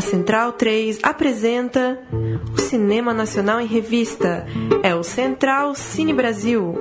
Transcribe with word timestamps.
A 0.00 0.02
Central 0.02 0.54
3 0.54 1.00
apresenta 1.02 1.98
o 2.54 2.58
Cinema 2.58 3.12
Nacional 3.12 3.60
em 3.60 3.66
Revista. 3.66 4.46
É 4.82 4.94
o 4.94 5.02
Central 5.02 5.74
Cine 5.74 6.14
Brasil. 6.14 6.74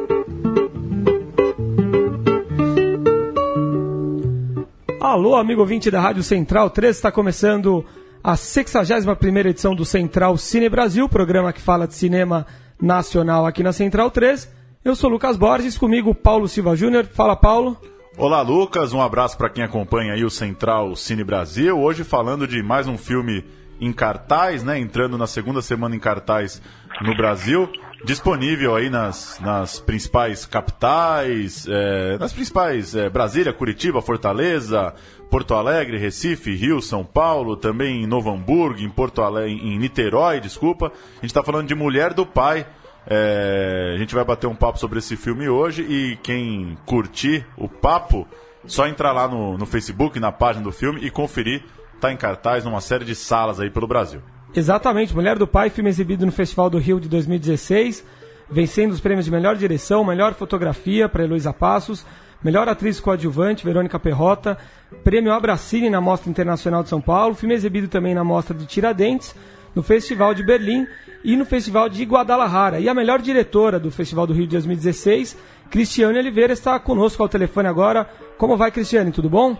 Alô, 5.01 5.35
amigo 5.35 5.59
ouvinte 5.59 5.91
da 5.91 5.99
Rádio 5.99 6.23
Central 6.23 6.69
3, 6.69 6.95
está 6.95 7.11
começando 7.11 7.83
a 8.23 8.37
61 8.37 9.37
edição 9.49 9.75
do 9.75 9.83
Central 9.83 10.37
Cine 10.37 10.69
Brasil, 10.69 11.09
programa 11.09 11.51
que 11.51 11.59
fala 11.59 11.85
de 11.85 11.95
cinema 11.95 12.47
nacional 12.81 13.45
aqui 13.45 13.61
na 13.61 13.73
Central 13.73 14.09
3. 14.09 14.49
Eu 14.81 14.95
sou 14.95 15.09
Lucas 15.09 15.35
Borges, 15.35 15.77
comigo 15.77 16.15
Paulo 16.15 16.47
Silva 16.47 16.73
Júnior. 16.73 17.05
Fala, 17.05 17.35
Paulo. 17.35 17.75
Olá, 18.19 18.41
Lucas. 18.41 18.91
Um 18.91 19.01
abraço 19.01 19.37
para 19.37 19.49
quem 19.49 19.63
acompanha 19.63 20.11
aí 20.11 20.25
o 20.25 20.29
Central 20.29 20.93
Cine 20.93 21.23
Brasil. 21.23 21.79
Hoje 21.79 22.03
falando 22.03 22.45
de 22.45 22.61
mais 22.61 22.85
um 22.85 22.97
filme 22.97 23.45
em 23.79 23.93
cartaz, 23.93 24.61
né? 24.61 24.77
Entrando 24.77 25.17
na 25.17 25.25
segunda 25.25 25.61
semana 25.61 25.95
em 25.95 25.99
cartaz 25.99 26.61
no 27.01 27.15
Brasil. 27.15 27.71
Disponível 28.03 28.75
aí 28.75 28.89
nas, 28.89 29.39
nas 29.39 29.79
principais 29.79 30.45
capitais, 30.45 31.65
é, 31.65 32.17
nas 32.17 32.33
principais 32.33 32.93
é, 32.93 33.09
Brasília, 33.09 33.53
Curitiba, 33.53 34.01
Fortaleza, 34.01 34.93
Porto 35.31 35.53
Alegre, 35.53 35.97
Recife, 35.97 36.53
Rio, 36.53 36.81
São 36.81 37.05
Paulo, 37.05 37.55
também 37.55 38.03
em 38.03 38.07
Novo 38.07 38.29
Hamburgo, 38.29 38.81
em 38.81 38.89
Porto 38.89 39.21
Alegre, 39.21 39.53
em 39.53 39.79
Niterói, 39.79 40.41
desculpa. 40.41 40.87
A 40.87 41.21
gente 41.21 41.27
está 41.27 41.41
falando 41.41 41.69
de 41.69 41.75
Mulher 41.75 42.13
do 42.13 42.25
Pai, 42.25 42.67
é, 43.09 43.93
a 43.95 43.97
gente 43.97 44.13
vai 44.13 44.23
bater 44.23 44.45
um 44.45 44.53
papo 44.53 44.77
sobre 44.77 44.99
esse 44.99 45.17
filme 45.17 45.49
hoje 45.49 45.81
e 45.81 46.15
quem 46.21 46.77
curtir 46.85 47.43
o 47.57 47.67
papo, 47.67 48.27
só 48.67 48.87
entrar 48.87 49.11
lá 49.11 49.27
no, 49.27 49.57
no 49.57 49.65
Facebook, 49.65 50.19
na 50.19 50.31
página 50.31 50.63
do 50.63 50.71
filme 50.71 51.03
e 51.03 51.09
conferir. 51.09 51.63
Está 51.95 52.13
em 52.13 52.17
cartaz 52.17 52.63
numa 52.63 52.79
série 52.79 53.03
de 53.03 53.15
salas 53.15 53.59
aí 53.59 53.69
pelo 53.69 53.87
Brasil. 53.87 54.21
Exatamente, 54.55 55.13
Mulher 55.13 55.37
do 55.37 55.47
Pai, 55.47 55.69
filme 55.69 55.89
exibido 55.89 56.25
no 56.25 56.31
Festival 56.31 56.69
do 56.69 56.77
Rio 56.77 56.99
de 56.99 57.09
2016, 57.09 58.05
vencendo 58.49 58.91
os 58.91 58.99
prêmios 58.99 59.25
de 59.25 59.31
melhor 59.31 59.55
direção, 59.55 60.03
melhor 60.03 60.33
fotografia 60.35 61.09
para 61.09 61.23
Heloísa 61.23 61.51
Passos, 61.51 62.05
melhor 62.43 62.69
atriz 62.69 62.99
coadjuvante, 62.99 63.65
Verônica 63.65 63.99
Perrota, 63.99 64.57
prêmio 65.03 65.33
Abracine 65.33 65.89
na 65.89 65.99
Mostra 65.99 66.29
Internacional 66.29 66.83
de 66.83 66.89
São 66.89 67.01
Paulo, 67.01 67.35
filme 67.35 67.55
exibido 67.55 67.87
também 67.87 68.13
na 68.13 68.23
Mostra 68.23 68.55
de 68.55 68.65
Tiradentes, 68.65 69.35
no 69.75 69.83
Festival 69.83 70.33
de 70.33 70.43
Berlim 70.43 70.87
e 71.23 71.35
no 71.35 71.45
Festival 71.45 71.89
de 71.89 72.03
Guadalajara. 72.03 72.79
E 72.79 72.87
a 72.87 72.93
melhor 72.93 73.21
diretora 73.21 73.79
do 73.79 73.91
Festival 73.91 74.25
do 74.25 74.33
Rio 74.33 74.45
de 74.45 74.51
2016, 74.51 75.37
Cristiane 75.69 76.17
Oliveira, 76.17 76.53
está 76.53 76.79
conosco 76.79 77.21
ao 77.21 77.29
telefone 77.29 77.67
agora. 77.67 78.09
Como 78.37 78.57
vai, 78.57 78.71
Cristiane? 78.71 79.11
Tudo 79.11 79.29
bom? 79.29 79.57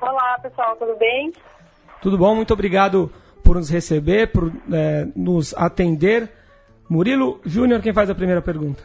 Olá, 0.00 0.38
pessoal, 0.42 0.76
tudo 0.76 0.96
bem? 0.96 1.32
Tudo 2.02 2.18
bom, 2.18 2.34
muito 2.34 2.52
obrigado 2.52 3.10
por 3.42 3.56
nos 3.56 3.70
receber, 3.70 4.32
por 4.32 4.52
é, 4.72 5.06
nos 5.16 5.54
atender. 5.54 6.30
Murilo 6.88 7.40
Júnior, 7.44 7.80
quem 7.80 7.92
faz 7.92 8.10
a 8.10 8.14
primeira 8.14 8.42
pergunta? 8.42 8.82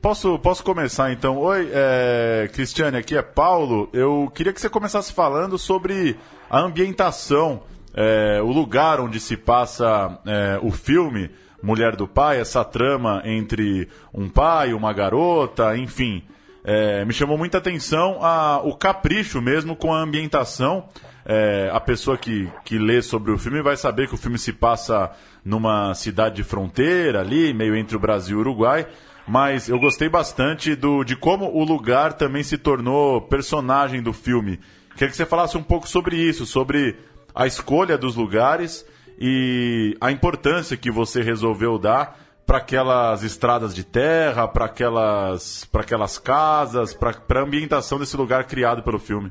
Posso, 0.00 0.38
posso 0.38 0.62
começar 0.62 1.12
então? 1.12 1.36
Oi, 1.38 1.70
é, 1.72 2.48
Cristiane, 2.52 2.96
aqui 2.96 3.16
é 3.16 3.22
Paulo. 3.22 3.88
Eu 3.92 4.30
queria 4.34 4.52
que 4.52 4.60
você 4.60 4.68
começasse 4.68 5.12
falando 5.12 5.58
sobre 5.58 6.16
a 6.48 6.60
ambientação 6.60 7.62
é, 7.94 8.40
o 8.42 8.52
lugar 8.52 9.00
onde 9.00 9.18
se 9.20 9.36
passa 9.36 10.18
é, 10.26 10.58
o 10.62 10.70
filme 10.70 11.30
Mulher 11.62 11.96
do 11.96 12.06
Pai, 12.06 12.40
essa 12.40 12.64
trama 12.64 13.20
entre 13.24 13.88
um 14.14 14.28
pai, 14.28 14.72
uma 14.72 14.92
garota, 14.92 15.76
enfim. 15.76 16.22
É, 16.64 17.04
me 17.04 17.12
chamou 17.12 17.36
muita 17.36 17.58
atenção 17.58 18.18
a, 18.22 18.60
o 18.62 18.76
capricho 18.76 19.40
mesmo 19.40 19.74
com 19.74 19.92
a 19.92 20.00
ambientação. 20.00 20.88
É, 21.24 21.68
a 21.72 21.80
pessoa 21.80 22.16
que, 22.16 22.48
que 22.64 22.78
lê 22.78 23.02
sobre 23.02 23.32
o 23.32 23.38
filme 23.38 23.60
vai 23.60 23.76
saber 23.76 24.06
que 24.08 24.14
o 24.14 24.18
filme 24.18 24.38
se 24.38 24.52
passa 24.52 25.10
numa 25.44 25.94
cidade 25.94 26.36
de 26.36 26.44
fronteira 26.44 27.20
ali, 27.20 27.52
meio 27.52 27.74
entre 27.74 27.96
o 27.96 28.00
Brasil 28.00 28.36
e 28.36 28.38
o 28.38 28.40
Uruguai. 28.40 28.86
Mas 29.26 29.68
eu 29.68 29.78
gostei 29.78 30.08
bastante 30.08 30.74
do, 30.74 31.04
de 31.04 31.16
como 31.16 31.46
o 31.52 31.64
lugar 31.64 32.14
também 32.14 32.42
se 32.42 32.56
tornou 32.56 33.20
personagem 33.20 34.00
do 34.00 34.12
filme. 34.12 34.60
Queria 34.92 35.10
que 35.10 35.16
você 35.16 35.26
falasse 35.26 35.56
um 35.58 35.62
pouco 35.62 35.88
sobre 35.88 36.16
isso, 36.16 36.46
sobre 36.46 36.96
a 37.38 37.46
escolha 37.46 37.96
dos 37.96 38.16
lugares 38.16 38.84
e 39.16 39.96
a 40.00 40.10
importância 40.10 40.76
que 40.76 40.90
você 40.90 41.22
resolveu 41.22 41.78
dar 41.78 42.16
para 42.44 42.58
aquelas 42.58 43.22
estradas 43.22 43.72
de 43.72 43.84
terra, 43.84 44.48
para 44.48 44.64
aquelas, 44.64 45.70
aquelas 45.72 46.18
casas, 46.18 46.94
para 46.94 47.38
a 47.40 47.42
ambientação 47.44 47.96
desse 48.00 48.16
lugar 48.16 48.44
criado 48.44 48.82
pelo 48.82 48.98
filme. 48.98 49.30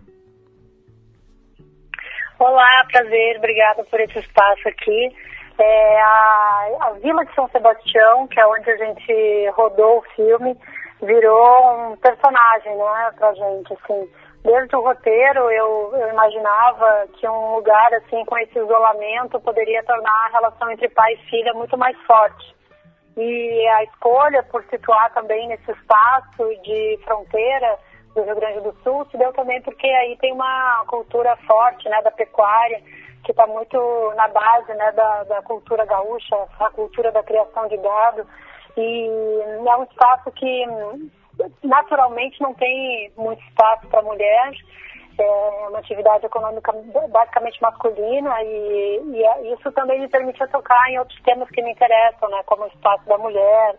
Olá, 2.40 2.86
prazer, 2.90 3.38
obrigada 3.40 3.84
por 3.84 4.00
esse 4.00 4.20
espaço 4.20 4.70
aqui. 4.70 5.14
É, 5.60 6.02
a, 6.02 6.68
a 6.82 6.92
Vila 7.02 7.26
de 7.26 7.36
São 7.36 7.50
Sebastião, 7.50 8.26
que 8.28 8.40
é 8.40 8.48
onde 8.48 8.70
a 8.70 8.78
gente 8.78 9.50
rodou 9.54 9.98
o 9.98 10.16
filme, 10.16 10.56
virou 11.02 11.92
um 11.92 11.98
personagem, 11.98 12.74
né, 12.78 13.12
pra 13.18 13.34
gente, 13.34 13.74
assim 13.74 14.08
desde 14.48 14.78
o 14.78 14.82
roteiro 14.82 15.52
eu, 15.52 15.92
eu 15.94 16.10
imaginava 16.10 17.06
que 17.20 17.28
um 17.28 17.56
lugar 17.56 17.94
assim 17.96 18.24
com 18.24 18.38
esse 18.38 18.58
isolamento 18.58 19.42
poderia 19.42 19.84
tornar 19.84 20.26
a 20.26 20.30
relação 20.30 20.72
entre 20.72 20.88
pai 20.88 21.14
e 21.14 21.30
filha 21.30 21.54
muito 21.54 21.78
mais 21.78 21.98
forte. 22.04 22.56
E 23.18 23.68
a 23.68 23.84
escolha 23.84 24.42
por 24.44 24.64
situar 24.70 25.14
também 25.14 25.50
nesse 25.50 25.70
espaço 25.70 26.48
de 26.64 26.98
fronteira 27.04 27.78
do 28.16 28.24
Rio 28.24 28.36
Grande 28.36 28.62
do 28.62 28.74
Sul 28.84 29.06
se 29.12 29.18
deu 29.18 29.34
também 29.34 29.62
porque 29.62 29.86
aí 29.86 30.18
tem 30.18 30.32
uma 30.32 30.86
cultura 30.88 31.36
forte 31.46 31.90
né, 31.90 32.02
da 32.02 32.12
pecuária, 32.12 32.82
que 33.26 33.32
está 33.32 33.46
muito 33.46 33.78
na 34.16 34.30
base 34.30 34.74
né, 34.74 34.92
da, 34.94 35.24
da 35.26 35.42
cultura 35.42 35.86
gaúcha, 35.86 36.38
a 36.58 36.70
cultura 36.70 37.12
da 37.12 37.22
criação 37.22 37.68
de 37.68 37.76
gado. 37.76 38.26
E 38.78 39.10
é 39.68 39.76
um 39.76 39.84
espaço 39.84 40.32
que 40.32 40.66
naturalmente 41.64 42.42
não 42.42 42.54
tem 42.54 43.12
muito 43.16 43.42
espaço 43.44 43.88
para 43.88 44.02
mulher, 44.02 44.52
é 45.20 45.68
uma 45.70 45.80
atividade 45.80 46.26
econômica 46.26 46.72
basicamente 47.10 47.62
masculina 47.62 48.36
e, 48.44 49.02
e, 49.14 49.24
é, 49.24 49.54
isso 49.54 49.72
também 49.72 50.00
me 50.00 50.08
permitia 50.08 50.48
tocar 50.48 50.90
em 50.90 51.00
outros 51.00 51.20
temas 51.24 51.50
que 51.50 51.62
me 51.62 51.72
interessam, 51.72 52.30
né, 52.30 52.42
como 52.46 52.64
o 52.64 52.68
espaço 52.68 53.04
da 53.08 53.18
mulher. 53.18 53.76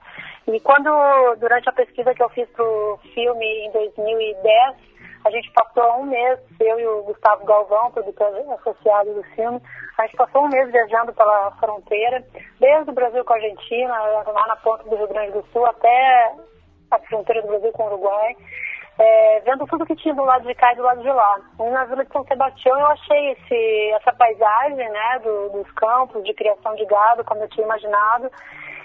E 0.49 0.59
quando, 0.61 0.91
durante 1.39 1.69
a 1.69 1.73
pesquisa 1.73 2.15
que 2.15 2.23
eu 2.23 2.29
fiz 2.31 2.49
para 2.51 2.65
o 2.65 2.99
filme 3.15 3.47
em 3.67 3.71
2010, 3.71 4.77
a 5.25 5.31
gente 5.31 5.51
passou 5.53 6.01
um 6.01 6.05
mês, 6.05 6.41
eu 6.59 6.81
e 6.81 6.87
o 6.87 7.03
Gustavo 7.03 7.45
Galvão, 7.45 7.91
produtor 7.91 8.33
associado 8.59 9.15
do 9.15 9.23
filme, 9.35 9.61
a 9.99 10.07
gente 10.07 10.17
passou 10.17 10.45
um 10.45 10.49
mês 10.49 10.71
viajando 10.71 11.13
pela 11.13 11.51
fronteira, 11.61 12.25
desde 12.59 12.91
o 12.91 12.95
Brasil 12.95 13.25
com 13.25 13.33
a 13.33 13.37
Argentina, 13.37 13.99
lá 13.99 14.47
na 14.47 14.57
ponta 14.57 14.85
do 14.85 14.97
Rio 14.97 15.09
Grande 15.09 15.33
do 15.33 15.45
Sul, 15.53 15.67
até 15.67 16.33
a 16.91 16.99
fronteira 17.01 17.43
do 17.43 17.49
Brasil 17.49 17.73
com 17.73 17.85
o 17.85 17.87
Uruguai, 17.87 18.37
é, 18.99 19.41
vendo 19.45 19.67
tudo 19.67 19.87
que 19.87 19.97
tinha 19.97 20.15
do 20.15 20.25
lado 20.25 20.47
de 20.47 20.55
cá 20.55 20.73
e 20.73 20.77
do 20.77 20.83
lado 20.83 21.01
de 21.01 21.11
lá. 21.11 21.41
E 21.61 21.71
na 21.71 21.85
Vila 21.85 22.05
de 22.05 22.13
São 22.13 22.25
Sebastião 22.25 22.79
eu 22.79 22.87
achei 22.87 23.33
esse, 23.33 23.91
essa 23.93 24.13
paisagem 24.13 24.89
né, 24.89 25.21
do, 25.23 25.51
dos 25.51 25.71
campos 25.73 26.25
de 26.25 26.35
criação 26.35 26.75
de 26.75 26.85
gado, 26.87 27.25
como 27.25 27.43
eu 27.43 27.49
tinha 27.49 27.65
imaginado, 27.65 28.31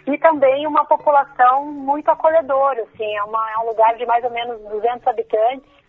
e 0.05 0.17
também 0.17 0.67
uma 0.67 0.85
população 0.85 1.65
muito 1.65 2.09
acolhedora, 2.09 2.83
assim, 2.83 3.15
é, 3.15 3.23
uma, 3.23 3.51
é 3.51 3.57
um 3.59 3.67
lugar 3.67 3.95
de 3.95 4.05
mais 4.05 4.23
ou 4.23 4.29
menos 4.29 4.61
200 4.69 5.07
habitantes, 5.07 5.83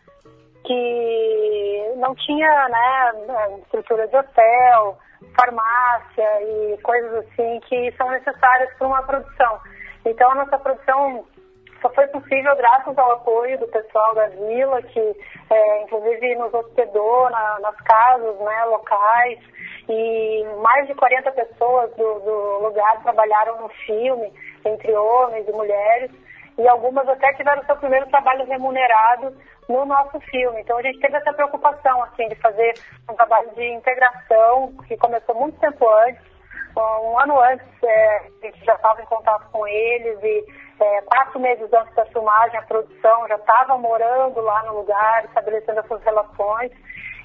que 0.65 1.93
não 1.97 2.15
tinha 2.15 2.69
né, 2.69 3.13
estrutura 3.65 4.09
de 4.09 4.17
hotel, 4.17 4.99
farmácia 5.37 6.43
e 6.43 6.79
coisas 6.83 7.27
assim 7.27 7.61
que 7.69 7.93
são 7.97 8.11
necessárias 8.11 8.73
para 8.79 8.87
uma 8.87 9.03
produção. 9.03 9.61
Então 10.07 10.31
a 10.31 10.35
nossa 10.35 10.59
produção 10.59 11.27
só 11.85 11.91
foi 11.91 12.07
possível 12.07 12.57
graças 12.57 12.97
ao 12.97 13.13
apoio 13.13 13.59
do 13.59 13.69
pessoal 13.69 14.15
da 14.15 14.27
vila, 14.29 14.81
que 14.81 15.17
é, 15.51 15.83
inclusive 15.83 16.35
nos 16.37 16.55
hospedou 16.55 17.29
na, 17.29 17.59
nas 17.61 17.77
casas 17.83 18.39
né, 18.39 18.65
locais. 18.65 19.39
E 19.87 20.45
mais 20.63 20.87
de 20.87 20.95
40 20.95 21.31
pessoas 21.33 21.91
do, 21.95 22.21
do 22.21 22.59
lugar 22.63 23.03
trabalharam 23.03 23.61
no 23.61 23.69
filme, 23.69 24.33
entre 24.65 24.93
homens 24.95 25.47
e 25.47 25.53
mulheres. 25.53 26.11
E 26.57 26.67
algumas 26.67 27.07
até 27.07 27.35
tiveram 27.35 27.63
seu 27.65 27.77
primeiro 27.77 28.07
trabalho 28.07 28.47
remunerado 28.47 29.37
no 29.69 29.85
nosso 29.85 30.19
filme. 30.21 30.63
Então 30.63 30.79
a 30.79 30.83
gente 30.83 31.01
teve 31.01 31.19
essa 31.19 31.35
preocupação 31.35 32.03
assim 32.05 32.29
de 32.29 32.37
fazer 32.37 32.73
um 33.11 33.15
trabalho 33.15 33.51
de 33.55 33.73
integração 33.73 34.73
que 34.89 34.97
começou 34.97 35.35
muito 35.35 35.61
tempo 35.61 35.87
antes. 36.07 36.33
Um 36.77 37.19
ano 37.19 37.41
antes 37.41 37.67
é, 37.85 38.17
a 38.17 38.47
gente 38.47 38.65
já 38.65 38.75
estava 38.75 39.03
em 39.03 39.07
contato 39.07 39.49
com 39.53 39.67
eles 39.67 40.19
e 40.23 40.45
é, 40.81 41.03
quatro 41.03 41.39
meses 41.41 41.73
antes 41.73 41.95
da 41.95 42.05
filmagem, 42.07 42.59
a 42.59 42.63
produção 42.63 43.29
já 43.29 43.37
estava 43.37 43.79
morando 43.79 44.41
lá 44.41 44.63
no 44.65 44.79
lugar, 44.79 45.25
estabelecendo 45.25 45.81
essas 45.81 46.03
relações. 46.03 46.73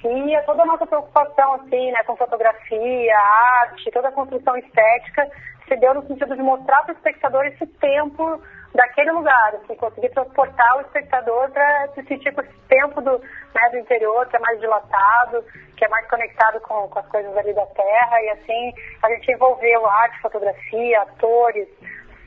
E 0.04 0.36
é 0.36 0.42
toda 0.44 0.64
a 0.64 0.66
nossa 0.66 0.86
preocupação, 0.86 1.56
assim, 1.56 1.92
né, 1.92 2.04
com 2.04 2.16
fotografia, 2.16 3.18
arte, 3.18 3.92
toda 3.92 4.08
a 4.08 4.14
construção 4.14 4.56
estética, 4.56 5.30
se 5.68 5.76
deu 5.76 5.94
no 5.94 6.08
sentido 6.08 6.36
de 6.36 6.42
mostrar 6.42 6.84
para 6.84 6.94
o 6.94 6.96
espectador 6.96 7.46
esse 7.46 7.66
tempo 7.66 8.42
daquele 8.74 9.12
lugar, 9.12 9.56
assim, 9.56 9.76
conseguir 9.76 10.10
transportar 10.10 10.78
o 10.78 10.82
espectador 10.82 11.50
para 11.52 11.88
se 11.90 12.04
sentir 12.04 12.34
com 12.34 12.42
esse 12.42 12.58
tempo 12.68 13.02
do, 13.02 13.20
né, 13.20 13.70
do 13.72 13.78
interior, 13.80 14.28
que 14.28 14.38
é 14.38 14.40
mais 14.40 14.60
dilatado, 14.60 15.44
que 15.76 15.84
é 15.84 15.88
mais 15.90 16.08
conectado 16.08 16.60
com, 16.62 16.88
com 16.88 17.00
as 17.00 17.08
coisas 17.08 17.36
ali 17.36 17.54
da 17.54 17.66
terra, 17.66 18.22
e 18.22 18.30
assim 18.30 18.74
a 19.02 19.10
gente 19.10 19.32
envolveu 19.32 19.86
arte, 19.86 20.22
fotografia, 20.22 21.02
atores, 21.02 21.68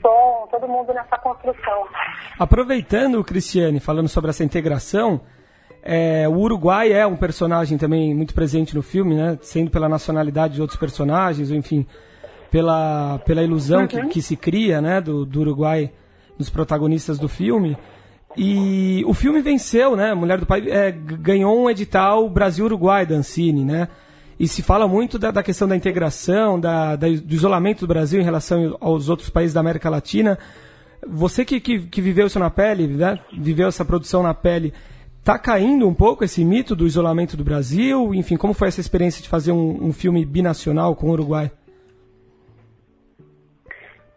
som, 0.03 0.49
todo 0.51 0.69
mundo 0.69 0.93
nessa 0.93 1.17
construção. 1.19 1.87
Aproveitando, 2.39 3.23
Cristiane, 3.25 3.81
falando 3.81 4.09
sobre 4.09 4.31
essa 4.31 4.45
integração, 4.45 5.21
é, 5.83 6.29
o 6.29 6.37
Uruguai 6.37 6.93
é 6.93 7.07
um 7.07 7.17
personagem 7.17 7.79
também 7.79 8.15
muito 8.15 8.35
presente 8.35 8.75
no 8.75 8.83
filme, 8.83 9.15
né? 9.15 9.39
Sendo 9.41 9.71
pela 9.71 9.89
nacionalidade 9.89 10.55
de 10.55 10.61
outros 10.61 10.79
personagens, 10.79 11.51
ou 11.51 11.57
enfim, 11.57 11.87
pela, 12.51 13.19
pela 13.25 13.43
ilusão 13.43 13.83
uhum. 13.83 13.87
que, 13.87 14.07
que, 14.09 14.23
se 14.23 14.37
cria, 14.37 14.81
né, 14.81 15.01
do, 15.01 15.25
do 15.25 15.41
Uruguai 15.41 15.91
nos 16.39 16.51
protagonistas 16.51 17.19
do 17.19 17.29
filme. 17.29 17.77
E 18.37 19.03
o 19.07 19.13
filme 19.13 19.41
venceu, 19.41 19.97
né? 19.97 20.15
Mulher 20.15 20.39
do 20.39 20.47
Pai 20.47 20.63
é, 20.69 20.91
ganhou 20.91 21.65
um 21.65 21.69
edital 21.69 22.29
Brasil-Uruguai 22.29 23.05
da 23.05 23.15
Ancine, 23.15 23.65
né? 23.65 23.89
E 24.43 24.49
se 24.49 24.61
fala 24.61 24.89
muito 24.89 25.21
da, 25.21 25.31
da 25.31 25.41
questão 25.41 25.69
da 25.69 25.77
integração, 25.77 26.59
da, 26.59 26.97
da, 26.97 27.07
do 27.07 27.33
isolamento 27.33 27.83
do 27.83 27.87
Brasil 27.87 28.21
em 28.21 28.25
relação 28.25 28.77
aos 28.81 29.09
outros 29.09 29.31
países 29.31 29.55
da 29.55 29.61
América 29.61 29.89
Latina. 29.89 30.37
Você 31.09 31.45
que, 31.45 31.61
que, 31.61 31.79
que 31.79 32.01
viveu 32.01 32.27
isso 32.27 32.41
na 32.41 32.51
pele, 32.51 32.89
né? 32.89 33.21
viveu 33.33 33.69
essa 33.69 33.85
produção 33.85 34.21
na 34.21 34.35
pele, 34.35 34.75
Está 35.21 35.39
caindo 35.39 35.87
um 35.87 35.95
pouco 35.95 36.25
esse 36.25 36.45
mito 36.45 36.75
do 36.75 36.85
isolamento 36.85 37.37
do 37.37 37.45
Brasil? 37.45 38.13
Enfim, 38.13 38.37
como 38.37 38.53
foi 38.53 38.67
essa 38.67 38.81
experiência 38.81 39.23
de 39.23 39.29
fazer 39.29 39.53
um, 39.53 39.87
um 39.87 39.93
filme 39.93 40.27
binacional 40.27 40.97
com 40.97 41.07
o 41.07 41.13
Uruguai? 41.13 41.49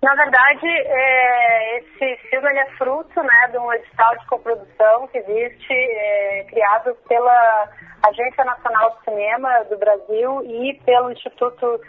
Na 0.05 0.13
verdade, 0.13 0.67
é, 0.67 1.77
esse 1.79 2.17
filme 2.29 2.47
é 2.47 2.65
fruto 2.77 3.23
né, 3.23 3.47
de 3.49 3.57
um 3.57 3.73
edital 3.73 4.15
de 4.17 4.27
coprodução 4.27 5.07
que 5.07 5.17
existe, 5.17 5.73
é, 5.73 6.45
criado 6.47 6.95
pela 7.09 7.67
Agência 8.07 8.45
Nacional 8.45 8.91
de 8.91 9.03
Cinema 9.03 9.63
do 9.63 9.75
Brasil 9.79 10.43
e 10.43 10.79
pelo 10.85 11.11
Instituto 11.11 11.81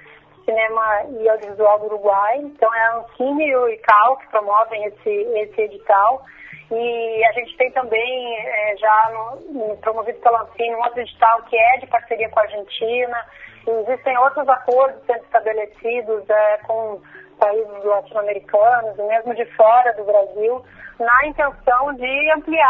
Cinema 0.46 1.02
e 1.10 1.28
Audiovisual 1.28 1.78
do 1.80 1.84
Uruguai. 1.84 2.38
Então, 2.38 2.74
é 2.74 2.80
a 2.86 2.96
Ancine 3.00 3.48
e 3.48 3.54
o 3.54 3.68
ICAO 3.68 4.16
que 4.16 4.28
promovem 4.28 4.82
esse, 4.86 5.10
esse 5.10 5.60
edital. 5.60 6.24
E 6.70 7.22
a 7.22 7.32
gente 7.32 7.54
tem 7.58 7.70
também, 7.72 8.38
é, 8.38 8.76
já 8.78 9.10
no, 9.10 9.76
promovido 9.76 10.18
pela 10.20 10.40
Ancine, 10.40 10.74
um 10.74 10.82
outro 10.82 11.02
edital 11.02 11.42
que 11.42 11.58
é 11.58 11.76
de 11.80 11.86
parceria 11.86 12.30
com 12.30 12.40
a 12.40 12.44
Argentina. 12.44 13.26
E 13.66 13.70
existem 13.70 14.16
outros 14.16 14.48
acordos 14.48 15.04
sendo 15.04 15.22
estabelecidos 15.22 16.30
é, 16.30 16.58
com 16.66 17.02
países 17.38 17.84
latino-americanos 17.84 18.98
e 18.98 19.02
mesmo 19.02 19.34
de 19.34 19.44
fora 19.56 19.92
do 19.94 20.04
Brasil, 20.04 20.64
na 20.98 21.26
intenção 21.26 21.94
de 21.94 22.32
ampliar 22.32 22.64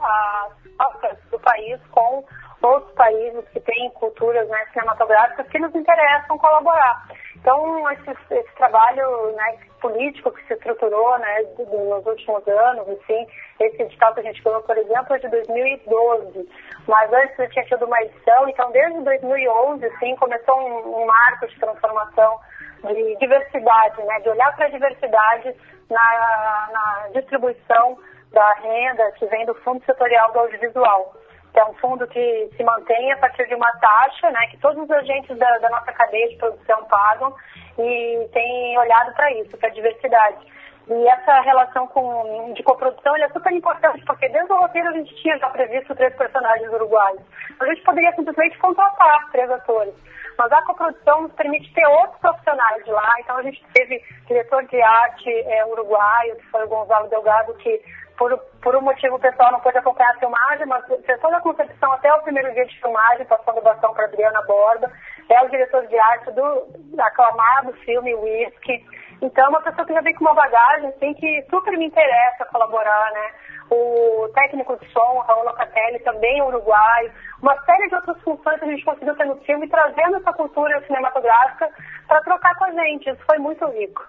a, 0.00 0.48
alcance 0.78 1.20
do 1.30 1.38
país 1.40 1.80
com 1.90 2.24
outros 2.62 2.92
países 2.94 3.46
que 3.50 3.60
têm 3.60 3.90
culturas 3.90 4.48
né, 4.48 4.66
cinematográficas 4.72 5.48
que 5.48 5.58
nos 5.58 5.74
interessam 5.74 6.38
colaborar. 6.38 7.06
Então, 7.36 7.90
esse, 7.92 8.10
esse 8.10 8.54
trabalho 8.56 9.32
né, 9.32 9.58
político 9.80 10.30
que 10.30 10.46
se 10.46 10.52
estruturou 10.52 11.18
né, 11.18 11.42
nos 11.58 12.06
últimos 12.06 12.46
anos, 12.46 12.86
assim, 12.88 13.26
esse 13.60 13.82
edital 13.82 14.12
que 14.12 14.20
a 14.20 14.24
gente 14.24 14.42
ganhou, 14.42 14.62
por 14.62 14.76
exemplo, 14.76 15.16
é 15.16 15.18
de 15.18 15.28
2012, 15.28 16.48
mas 16.86 17.12
antes 17.12 17.38
eu 17.38 17.48
tinha 17.50 17.64
tido 17.64 17.86
uma 17.86 18.00
edição, 18.02 18.48
então 18.48 18.70
desde 18.72 19.00
2011, 19.00 19.86
assim, 19.86 20.14
começou 20.16 20.60
um, 20.60 21.02
um 21.02 21.06
marco 21.06 21.46
de 21.46 21.58
transformação 21.58 22.38
de 22.82 23.16
diversidade, 23.16 24.02
né, 24.02 24.20
de 24.20 24.28
olhar 24.28 24.54
para 24.56 24.66
a 24.66 24.70
diversidade 24.70 25.54
na, 25.90 26.68
na 26.72 27.08
distribuição 27.14 27.98
da 28.32 28.54
renda 28.54 29.12
que 29.12 29.26
vem 29.26 29.44
do 29.44 29.54
Fundo 29.56 29.84
Setorial 29.84 30.32
do 30.32 30.40
Audiovisual 30.40 31.14
que 31.52 31.58
é 31.58 31.64
um 31.64 31.74
fundo 31.74 32.06
que 32.06 32.50
se 32.56 32.62
mantém 32.62 33.12
a 33.12 33.16
partir 33.18 33.46
de 33.48 33.54
uma 33.54 33.70
taxa, 33.78 34.30
né, 34.30 34.46
que 34.50 34.58
todos 34.58 34.82
os 34.82 34.90
agentes 34.90 35.36
da, 35.36 35.58
da 35.58 35.68
nossa 35.68 35.92
cadeia 35.92 36.28
de 36.28 36.36
produção 36.36 36.84
pagam 36.84 37.34
e 37.78 38.28
tem 38.32 38.78
olhado 38.78 39.12
para 39.14 39.32
isso, 39.32 39.56
para 39.56 39.68
a 39.68 39.72
diversidade. 39.72 40.46
E 40.88 41.08
essa 41.08 41.40
relação 41.42 41.86
com, 41.88 42.52
de 42.52 42.62
coprodução 42.62 43.16
é 43.16 43.28
super 43.28 43.52
importante, 43.52 44.04
porque 44.04 44.28
desde 44.28 44.52
o 44.52 44.60
roteiro 44.60 44.88
a 44.88 44.92
gente 44.92 45.14
tinha 45.16 45.38
já 45.38 45.48
previsto 45.50 45.94
três 45.94 46.14
personagens 46.16 46.72
uruguaios. 46.72 47.20
A 47.60 47.66
gente 47.66 47.82
poderia 47.82 48.12
simplesmente 48.12 48.58
contratar 48.58 49.30
três 49.30 49.50
atores. 49.50 49.94
Mas 50.38 50.52
a 50.52 50.62
coprodução 50.62 51.22
nos 51.22 51.32
permite 51.32 51.72
ter 51.74 51.86
outros 51.86 52.18
profissionais 52.20 52.84
de 52.84 52.90
lá. 52.90 53.14
Então 53.20 53.36
a 53.36 53.42
gente 53.42 53.64
teve 53.72 54.02
diretor 54.26 54.64
de 54.64 54.80
arte 54.80 55.30
é, 55.30 55.64
uruguaio, 55.66 56.36
que 56.36 56.46
foi 56.46 56.64
o 56.64 56.68
Gonzalo 56.68 57.08
Delgado, 57.08 57.54
que 57.54 57.82
por, 58.20 58.36
por 58.62 58.76
um 58.76 58.82
motivo 58.82 59.18
pessoal 59.18 59.50
não 59.50 59.60
pôde 59.60 59.78
acompanhar 59.78 60.10
a 60.10 60.18
filmagem, 60.18 60.66
mas 60.66 60.84
fez 61.06 61.18
toda 61.20 61.38
a 61.38 61.40
concepção 61.40 61.90
até 61.92 62.12
o 62.12 62.22
primeiro 62.22 62.52
dia 62.52 62.66
de 62.66 62.78
filmagem, 62.78 63.24
passando 63.24 63.58
o 63.58 63.62
bastão 63.62 63.94
para 63.94 64.04
Adriana 64.04 64.42
Borba. 64.42 64.92
É 65.30 65.42
o 65.42 65.48
diretor 65.48 65.86
de 65.86 65.98
arte 65.98 66.30
do 66.32 66.68
aclamado 66.98 67.72
filme 67.84 68.14
Whisky. 68.14 68.84
Então, 69.22 69.46
é 69.46 69.48
uma 69.48 69.62
pessoa 69.62 69.86
que 69.86 69.94
já 69.94 70.02
vem 70.02 70.14
com 70.14 70.24
uma 70.24 70.34
bagagem, 70.34 70.88
assim, 70.90 71.14
que 71.14 71.46
super 71.48 71.76
me 71.78 71.86
interessa 71.86 72.44
colaborar, 72.46 73.10
né? 73.12 73.30
O 73.70 74.28
técnico 74.34 74.76
de 74.78 74.92
som, 74.92 75.18
Raul 75.26 75.44
Locatelli, 75.44 76.00
também 76.00 76.40
é 76.40 76.44
uruguaio. 76.44 77.12
Uma 77.40 77.56
série 77.64 77.88
de 77.88 77.94
outras 77.94 78.20
funções 78.22 78.58
que 78.58 78.64
a 78.64 78.68
gente 78.68 78.84
conseguiu 78.84 79.14
ter 79.16 79.24
no 79.26 79.36
filme, 79.36 79.68
trazendo 79.68 80.16
essa 80.16 80.32
cultura 80.32 80.84
cinematográfica 80.86 81.70
para 82.08 82.20
trocar 82.22 82.54
com 82.56 82.64
a 82.64 82.72
gente. 82.72 83.08
Isso 83.08 83.22
foi 83.24 83.38
muito 83.38 83.64
rico. 83.68 84.04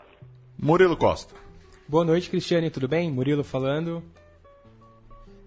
Murilo 0.59 0.97
Costa. 0.97 1.35
Boa 1.87 2.03
noite, 2.03 2.29
Cristiane, 2.29 2.71
tudo 2.71 2.87
bem? 2.87 3.11
Murilo 3.11 3.43
falando. 3.43 4.01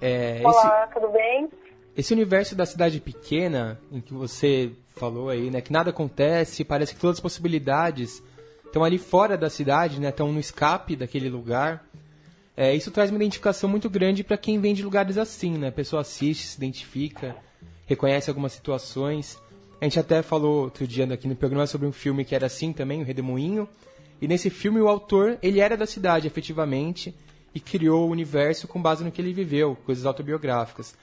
É, 0.00 0.42
Olá, 0.44 0.84
esse, 0.84 0.94
tudo 0.94 1.08
bem? 1.12 1.50
Esse 1.96 2.12
universo 2.12 2.54
da 2.54 2.66
cidade 2.66 3.00
pequena, 3.00 3.80
em 3.90 4.00
que 4.00 4.12
você 4.12 4.72
falou 4.96 5.30
aí, 5.30 5.50
né, 5.50 5.60
que 5.60 5.72
nada 5.72 5.90
acontece, 5.90 6.64
parece 6.64 6.94
que 6.94 7.00
todas 7.00 7.16
as 7.16 7.22
possibilidades 7.22 8.22
estão 8.64 8.84
ali 8.84 8.98
fora 8.98 9.36
da 9.36 9.48
cidade, 9.48 10.00
né, 10.00 10.10
estão 10.10 10.32
no 10.32 10.38
escape 10.38 10.94
daquele 10.96 11.28
lugar. 11.28 11.84
É, 12.56 12.74
isso 12.74 12.90
traz 12.90 13.10
uma 13.10 13.16
identificação 13.16 13.68
muito 13.68 13.90
grande 13.90 14.22
para 14.22 14.36
quem 14.36 14.60
vem 14.60 14.74
de 14.74 14.82
lugares 14.82 15.18
assim, 15.18 15.58
né? 15.58 15.68
A 15.68 15.72
pessoa 15.72 16.02
assiste, 16.02 16.46
se 16.46 16.56
identifica, 16.56 17.36
reconhece 17.86 18.30
algumas 18.30 18.52
situações. 18.52 19.38
A 19.80 19.84
gente 19.84 19.98
até 19.98 20.22
falou 20.22 20.62
outro 20.62 20.86
dia 20.86 21.04
aqui 21.12 21.26
no 21.26 21.34
programa 21.34 21.66
sobre 21.66 21.86
um 21.86 21.92
filme 21.92 22.24
que 22.24 22.34
era 22.34 22.46
assim 22.46 22.72
também, 22.72 23.02
o 23.02 23.04
Redemoinho, 23.04 23.68
e 24.20 24.28
nesse 24.28 24.48
filme 24.48 24.80
o 24.80 24.88
autor, 24.88 25.36
ele 25.42 25.60
era 25.60 25.76
da 25.76 25.86
cidade, 25.86 26.26
efetivamente, 26.26 27.14
e 27.54 27.60
criou 27.60 28.08
o 28.08 28.10
universo 28.10 28.66
com 28.66 28.80
base 28.80 29.04
no 29.04 29.10
que 29.10 29.20
ele 29.20 29.32
viveu, 29.32 29.76
coisas 29.84 30.06
autobiográficas. 30.06 30.94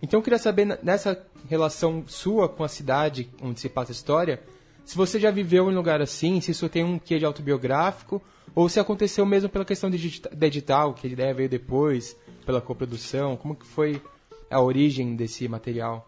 Então 0.00 0.18
eu 0.18 0.24
queria 0.24 0.38
saber, 0.38 0.78
nessa 0.82 1.24
relação 1.48 2.04
sua 2.06 2.48
com 2.48 2.64
a 2.64 2.68
cidade 2.68 3.28
onde 3.40 3.60
se 3.60 3.68
passa 3.68 3.92
a 3.92 3.94
história, 3.94 4.40
se 4.84 4.96
você 4.96 5.18
já 5.18 5.30
viveu 5.30 5.70
em 5.70 5.72
um 5.72 5.76
lugar 5.76 6.00
assim, 6.00 6.40
se 6.40 6.50
isso 6.50 6.68
tem 6.68 6.84
um 6.84 6.98
quê 6.98 7.18
de 7.18 7.24
autobiográfico, 7.24 8.20
ou 8.54 8.68
se 8.68 8.78
aconteceu 8.78 9.24
mesmo 9.24 9.48
pela 9.48 9.64
questão 9.64 9.88
de 9.88 10.20
edital, 10.40 10.92
que 10.92 11.06
a 11.06 11.10
ideia 11.10 11.34
veio 11.34 11.48
depois, 11.48 12.14
pela 12.44 12.60
coprodução, 12.60 13.36
como 13.36 13.56
que 13.56 13.66
foi 13.66 14.02
a 14.50 14.60
origem 14.60 15.16
desse 15.16 15.48
material? 15.48 16.06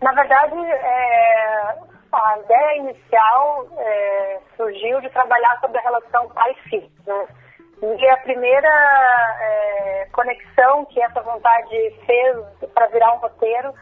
Na 0.00 0.12
verdade, 0.12 0.54
é, 0.56 1.74
a 2.12 2.38
ideia 2.38 2.76
inicial 2.78 3.68
é, 3.78 4.40
surgiu 4.56 5.00
de 5.00 5.10
trabalhar 5.10 5.58
sobre 5.60 5.78
a 5.78 5.82
relação 5.82 6.28
pai-filho. 6.28 6.90
Né? 7.06 7.26
E 7.82 8.10
a 8.10 8.16
primeira 8.18 8.68
é, 9.40 10.08
conexão 10.12 10.84
que 10.86 11.00
essa 11.00 11.20
vontade 11.20 11.94
fez 12.06 12.36
para 12.72 12.86
virar 12.86 13.14
um 13.14 13.18
roteiro 13.18 13.74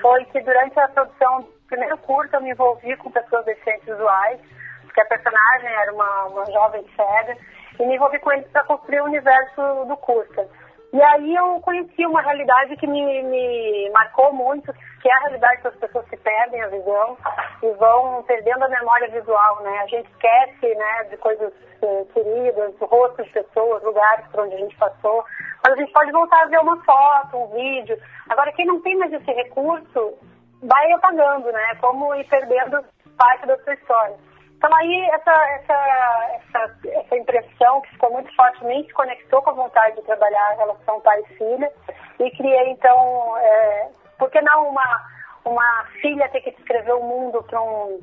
foi 0.00 0.24
que 0.26 0.40
durante 0.40 0.78
a 0.80 0.88
produção 0.88 1.46
primeiro 1.72 1.96
curto 1.98 2.34
eu 2.34 2.42
me 2.42 2.50
envolvi 2.50 2.94
com 2.98 3.10
pessoas 3.10 3.46
deficientes 3.46 3.86
visuais, 3.86 4.38
porque 4.82 5.00
a 5.00 5.06
personagem 5.06 5.70
era 5.70 5.92
uma, 5.94 6.24
uma 6.26 6.44
jovem 6.52 6.84
cega, 6.94 7.34
e 7.80 7.86
me 7.86 7.96
envolvi 7.96 8.18
com 8.18 8.30
eles 8.30 8.46
para 8.48 8.64
construir 8.64 9.00
o 9.00 9.06
universo 9.06 9.86
do 9.86 9.96
curta. 9.96 10.46
E 10.92 11.02
aí 11.02 11.34
eu 11.34 11.58
conheci 11.60 12.04
uma 12.04 12.20
realidade 12.20 12.76
que 12.76 12.86
me, 12.86 13.22
me 13.22 13.90
marcou 13.94 14.34
muito, 14.34 14.70
que 15.00 15.08
é 15.08 15.14
a 15.14 15.20
realidade 15.20 15.62
das 15.62 15.74
pessoas 15.76 16.06
que 16.10 16.16
perdem 16.18 16.60
a 16.60 16.68
visão 16.68 17.16
e 17.62 17.70
vão 17.72 18.22
perdendo 18.24 18.64
a 18.64 18.68
memória 18.68 19.08
visual, 19.08 19.62
né? 19.62 19.78
A 19.78 19.86
gente 19.86 20.10
esquece, 20.10 20.74
né, 20.74 21.04
de 21.04 21.16
coisas 21.16 21.50
eh, 21.80 22.04
queridas, 22.12 22.74
rostos 22.82 23.24
de 23.24 23.32
pessoas, 23.32 23.82
lugares 23.82 24.26
por 24.26 24.40
onde 24.40 24.56
a 24.56 24.58
gente 24.58 24.76
passou, 24.76 25.24
mas 25.64 25.72
a 25.72 25.76
gente 25.76 25.92
pode 25.92 26.12
voltar 26.12 26.42
a 26.42 26.46
ver 26.48 26.58
uma 26.58 26.76
foto, 26.84 27.38
um 27.38 27.46
vídeo. 27.46 27.98
Agora, 28.28 28.52
quem 28.52 28.66
não 28.66 28.82
tem 28.82 28.94
mais 28.98 29.10
esse 29.14 29.32
recurso, 29.32 30.18
vai 30.62 30.92
apagando, 30.92 31.50
né? 31.50 31.74
Como 31.80 32.14
ir 32.14 32.28
perdendo 32.28 32.84
parte 33.16 33.46
da 33.46 33.56
sua 33.58 33.74
história. 33.74 34.16
Então 34.56 34.74
aí 34.76 35.10
essa, 35.10 35.32
essa, 35.54 36.40
essa, 36.54 36.88
essa 36.88 37.16
impressão 37.16 37.80
que 37.80 37.90
ficou 37.90 38.12
muito 38.12 38.34
fortemente 38.36 38.88
se 38.88 38.94
conectou 38.94 39.42
com 39.42 39.50
a 39.50 39.54
vontade 39.54 39.96
de 39.96 40.02
trabalhar 40.02 40.50
a 40.50 40.54
relação 40.54 41.00
pai 41.00 41.20
e 41.20 41.34
filha 41.34 41.72
e 42.20 42.30
criei 42.30 42.70
então, 42.70 43.36
é, 43.38 43.88
por 44.18 44.30
que 44.30 44.40
não 44.40 44.68
uma, 44.68 45.04
uma 45.44 45.84
filha 46.00 46.28
ter 46.28 46.42
que 46.42 46.52
descrever 46.52 46.92
o 46.92 47.02
mundo 47.02 47.42
para 47.42 47.60
um 47.60 48.00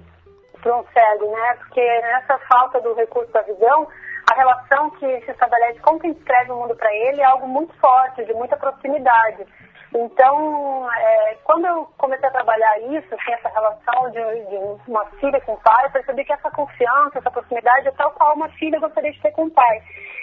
um 0.67 0.83
cego, 0.91 1.31
né? 1.31 1.53
Porque 1.59 1.81
nessa 2.01 2.37
falta 2.39 2.81
do 2.81 2.93
recurso 2.93 3.31
da 3.31 3.41
visão, 3.43 3.87
a 4.29 4.35
relação 4.35 4.89
que 4.91 5.21
se 5.21 5.31
estabelece 5.31 5.79
com 5.79 5.97
quem 5.97 6.11
escreve 6.11 6.51
o 6.51 6.57
mundo 6.57 6.75
para 6.75 6.93
ele 6.93 7.21
é 7.21 7.25
algo 7.25 7.47
muito 7.47 7.73
forte, 7.79 8.25
de 8.25 8.33
muita 8.33 8.57
proximidade. 8.57 9.47
Então, 9.93 10.87
é, 10.93 11.37
quando 11.43 11.65
eu 11.65 11.87
comecei 11.97 12.27
a 12.27 12.31
trabalhar 12.31 12.79
isso, 12.79 13.15
assim, 13.15 13.31
essa 13.31 13.49
relação 13.49 14.11
de, 14.11 14.19
de, 14.19 14.55
uma 14.87 15.03
filha 15.19 15.41
com 15.41 15.53
o 15.53 15.61
pai, 15.61 15.85
eu 15.85 15.91
percebi 15.91 16.23
que 16.23 16.33
essa 16.33 16.51
confiança, 16.51 17.17
essa 17.17 17.31
proximidade 17.31 17.87
é 17.87 17.91
tal 17.91 18.11
qual 18.11 18.35
uma 18.35 18.49
filha 18.49 18.79
gostaria 18.79 19.11
de 19.11 19.21
ter 19.21 19.31
com 19.31 19.45
o 19.45 19.51
pai. 19.51 19.81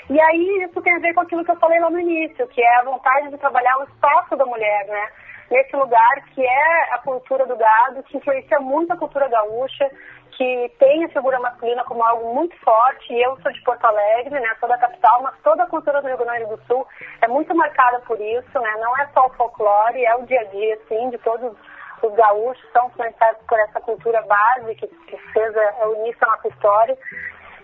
E 0.08 0.20
aí 0.20 0.64
isso 0.64 0.80
tem 0.82 0.94
a 0.94 1.00
ver 1.00 1.14
com 1.14 1.20
aquilo 1.20 1.44
que 1.44 1.50
eu 1.50 1.58
falei 1.58 1.80
lá 1.80 1.90
no 1.90 1.98
início, 1.98 2.46
que 2.48 2.62
é 2.62 2.76
a 2.76 2.84
vontade 2.84 3.28
de 3.28 3.38
trabalhar 3.38 3.76
o 3.78 3.84
espaço 3.84 4.36
da 4.36 4.46
mulher, 4.46 4.86
né? 4.86 5.08
Nesse 5.50 5.76
lugar 5.76 6.24
que 6.34 6.44
é 6.44 6.94
a 6.94 6.98
cultura 6.98 7.46
do 7.46 7.56
gado, 7.56 8.02
que 8.04 8.16
influencia 8.16 8.58
muito 8.58 8.92
a 8.92 8.96
cultura 8.96 9.28
gaúcha, 9.28 9.90
que 10.36 10.70
tem 10.78 11.04
a 11.04 11.08
figura 11.08 11.40
masculina 11.40 11.82
como 11.84 12.04
algo 12.04 12.34
muito 12.34 12.54
forte, 12.60 13.12
e 13.12 13.22
eu 13.22 13.38
sou 13.40 13.50
de 13.50 13.62
Porto 13.62 13.84
Alegre, 13.84 14.38
né, 14.38 14.54
sou 14.60 14.68
da 14.68 14.76
capital, 14.76 15.22
mas 15.22 15.34
toda 15.42 15.62
a 15.62 15.66
cultura 15.66 16.02
do 16.02 16.08
Rio 16.08 16.18
Grande 16.18 16.44
do 16.44 16.60
Sul 16.66 16.86
é 17.22 17.28
muito 17.28 17.54
marcada 17.54 18.00
por 18.00 18.20
isso, 18.20 18.60
né, 18.60 18.74
não 18.78 18.94
é 18.98 19.08
só 19.14 19.26
o 19.26 19.30
folclore, 19.30 20.04
é 20.04 20.14
o 20.14 20.26
dia 20.26 20.40
a 20.40 20.44
dia, 20.44 20.74
assim, 20.74 21.10
de 21.10 21.18
todos 21.18 21.56
os 22.02 22.14
gaúchos, 22.14 22.70
são 22.72 22.88
influenciados 22.88 23.40
por 23.48 23.58
essa 23.58 23.80
cultura 23.80 24.20
base 24.22 24.74
que, 24.74 24.86
que 24.86 25.16
fez 25.32 25.56
a, 25.56 25.88
o 25.88 25.94
início 26.00 26.20
da 26.20 26.26
nossa 26.26 26.48
história, 26.48 26.98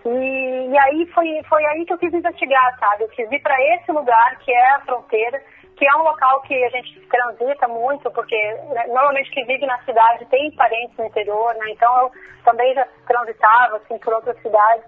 e, 0.07 0.69
e, 0.71 0.79
aí 0.79 1.07
foi, 1.15 1.43
foi 1.49 1.65
aí 1.67 1.85
que 1.85 1.93
eu 1.93 1.99
quis 1.99 2.13
investigar, 2.13 2.79
sabe, 2.79 3.05
eu 3.05 3.09
quis 3.11 3.31
ir 3.31 3.41
para 3.41 3.61
esse 3.75 3.93
lugar 3.93 4.37
que 4.39 4.51
é 4.51 4.71
a 4.71 4.81
fronteira, 4.81 5.43
que 5.83 5.89
é 5.89 5.97
um 5.97 6.05
local 6.05 6.41
que 6.43 6.55
a 6.55 6.69
gente 6.69 7.01
transita 7.11 7.67
muito, 7.67 8.09
porque 8.13 8.37
né, 8.73 8.87
normalmente 8.87 9.33
quem 9.33 9.45
vive 9.45 9.67
na 9.67 9.83
cidade 9.83 10.25
tem 10.27 10.53
parentes 10.53 10.97
no 10.97 11.07
interior, 11.07 11.53
né? 11.57 11.71
Então 11.71 12.03
eu 12.03 12.13
também 12.45 12.73
já 12.73 12.87
transitava 13.05 13.79
assim, 13.79 13.99
por 13.99 14.15
outras 14.15 14.41
cidades 14.41 14.85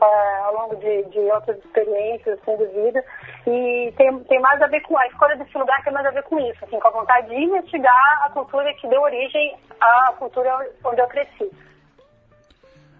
uh, 0.00 0.44
ao 0.46 0.54
longo 0.54 0.76
de, 0.76 1.02
de 1.10 1.18
outras 1.18 1.58
experiências 1.58 2.38
assim, 2.40 2.56
de 2.56 2.64
vida. 2.64 3.04
E 3.46 3.92
tem, 3.98 4.18
tem 4.20 4.40
mais 4.40 4.62
a 4.62 4.68
ver 4.68 4.80
com 4.80 4.96
a 4.96 5.06
escolha 5.08 5.36
desse 5.36 5.58
lugar 5.58 5.84
tem 5.84 5.92
mais 5.92 6.06
a 6.06 6.12
ver 6.12 6.22
com 6.22 6.40
isso, 6.40 6.64
assim, 6.64 6.80
com 6.80 6.88
a 6.88 6.92
vontade 6.92 7.28
de 7.28 7.34
investigar 7.34 8.22
a 8.24 8.30
cultura 8.30 8.72
que 8.72 8.88
deu 8.88 9.02
origem 9.02 9.54
à 9.78 10.14
cultura 10.18 10.66
onde 10.82 10.98
eu 11.02 11.08
cresci. 11.08 11.50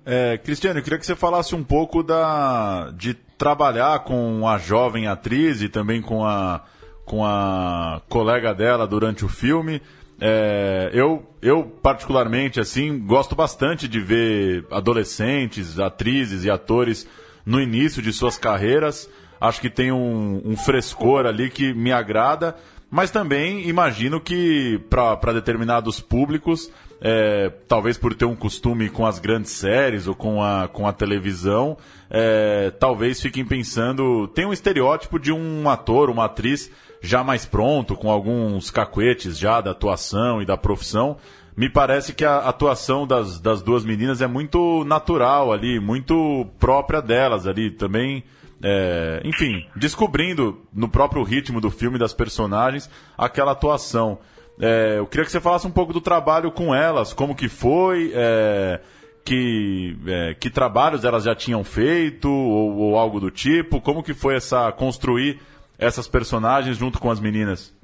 É, 0.05 0.37
Cristiano, 0.37 0.81
eu 0.81 0.85
queria 0.85 0.99
que 0.99 1.07
você 1.07 1.17
falasse 1.17 1.55
um 1.55 1.65
pouco 1.65 2.03
da, 2.03 2.91
de 2.93 3.15
trabalhar 3.15 4.05
com 4.05 4.47
a 4.47 4.59
jovem 4.59 5.09
atriz 5.09 5.63
e 5.63 5.71
também 5.71 6.03
com 6.03 6.27
a 6.27 6.61
com 7.09 7.25
a 7.25 8.03
colega 8.09 8.55
dela 8.55 8.87
durante 8.87 9.25
o 9.25 9.29
filme. 9.29 9.81
É, 10.21 10.91
eu, 10.93 11.27
eu, 11.41 11.65
particularmente, 11.65 12.61
assim, 12.61 12.99
gosto 12.99 13.35
bastante 13.35 13.89
de 13.89 13.99
ver 13.99 14.67
adolescentes, 14.71 15.79
atrizes 15.79 16.45
e 16.45 16.51
atores 16.51 17.09
no 17.47 17.61
início 17.61 18.03
de 18.03 18.13
suas 18.13 18.37
carreiras. 18.37 19.09
Acho 19.41 19.61
que 19.61 19.71
tem 19.71 19.91
um, 19.91 20.43
um 20.45 20.57
frescor 20.57 21.25
ali 21.25 21.49
que 21.49 21.73
me 21.73 21.93
agrada, 21.93 22.57
mas 22.91 23.11
também 23.11 23.67
imagino 23.69 24.21
que 24.21 24.81
para 24.91 25.33
determinados 25.33 26.01
públicos, 26.01 26.71
é, 27.01 27.51
talvez 27.69 27.97
por 27.97 28.13
ter 28.13 28.25
um 28.25 28.35
costume 28.35 28.91
com 28.91 29.07
as 29.07 29.19
grandes 29.19 29.53
séries 29.53 30.07
ou 30.09 30.15
com 30.15 30.43
a, 30.43 30.69
com 30.69 30.87
a 30.87 30.93
televisão, 30.93 31.79
é, 32.11 32.71
talvez 32.79 33.21
fiquem 33.21 33.45
pensando. 33.45 34.27
Tem 34.29 34.45
um 34.45 34.53
estereótipo 34.53 35.19
de 35.19 35.33
um 35.33 35.71
ator, 35.71 36.11
uma 36.11 36.25
atriz 36.25 36.71
já 37.01 37.23
mais 37.23 37.47
pronto, 37.47 37.95
com 37.95 38.11
alguns 38.11 38.71
cacuetes 38.71 39.39
já 39.39 39.61
da 39.61 39.71
atuação 39.71 40.43
e 40.43 40.47
da 40.47 40.57
profissão. 40.57 41.17
Me 41.57 41.69
parece 41.69 42.13
que 42.13 42.25
a 42.25 42.39
atuação 42.39 43.07
das, 43.07 43.41
das 43.41 43.63
duas 43.63 43.85
meninas 43.85 44.23
é 44.23 44.27
muito 44.27 44.85
natural 44.85 45.53
ali, 45.53 45.81
muito 45.81 46.47
própria 46.59 47.03
delas 47.03 47.47
ali 47.47 47.71
também. 47.71 48.23
É, 48.63 49.21
enfim, 49.25 49.67
descobrindo 49.77 50.61
no 50.73 50.89
próprio 50.89 51.23
ritmo 51.23 51.61
do 51.61 51.71
filme 51.71 51.99
das 51.99 52.13
personagens 52.13 52.91
aquela 53.17 53.53
atuação. 53.53 54.19
É, 54.61 54.99
eu 54.99 55.07
queria 55.07 55.25
que 55.25 55.31
você 55.31 55.41
falasse 55.41 55.67
um 55.67 55.71
pouco 55.71 55.93
do 55.93 56.01
trabalho 56.01 56.51
com 56.51 56.75
elas, 56.75 57.13
como 57.13 57.35
que 57.35 57.49
foi, 57.49 58.13
é, 58.15 58.81
que, 59.25 59.97
é, 60.07 60.35
que 60.35 60.51
trabalhos 60.51 61.05
elas 61.05 61.25
já 61.25 61.35
tinham 61.35 61.63
feito 61.63 62.29
ou, 62.29 62.77
ou, 62.77 62.99
algo 62.99 63.21
do 63.21 63.31
tipo, 63.31 63.81
como 63.81 64.03
que 64.03 64.15
foi 64.15 64.37
essa 64.37 64.71
construir 64.73 65.41
essas 65.79 66.09
personagens 66.09 66.77
junto 66.77 66.99
com 67.01 67.11
as 67.11 67.21
meninas? 67.21 67.75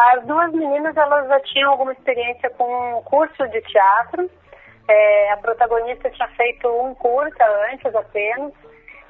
As 0.00 0.24
duas 0.24 0.52
meninas 0.52 0.96
elas 0.96 1.28
já 1.28 1.40
tinham 1.40 1.72
alguma 1.72 1.92
experiência 1.92 2.48
com 2.50 2.98
um 2.98 3.02
curso 3.02 3.46
de 3.48 3.60
teatro. 3.62 4.30
É, 4.88 5.32
a 5.32 5.36
protagonista 5.36 6.08
tinha 6.10 6.28
feito 6.28 6.68
um 6.68 6.94
curta 6.94 7.44
antes 7.72 7.94
apenas. 7.94 8.52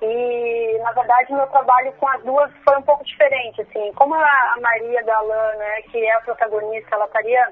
E, 0.01 0.79
na 0.83 0.93
verdade, 0.93 1.33
meu 1.33 1.47
trabalho 1.49 1.93
com 1.95 2.09
as 2.09 2.23
duas 2.23 2.51
foi 2.65 2.77
um 2.79 2.83
pouco 2.83 3.05
diferente, 3.05 3.61
assim. 3.63 3.93
Como 3.95 4.15
a, 4.15 4.19
a 4.19 4.57
Maria 4.61 5.03
Galan, 5.03 5.57
né, 5.57 5.83
que 5.91 5.99
é 5.99 6.15
a 6.15 6.21
protagonista, 6.21 6.95
ela 6.95 7.05
estaria 7.05 7.49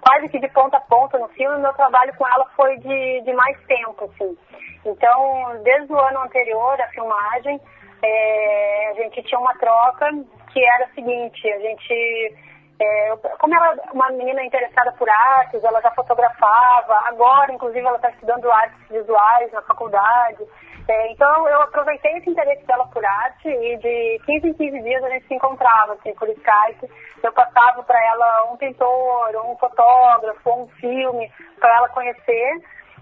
quase 0.00 0.28
que 0.28 0.38
de 0.38 0.48
ponta 0.48 0.76
a 0.76 0.80
ponta 0.80 1.18
no 1.18 1.28
filme, 1.28 1.58
meu 1.58 1.74
trabalho 1.74 2.14
com 2.16 2.26
ela 2.26 2.46
foi 2.56 2.78
de, 2.78 3.20
de 3.22 3.32
mais 3.34 3.58
tempo, 3.64 4.04
assim. 4.04 4.36
Então, 4.84 5.60
desde 5.62 5.92
o 5.92 5.98
ano 5.98 6.22
anterior 6.22 6.80
à 6.80 6.88
filmagem, 6.88 7.60
é, 8.02 8.90
a 8.90 8.94
gente 8.94 9.22
tinha 9.22 9.38
uma 9.38 9.54
troca 9.54 10.06
que 10.52 10.64
era 10.64 10.84
a 10.84 10.94
seguinte, 10.94 11.50
a 11.50 11.58
gente, 11.60 12.34
é, 12.80 13.16
como 13.38 13.54
ela 13.54 13.74
é 13.74 13.92
uma 13.92 14.10
menina 14.10 14.42
interessada 14.42 14.92
por 14.92 15.08
artes, 15.08 15.62
ela 15.62 15.80
já 15.80 15.90
fotografava, 15.92 16.94
agora 17.06 17.52
inclusive 17.52 17.86
ela 17.86 17.96
está 17.96 18.10
estudando 18.10 18.50
artes 18.50 18.88
visuais 18.88 19.52
na 19.52 19.62
faculdade, 19.62 20.44
é, 20.88 21.12
então 21.12 21.48
eu 21.48 21.62
aproveitei 21.62 22.16
esse 22.16 22.30
interesse 22.30 22.66
dela 22.66 22.86
por 22.88 23.04
arte 23.04 23.48
e 23.48 23.76
de 23.76 24.20
15 24.26 24.48
em 24.48 24.54
15 24.54 24.82
dias 24.82 25.04
a 25.04 25.10
gente 25.10 25.26
se 25.28 25.34
encontrava 25.34 25.92
assim, 25.92 26.12
por 26.14 26.28
Skype, 26.28 26.90
eu 27.22 27.32
passava 27.32 27.82
para 27.84 28.04
ela 28.06 28.50
um 28.52 28.56
pintor, 28.56 29.30
um 29.46 29.56
fotógrafo, 29.56 30.50
um 30.50 30.66
filme, 30.80 31.30
para 31.60 31.76
ela 31.76 31.88
conhecer, 31.90 32.60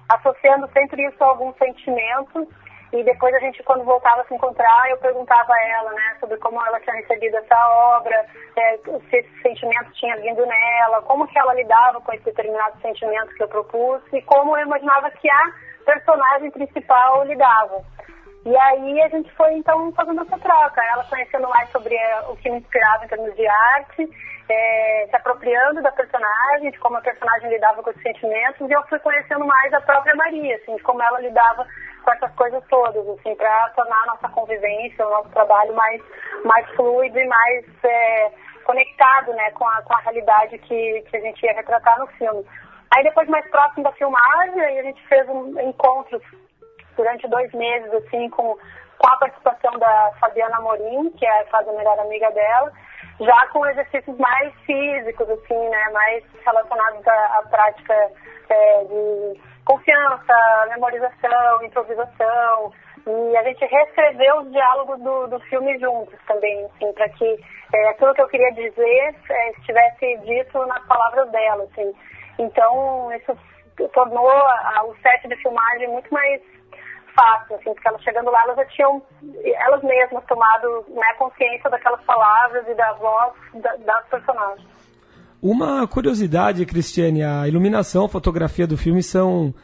associando 0.08 0.68
sempre 0.72 1.06
isso 1.06 1.22
a 1.22 1.28
algum 1.28 1.52
sentimento 1.54 2.46
e 2.92 3.04
depois 3.04 3.34
a 3.34 3.38
gente, 3.38 3.62
quando 3.62 3.84
voltava 3.84 4.22
a 4.22 4.24
se 4.24 4.34
encontrar, 4.34 4.88
eu 4.88 4.96
perguntava 4.96 5.52
a 5.52 5.68
ela, 5.68 5.92
né, 5.92 6.16
sobre 6.20 6.38
como 6.38 6.64
ela 6.64 6.80
tinha 6.80 6.96
recebido 6.96 7.36
essa 7.36 7.68
obra, 7.96 8.24
é, 8.56 8.78
se 8.78 9.16
esse 9.16 9.42
sentimento 9.42 9.92
tinha 9.92 10.16
vindo 10.16 10.44
nela, 10.46 11.02
como 11.02 11.26
que 11.26 11.38
ela 11.38 11.54
lidava 11.54 12.00
com 12.00 12.12
esse 12.12 12.24
determinado 12.24 12.80
sentimento 12.80 13.34
que 13.34 13.42
eu 13.42 13.48
propus 13.48 14.00
e 14.12 14.22
como 14.22 14.56
eu 14.56 14.66
imaginava 14.66 15.10
que 15.10 15.28
a 15.28 15.52
personagem 15.84 16.50
principal 16.50 17.24
lidava. 17.24 17.82
E 18.46 18.56
aí 18.56 19.02
a 19.02 19.08
gente 19.08 19.30
foi 19.34 19.52
então 19.54 19.92
fazendo 19.92 20.22
essa 20.22 20.38
troca, 20.38 20.82
ela 20.82 21.04
conhecendo 21.04 21.48
mais 21.48 21.70
sobre 21.70 21.94
é, 21.94 22.20
o 22.28 22.36
que 22.36 22.50
me 22.50 22.58
inspirava 22.58 23.04
em 23.04 23.08
termos 23.08 23.34
de 23.36 23.46
arte, 23.46 24.08
é, 24.48 25.06
se 25.10 25.16
apropriando 25.16 25.82
da 25.82 25.92
personagem, 25.92 26.70
de 26.70 26.78
como 26.78 26.96
a 26.96 27.02
personagem 27.02 27.50
lidava 27.50 27.82
com 27.82 27.90
os 27.90 28.02
sentimentos, 28.02 28.68
e 28.68 28.72
eu 28.72 28.82
fui 28.84 28.98
conhecendo 29.00 29.44
mais 29.44 29.72
a 29.74 29.80
própria 29.82 30.14
Maria, 30.14 30.56
assim, 30.56 30.76
de 30.76 30.82
como 30.82 31.02
ela 31.02 31.20
lidava 31.20 31.66
com 32.08 32.12
essas 32.14 32.34
coisas 32.36 32.64
todas, 32.68 33.06
assim, 33.06 33.34
para 33.34 33.68
tornar 33.70 34.02
a 34.04 34.06
nossa 34.06 34.28
convivência, 34.30 35.06
o 35.06 35.10
nosso 35.10 35.28
trabalho 35.28 35.74
mais, 35.74 36.00
mais 36.42 36.66
fluido 36.70 37.18
e 37.18 37.26
mais 37.26 37.66
é, 37.84 38.32
conectado, 38.64 39.34
né, 39.34 39.50
com 39.50 39.66
a, 39.68 39.82
com 39.82 39.92
a 39.94 40.00
realidade 40.00 40.56
que, 40.58 41.02
que 41.02 41.16
a 41.18 41.20
gente 41.20 41.44
ia 41.44 41.52
retratar 41.52 41.98
no 41.98 42.06
filme. 42.06 42.46
Aí 42.96 43.04
depois, 43.04 43.28
mais 43.28 43.46
próximo 43.50 43.84
da 43.84 43.92
filmagem, 43.92 44.58
aí 44.58 44.78
a 44.78 44.82
gente 44.84 45.06
fez 45.06 45.28
um 45.28 45.60
encontros 45.60 46.22
durante 46.96 47.28
dois 47.28 47.52
meses, 47.52 47.92
assim, 47.92 48.30
com, 48.30 48.56
com 48.98 49.06
a 49.06 49.16
participação 49.18 49.78
da 49.78 50.12
Fabiana 50.18 50.60
Morim, 50.60 51.10
que 51.10 51.26
é, 51.26 51.46
a 51.52 51.62
melhor 51.72 51.98
amiga 51.98 52.30
dela, 52.30 52.72
já 53.20 53.46
com 53.48 53.66
exercícios 53.66 54.16
mais 54.16 54.54
físicos, 54.64 55.28
assim, 55.28 55.68
né, 55.68 55.90
mais 55.92 56.24
relacionados 56.42 57.06
à, 57.06 57.38
à 57.38 57.42
prática 57.50 58.12
é, 58.50 58.84
de 58.84 59.40
confiança, 59.64 60.66
memorização, 60.70 61.62
improvisação. 61.62 62.72
E 63.06 63.36
a 63.36 63.42
gente 63.42 63.64
reescreveu 63.64 64.40
os 64.40 64.52
diálogos 64.52 65.00
do, 65.00 65.26
do 65.28 65.40
filme 65.40 65.78
juntos 65.78 66.18
também, 66.26 66.64
assim, 66.66 66.92
para 66.92 67.08
que 67.10 67.38
é, 67.74 67.88
aquilo 67.88 68.14
que 68.14 68.22
eu 68.22 68.28
queria 68.28 68.52
dizer 68.52 69.14
é, 69.30 69.50
estivesse 69.52 70.18
dito 70.24 70.66
nas 70.66 70.84
palavras 70.86 71.30
dela, 71.30 71.64
assim. 71.64 71.92
Então, 72.38 73.10
isso 73.14 73.36
tornou 73.92 74.30
a, 74.30 74.84
o 74.84 74.94
set 74.96 75.26
de 75.28 75.36
filmagem 75.36 75.88
muito 75.88 76.12
mais 76.12 76.40
fácil, 77.14 77.56
assim, 77.56 77.72
porque 77.74 77.88
elas 77.88 78.02
chegando 78.02 78.30
lá, 78.30 78.42
elas 78.42 78.56
já 78.56 78.64
tinham, 78.66 79.02
elas 79.44 79.82
mesmas, 79.82 80.24
tomado 80.26 80.84
né, 80.88 81.14
consciência 81.18 81.70
daquelas 81.70 82.02
palavras 82.04 82.66
e 82.68 82.74
da 82.74 82.92
voz 82.94 83.32
da, 83.54 83.74
das 83.76 84.06
personagens. 84.08 84.77
Uma 85.40 85.86
curiosidade, 85.86 86.66
Cristiane, 86.66 87.22
a 87.22 87.46
iluminação, 87.46 88.04
a 88.04 88.08
fotografia 88.08 88.66
do 88.66 88.76
filme 88.76 89.02
são 89.02 89.54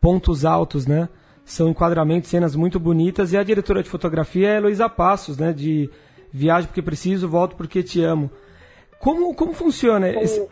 pontos 0.00 0.44
altos, 0.44 0.86
né? 0.86 1.08
São 1.44 1.68
enquadramentos, 1.68 2.28
cenas 2.28 2.54
muito 2.54 2.78
bonitas 2.78 3.32
e 3.32 3.36
a 3.36 3.42
diretora 3.42 3.82
de 3.82 3.88
fotografia 3.88 4.48
é 4.48 4.56
Heloísa 4.58 4.88
Passos, 4.88 5.38
né? 5.38 5.52
De 5.52 5.90
Viagem 6.32 6.68
porque 6.68 6.82
preciso, 6.82 7.28
volto 7.28 7.56
porque 7.56 7.82
te 7.82 8.02
amo. 8.02 8.30
Como, 8.98 9.34
como 9.34 9.52
funciona 9.52 10.08
esse, 10.08 10.46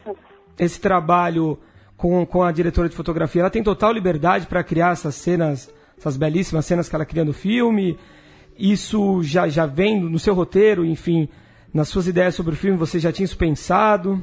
esse 0.58 0.80
trabalho 0.80 1.58
com, 1.96 2.24
com 2.26 2.42
a 2.42 2.50
diretora 2.50 2.88
de 2.88 2.96
fotografia, 2.96 3.42
ela 3.42 3.50
tem 3.50 3.62
total 3.62 3.92
liberdade 3.92 4.46
para 4.46 4.64
criar 4.64 4.92
essas 4.92 5.14
cenas, 5.14 5.72
essas 5.98 6.16
belíssimas 6.16 6.66
cenas 6.66 6.88
que 6.88 6.94
ela 6.94 7.04
cria 7.04 7.24
no 7.24 7.32
filme. 7.32 7.98
Isso 8.58 9.22
já, 9.22 9.48
já 9.48 9.66
vem 9.66 10.00
no 10.00 10.18
seu 10.18 10.34
roteiro, 10.34 10.84
enfim, 10.84 11.28
nas 11.72 11.88
suas 11.88 12.06
ideias 12.06 12.34
sobre 12.34 12.54
o 12.54 12.56
filme, 12.56 12.76
você 12.76 12.98
já 12.98 13.12
tinha 13.12 13.24
isso 13.24 13.38
pensado? 13.38 14.22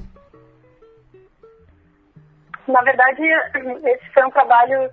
Na 2.67 2.81
verdade, 2.81 3.21
esse 3.85 4.13
foi 4.13 4.23
um 4.25 4.31
trabalho 4.31 4.89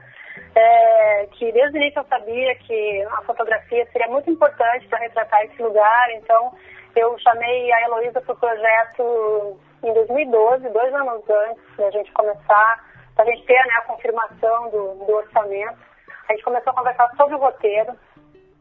é, 0.54 1.26
que 1.32 1.50
desde 1.52 1.76
o 1.76 1.80
início 1.80 2.00
eu 2.00 2.04
sabia 2.04 2.54
que 2.56 3.02
a 3.02 3.22
fotografia 3.22 3.86
seria 3.92 4.08
muito 4.08 4.30
importante 4.30 4.86
para 4.88 5.00
retratar 5.00 5.42
esse 5.44 5.62
lugar, 5.62 6.10
então 6.12 6.52
eu 6.94 7.18
chamei 7.18 7.72
a 7.72 7.82
Heloísa 7.82 8.20
para 8.20 8.32
o 8.32 8.38
projeto 8.38 9.58
em 9.82 9.92
2012, 9.92 10.68
dois 10.70 10.94
anos 10.94 11.22
antes 11.28 11.76
da 11.76 11.90
gente 11.90 12.12
começar, 12.12 12.84
para 13.14 13.24
a 13.24 13.26
gente 13.26 13.44
ter 13.46 13.66
né, 13.66 13.74
a 13.78 13.82
confirmação 13.82 14.70
do, 14.70 15.04
do 15.04 15.12
orçamento. 15.12 15.78
A 16.28 16.32
gente 16.32 16.44
começou 16.44 16.70
a 16.72 16.76
conversar 16.76 17.10
sobre 17.16 17.34
o 17.34 17.38
roteiro, 17.38 17.92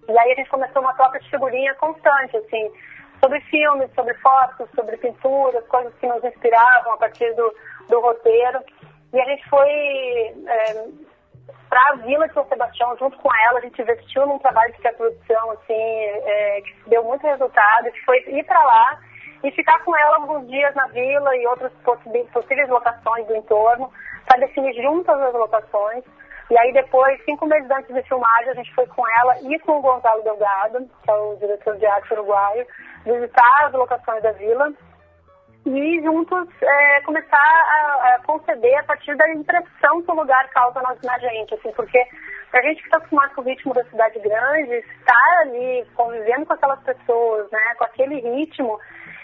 e 0.08 0.18
aí 0.18 0.32
a 0.32 0.36
gente 0.36 0.50
começou 0.50 0.82
uma 0.82 0.94
troca 0.96 1.20
de 1.20 1.30
figurinha 1.30 1.74
constante, 1.76 2.36
assim, 2.38 2.72
sobre 3.24 3.40
filmes, 3.42 3.90
sobre 3.96 4.14
fotos, 4.16 4.70
sobre 4.76 4.98
pinturas, 4.98 5.66
coisas 5.68 5.94
que 5.96 6.08
nos 6.08 6.24
inspiravam 6.24 6.94
a 6.94 6.98
partir 6.98 7.34
do, 7.36 7.56
do 7.88 8.02
roteiro. 8.02 8.60
E 9.14 9.22
a 9.22 9.26
gente 9.26 9.48
foi 9.48 9.70
é, 9.70 10.88
para 11.70 11.90
a 11.90 11.96
Vila 11.98 12.28
de 12.28 12.34
São 12.34 12.48
Sebastião, 12.48 12.98
junto 12.98 13.18
com 13.18 13.30
ela, 13.48 13.60
a 13.60 13.62
gente 13.62 13.82
investiu 13.82 14.26
num 14.26 14.40
trabalho 14.40 14.72
de 14.74 14.80
pré-produção, 14.80 15.52
assim, 15.52 15.74
é, 15.74 16.62
que 16.62 16.90
deu 16.90 17.04
muito 17.04 17.26
resultado, 17.26 17.92
que 17.92 18.06
foi 18.06 18.18
ir 18.28 18.44
para 18.44 18.64
lá 18.64 19.00
e 19.44 19.52
ficar 19.52 19.84
com 19.84 19.96
ela 19.98 20.18
alguns 20.18 20.48
dias 20.48 20.74
na 20.74 20.88
vila 20.88 21.36
e 21.36 21.46
outras 21.48 21.72
possíveis 21.84 22.70
locações 22.70 23.28
do 23.28 23.36
entorno, 23.36 23.92
para 24.26 24.40
definir 24.40 24.74
juntas 24.82 25.20
as 25.20 25.34
locações. 25.34 26.04
E 26.50 26.58
aí 26.58 26.74
depois, 26.74 27.24
cinco 27.26 27.46
meses 27.46 27.70
antes 27.70 27.94
de 27.94 28.04
filmagem, 28.04 28.50
a 28.50 28.54
gente 28.54 28.74
foi 28.74 28.88
com 28.88 29.04
ela 29.20 29.42
e 29.42 29.60
com 29.60 29.78
o 29.78 29.82
Gonzalo 29.82 30.24
Delgado, 30.24 30.90
que 31.04 31.12
é 31.12 31.14
o 31.14 31.36
diretor 31.38 31.78
de 31.78 31.86
arte 31.86 32.14
uruguaio, 32.14 32.66
visitar 33.06 33.66
as 33.66 33.74
locações 33.74 34.24
da 34.24 34.32
vila 34.32 34.72
e 35.66 36.02
juntos 36.02 36.48
é, 36.62 37.02
começar 37.02 37.38
a, 37.38 38.16
a, 38.16 38.20
conceber 38.26 38.78
a 38.80 38.84
partir 38.84 39.16
da 39.16 39.30
impressão 39.32 40.02
que 40.02 40.12
o 40.12 40.16
lugar 40.16 40.50
causa 40.50 40.82
na, 40.82 40.96
na 41.04 41.18
gente, 41.20 41.54
assim, 41.54 41.72
porque 41.72 41.98
a 42.54 42.62
gente 42.62 42.82
que 42.82 42.88
está 42.88 42.98
acostumado 42.98 43.34
com 43.34 43.42
o 43.42 43.46
ritmo 43.46 43.74
da 43.74 43.84
cidade 43.86 44.20
grande, 44.20 44.74
estar 44.74 45.40
ali 45.42 45.86
convivendo 45.96 46.46
com 46.46 46.54
aquelas 46.54 46.80
pessoas, 46.84 47.50
né, 47.50 47.76
com 47.78 47.86
aquele 47.86 48.20
ritmo, 48.20 48.78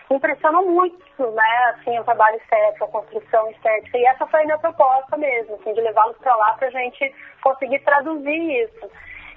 impressiona 0.10 0.62
muito, 0.62 1.32
né, 1.32 1.76
assim, 1.76 2.00
o 2.00 2.04
trabalho 2.04 2.38
estético, 2.38 2.86
a 2.86 2.88
construção 2.88 3.52
estética, 3.52 3.98
e 3.98 4.06
essa 4.06 4.26
foi 4.26 4.42
a 4.42 4.46
minha 4.46 4.58
proposta 4.58 5.18
mesmo, 5.18 5.56
assim, 5.56 5.74
de 5.74 5.82
levá-los 5.82 6.18
para 6.18 6.36
lá 6.36 6.54
para 6.54 6.68
a 6.68 6.72
gente 6.72 7.14
conseguir 7.44 7.80
traduzir 7.80 8.64
isso. 8.64 8.90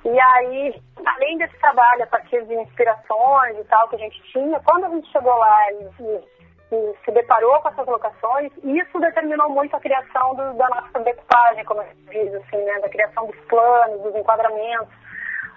E 0.05 0.21
aí, 0.21 0.83
além 1.05 1.39
desse 1.39 1.57
trabalho 1.59 2.03
a 2.03 2.07
partir 2.07 2.45
de 2.47 2.55
inspirações 2.55 3.59
e 3.59 3.65
tal 3.65 3.89
que 3.89 3.97
a 3.97 3.99
gente 3.99 4.21
tinha, 4.33 4.59
quando 4.61 4.85
a 4.85 4.89
gente 4.89 5.11
chegou 5.13 5.35
lá 5.35 5.73
e, 5.73 6.42
e 6.73 6.97
se 7.05 7.13
deparou 7.13 7.61
com 7.61 7.69
essas 7.69 7.87
locações, 7.87 8.51
isso 8.65 8.99
determinou 8.99 9.51
muito 9.51 9.77
a 9.77 9.81
criação 9.81 10.35
do, 10.35 10.55
da 10.55 10.69
nossa 10.71 11.01
decupagem, 11.01 11.65
como 11.65 11.83
gente 11.83 12.05
diz, 12.11 12.35
assim, 12.35 12.57
né, 12.65 12.81
da 12.81 12.89
criação 12.89 13.27
dos 13.27 13.37
planos, 13.47 14.01
dos 14.01 14.15
enquadramentos, 14.15 14.95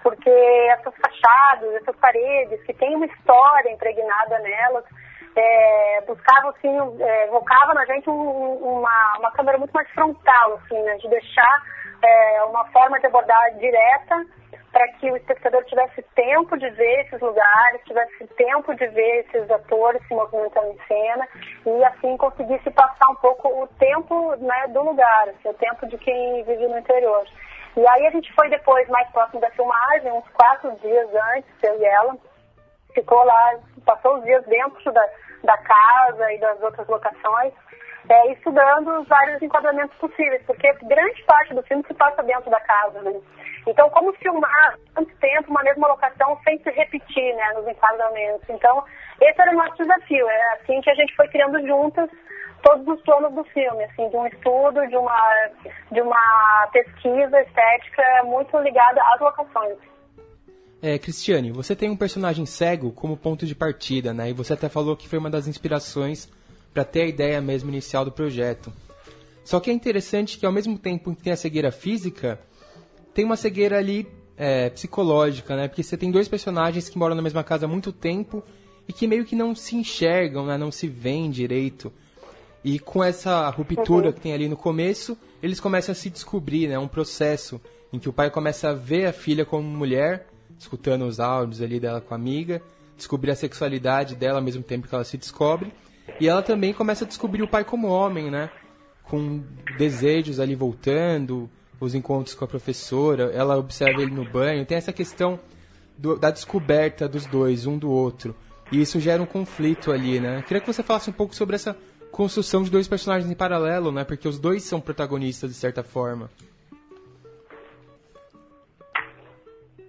porque 0.02 0.30
essas 0.70 0.94
fachadas, 0.96 1.74
essas 1.76 1.96
paredes 1.96 2.62
que 2.64 2.74
têm 2.74 2.94
uma 2.96 3.06
história 3.06 3.70
impregnada 3.70 4.38
nelas, 4.40 4.84
é, 5.34 6.02
buscava 6.06 6.50
assim, 6.50 7.02
é, 7.02 7.24
evocava 7.26 7.74
na 7.74 7.84
gente 7.86 8.08
um, 8.08 8.52
uma, 8.78 9.16
uma 9.18 9.30
câmera 9.32 9.58
muito 9.58 9.72
mais 9.72 9.88
frontal, 9.90 10.60
assim, 10.62 10.80
né, 10.82 10.96
de 10.96 11.08
deixar 11.08 11.62
é, 12.02 12.42
uma 12.44 12.64
forma 12.66 13.00
de 13.00 13.06
abordar 13.06 13.54
direta 13.58 14.24
para 14.76 14.88
que 14.88 15.10
o 15.10 15.16
espectador 15.16 15.64
tivesse 15.64 16.02
tempo 16.14 16.54
de 16.58 16.68
ver 16.68 17.06
esses 17.06 17.18
lugares, 17.18 17.80
tivesse 17.86 18.26
tempo 18.36 18.74
de 18.74 18.86
ver 18.88 19.24
esses 19.24 19.50
atores 19.50 20.06
se 20.06 20.14
movimentando 20.14 20.66
em 20.66 20.78
cena 20.86 21.26
e 21.64 21.84
assim 21.84 22.14
conseguisse 22.18 22.70
passar 22.72 23.08
um 23.08 23.14
pouco 23.14 23.48
o 23.48 23.66
tempo 23.78 24.36
né, 24.36 24.66
do 24.68 24.82
lugar, 24.82 25.30
assim, 25.30 25.48
o 25.48 25.54
tempo 25.54 25.86
de 25.86 25.96
quem 25.96 26.44
vive 26.44 26.68
no 26.68 26.78
interior. 26.78 27.26
E 27.74 27.88
aí 27.88 28.06
a 28.06 28.10
gente 28.10 28.30
foi 28.34 28.50
depois 28.50 28.86
mais 28.90 29.08
próximo 29.12 29.40
da 29.40 29.50
filmagem, 29.52 30.12
uns 30.12 30.28
quatro 30.34 30.70
dias 30.82 31.08
antes, 31.34 31.50
eu 31.62 31.80
e 31.80 31.84
ela, 31.86 32.14
ficou 32.92 33.24
lá, 33.24 33.58
passou 33.86 34.18
os 34.18 34.24
dias 34.24 34.44
dentro 34.44 34.92
da, 34.92 35.08
da 35.44 35.56
casa 35.56 36.32
e 36.34 36.38
das 36.38 36.60
outras 36.60 36.86
locações, 36.86 37.54
é, 38.10 38.32
estudando 38.32 39.00
os 39.00 39.08
vários 39.08 39.40
enquadramentos 39.40 39.96
possíveis, 39.96 40.42
porque 40.46 40.70
grande 40.82 41.22
parte 41.24 41.54
do 41.54 41.62
filme 41.62 41.82
se 41.86 41.94
passa 41.94 42.22
dentro 42.22 42.50
da 42.50 42.60
casa, 42.60 43.00
né? 43.00 43.18
Então, 43.66 43.90
como 43.90 44.12
filmar 44.14 44.78
tanto 44.94 45.12
tempo 45.16 45.50
uma 45.50 45.62
mesma 45.62 45.88
locação 45.88 46.38
sem 46.44 46.58
se 46.62 46.70
repetir, 46.70 47.34
né, 47.34 47.52
nos 47.54 47.66
enquadramentos? 47.66 48.48
Então, 48.48 48.84
esse 49.20 49.40
era 49.40 49.50
o 49.50 49.56
nosso 49.56 49.76
desafio, 49.76 50.28
é 50.28 50.52
assim 50.54 50.80
que 50.80 50.90
a 50.90 50.94
gente 50.94 51.14
foi 51.16 51.26
criando 51.28 51.60
juntas 51.66 52.08
todos 52.62 52.86
os 52.86 53.02
planos 53.02 53.32
do 53.34 53.44
filme, 53.44 53.84
assim, 53.84 54.08
de 54.08 54.16
um 54.16 54.26
estudo, 54.26 54.86
de 54.88 54.96
uma, 54.96 55.50
de 55.90 56.00
uma 56.00 56.68
pesquisa 56.72 57.40
estética 57.40 58.02
muito 58.24 58.56
ligada 58.58 59.00
às 59.14 59.20
locações. 59.20 59.78
É, 60.82 60.98
Cristiane, 60.98 61.52
você 61.52 61.74
tem 61.74 61.90
um 61.90 61.96
personagem 61.96 62.44
cego 62.46 62.92
como 62.92 63.16
ponto 63.16 63.46
de 63.46 63.54
partida, 63.54 64.12
né? 64.12 64.30
E 64.30 64.32
você 64.32 64.52
até 64.52 64.68
falou 64.68 64.96
que 64.96 65.08
foi 65.08 65.18
uma 65.18 65.30
das 65.30 65.48
inspirações 65.48 66.30
para 66.72 66.84
ter 66.84 67.02
a 67.02 67.06
ideia 67.06 67.40
mesmo 67.40 67.70
inicial 67.70 68.04
do 68.04 68.12
projeto. 68.12 68.72
Só 69.44 69.58
que 69.58 69.70
é 69.70 69.72
interessante 69.72 70.38
que 70.38 70.44
ao 70.44 70.52
mesmo 70.52 70.78
tempo 70.78 71.14
que 71.14 71.22
tem 71.22 71.32
a 71.32 71.36
cegueira 71.36 71.72
física, 71.72 72.38
tem 73.16 73.24
uma 73.24 73.36
cegueira 73.36 73.78
ali 73.78 74.06
é, 74.36 74.68
psicológica, 74.68 75.56
né? 75.56 75.68
Porque 75.68 75.82
você 75.82 75.96
tem 75.96 76.10
dois 76.10 76.28
personagens 76.28 76.86
que 76.90 76.98
moram 76.98 77.14
na 77.14 77.22
mesma 77.22 77.42
casa 77.42 77.64
há 77.64 77.68
muito 77.68 77.90
tempo 77.90 78.44
e 78.86 78.92
que 78.92 79.06
meio 79.06 79.24
que 79.24 79.34
não 79.34 79.54
se 79.54 79.74
enxergam, 79.74 80.44
né? 80.44 80.58
Não 80.58 80.70
se 80.70 80.86
veem 80.86 81.30
direito. 81.30 81.90
E 82.62 82.78
com 82.78 83.02
essa 83.02 83.48
ruptura 83.48 84.12
que 84.12 84.20
tem 84.20 84.34
ali 84.34 84.50
no 84.50 84.56
começo, 84.56 85.16
eles 85.42 85.58
começam 85.58 85.92
a 85.92 85.94
se 85.94 86.10
descobrir, 86.10 86.68
né? 86.68 86.78
Um 86.78 86.86
processo 86.86 87.58
em 87.90 87.98
que 87.98 88.06
o 88.06 88.12
pai 88.12 88.30
começa 88.30 88.68
a 88.68 88.74
ver 88.74 89.06
a 89.06 89.14
filha 89.14 89.46
como 89.46 89.66
mulher 89.66 90.26
escutando 90.58 91.06
os 91.06 91.18
áudios 91.18 91.62
ali 91.62 91.80
dela 91.80 92.02
com 92.02 92.12
a 92.12 92.18
amiga, 92.18 92.60
descobrir 92.98 93.30
a 93.30 93.34
sexualidade 93.34 94.14
dela 94.14 94.40
ao 94.40 94.44
mesmo 94.44 94.62
tempo 94.62 94.86
que 94.86 94.94
ela 94.94 95.04
se 95.04 95.16
descobre. 95.16 95.72
E 96.20 96.28
ela 96.28 96.42
também 96.42 96.74
começa 96.74 97.06
a 97.06 97.08
descobrir 97.08 97.42
o 97.42 97.48
pai 97.48 97.64
como 97.64 97.88
homem, 97.88 98.30
né? 98.30 98.50
Com 99.04 99.42
desejos 99.78 100.38
ali 100.38 100.54
voltando, 100.54 101.48
os 101.80 101.94
encontros 101.94 102.34
com 102.34 102.44
a 102.44 102.48
professora, 102.48 103.30
ela 103.32 103.56
observa 103.56 104.02
ele 104.02 104.14
no 104.14 104.24
banho. 104.24 104.64
Tem 104.64 104.78
essa 104.78 104.92
questão 104.92 105.38
do, 105.96 106.16
da 106.18 106.30
descoberta 106.30 107.08
dos 107.08 107.26
dois, 107.26 107.66
um 107.66 107.78
do 107.78 107.90
outro. 107.90 108.34
E 108.72 108.80
isso 108.80 108.98
gera 108.98 109.22
um 109.22 109.26
conflito 109.26 109.92
ali, 109.92 110.20
né? 110.20 110.42
Queria 110.42 110.60
que 110.60 110.66
você 110.66 110.82
falasse 110.82 111.08
um 111.08 111.12
pouco 111.12 111.34
sobre 111.34 111.54
essa 111.54 111.76
construção 112.10 112.62
de 112.62 112.70
dois 112.70 112.88
personagens 112.88 113.30
em 113.30 113.36
paralelo, 113.36 113.92
né? 113.92 114.04
Porque 114.04 114.26
os 114.26 114.38
dois 114.38 114.64
são 114.64 114.80
protagonistas 114.80 115.50
de 115.50 115.56
certa 115.56 115.82
forma. 115.82 116.30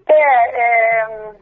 É, 0.08 0.62
é, 0.62 1.36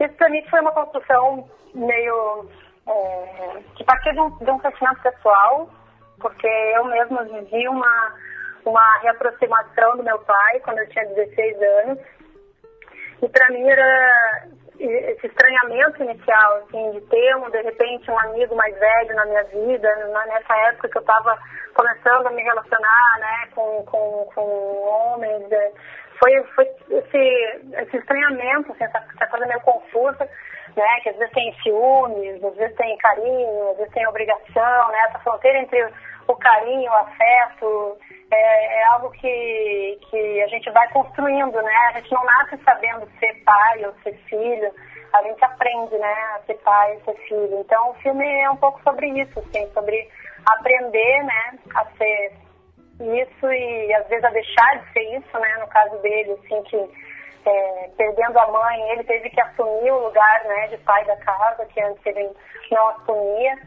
isso 0.00 0.14
para 0.14 0.28
mim 0.30 0.42
foi 0.48 0.60
uma 0.60 0.72
construção 0.72 1.48
meio 1.74 2.46
é, 2.86 3.62
que 3.74 3.84
partiu 3.84 4.12
de 4.12 4.20
um, 4.20 4.30
de 4.38 4.50
um 4.50 4.58
pessoal, 4.58 5.70
porque 6.18 6.46
eu 6.46 6.84
mesma 6.84 7.24
vivi 7.24 7.68
uma, 7.68 8.14
uma 8.70 8.98
reaproximação 8.98 9.96
do 9.96 10.02
meu 10.02 10.18
pai 10.20 10.60
quando 10.60 10.78
eu 10.78 10.88
tinha 10.88 11.06
16 11.06 11.62
anos. 11.62 11.98
E 13.22 13.28
para 13.28 13.48
mim 13.50 13.68
era 13.68 14.48
esse 14.78 15.26
estranhamento 15.26 16.02
inicial, 16.02 16.56
assim, 16.56 16.90
de 16.92 17.00
ter, 17.02 17.36
um, 17.36 17.50
de 17.50 17.62
repente, 17.62 18.10
um 18.10 18.18
amigo 18.18 18.54
mais 18.54 18.78
velho 18.78 19.14
na 19.14 19.24
minha 19.24 19.44
vida, 19.44 19.88
nessa 20.26 20.56
época 20.68 20.88
que 20.88 20.98
eu 20.98 21.00
estava 21.00 21.38
começando 21.74 22.26
a 22.26 22.30
me 22.30 22.42
relacionar, 22.42 23.18
né, 23.18 23.48
com, 23.54 23.84
com, 23.84 24.30
com 24.34 24.82
homens, 24.82 25.50
é, 25.50 25.72
foi, 26.18 26.42
foi 26.54 26.70
esse, 26.90 27.60
esse 27.74 27.96
estranhamento, 27.96 28.72
assim, 28.72 28.84
essa, 28.84 29.02
essa 29.14 29.26
coisa 29.28 29.46
meio 29.46 29.60
confusa, 29.60 30.28
né, 30.76 31.00
que 31.02 31.08
às 31.08 31.16
vezes 31.16 31.32
tem 31.32 31.54
ciúmes, 31.62 32.44
às 32.44 32.54
vezes 32.56 32.76
tem 32.76 32.96
carinho, 32.98 33.70
às 33.70 33.76
vezes 33.78 33.92
tem 33.92 34.06
obrigação, 34.06 34.88
né, 34.88 34.98
essa 35.08 35.18
fronteira 35.20 35.58
entre 35.58 35.88
o 36.28 36.36
carinho, 36.36 36.90
o 36.90 36.96
afeto, 36.96 37.98
é, 38.30 38.80
é, 38.80 38.84
algo 38.86 39.10
que, 39.10 39.98
que 40.10 40.42
a 40.42 40.46
gente 40.48 40.70
vai 40.70 40.88
construindo, 40.92 41.60
né, 41.62 41.76
a 41.88 41.92
gente 42.00 42.12
não 42.12 42.24
nasce 42.24 42.56
sabendo 42.64 43.08
ser 43.18 43.32
pai 43.44 43.86
ou 43.86 43.94
ser 44.02 44.14
filho, 44.28 44.72
a 45.12 45.22
gente 45.22 45.44
aprende, 45.44 45.96
né, 45.96 46.14
a 46.34 46.40
ser 46.46 46.54
pai 46.58 46.96
e 46.96 47.04
ser 47.04 47.16
filho. 47.28 47.60
Então, 47.60 47.90
o 47.90 47.94
filme 47.94 48.26
é 48.42 48.50
um 48.50 48.56
pouco 48.56 48.82
sobre 48.82 49.08
isso, 49.20 49.38
assim, 49.38 49.66
sobre 49.72 50.08
aprender, 50.44 51.24
né, 51.24 51.58
a 51.74 51.84
ser 51.96 52.32
isso 53.00 53.52
e 53.52 53.94
às 53.94 54.06
vezes 54.08 54.24
a 54.24 54.30
deixar 54.30 54.78
de 54.78 54.92
ser 54.92 55.18
isso, 55.18 55.38
né? 55.38 55.56
No 55.60 55.66
caso 55.68 55.98
dele, 55.98 56.32
assim, 56.32 56.62
que 56.62 56.76
é, 57.46 57.90
perdendo 57.96 58.38
a 58.38 58.46
mãe, 58.50 58.90
ele 58.90 59.04
teve 59.04 59.30
que 59.30 59.40
assumir 59.40 59.90
o 59.90 60.06
lugar, 60.06 60.44
né, 60.44 60.68
de 60.68 60.78
pai 60.78 61.04
da 61.04 61.16
casa, 61.16 61.66
que 61.66 61.80
antes 61.80 62.04
ele 62.06 62.30
não 62.70 62.88
assumia. 62.88 63.58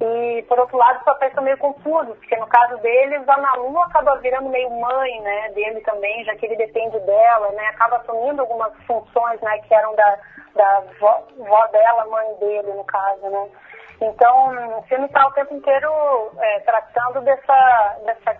E, 0.00 0.42
por 0.48 0.58
outro 0.58 0.78
lado, 0.78 0.98
os 0.98 1.04
papéis 1.04 1.34
são 1.34 1.44
meio 1.44 1.58
confusos, 1.58 2.16
porque 2.16 2.36
no 2.36 2.46
caso 2.46 2.78
deles, 2.78 3.28
a 3.28 3.36
Nalu 3.36 3.78
acaba 3.82 4.16
virando 4.16 4.48
meio 4.48 4.70
mãe, 4.70 5.20
né, 5.20 5.50
dele 5.50 5.80
também, 5.82 6.24
já 6.24 6.34
que 6.36 6.46
ele 6.46 6.56
depende 6.56 6.98
dela, 7.00 7.52
né, 7.52 7.66
acaba 7.66 7.98
assumindo 7.98 8.40
algumas 8.40 8.72
funções, 8.86 9.38
né, 9.42 9.58
que 9.58 9.74
eram 9.74 9.94
da, 9.94 10.18
da 10.54 10.82
vó, 10.98 11.22
vó 11.36 11.66
dela, 11.66 12.06
mãe 12.06 12.34
dele, 12.36 12.72
no 12.72 12.84
caso, 12.84 13.28
né. 13.28 13.48
Então, 14.00 14.78
o 14.78 14.82
filme 14.84 15.04
está 15.04 15.26
o 15.26 15.32
tempo 15.32 15.54
inteiro 15.54 15.92
é, 16.38 16.60
tratando 16.60 17.20
dessa, 17.20 17.98
dessa 18.06 18.38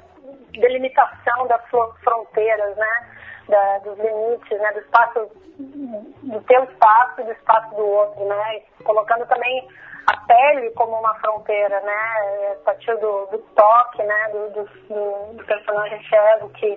delimitação 0.52 1.46
das 1.46 1.60
fronteiras, 2.02 2.74
né, 2.74 3.06
da, 3.50 3.78
dos 3.80 3.98
limites, 3.98 4.58
né, 4.58 4.72
do 4.72 4.78
espaço, 4.78 5.30
do 5.58 6.40
teu 6.44 6.64
espaço 6.64 7.20
e 7.20 7.24
do 7.24 7.32
espaço 7.32 7.74
do 7.74 7.86
outro, 7.86 8.24
né, 8.24 8.62
colocando 8.82 9.26
também 9.26 9.68
a 10.06 10.16
pele 10.26 10.70
como 10.72 10.98
uma 10.98 11.14
fronteira, 11.16 11.80
né? 11.80 12.52
A 12.52 12.64
partir 12.64 12.96
do, 12.98 13.26
do 13.26 13.38
toque, 13.54 14.02
né? 14.02 14.28
Do, 14.28 14.50
do, 14.50 15.34
do 15.34 15.44
personagem 15.44 16.02
cego, 16.08 16.48
que, 16.50 16.76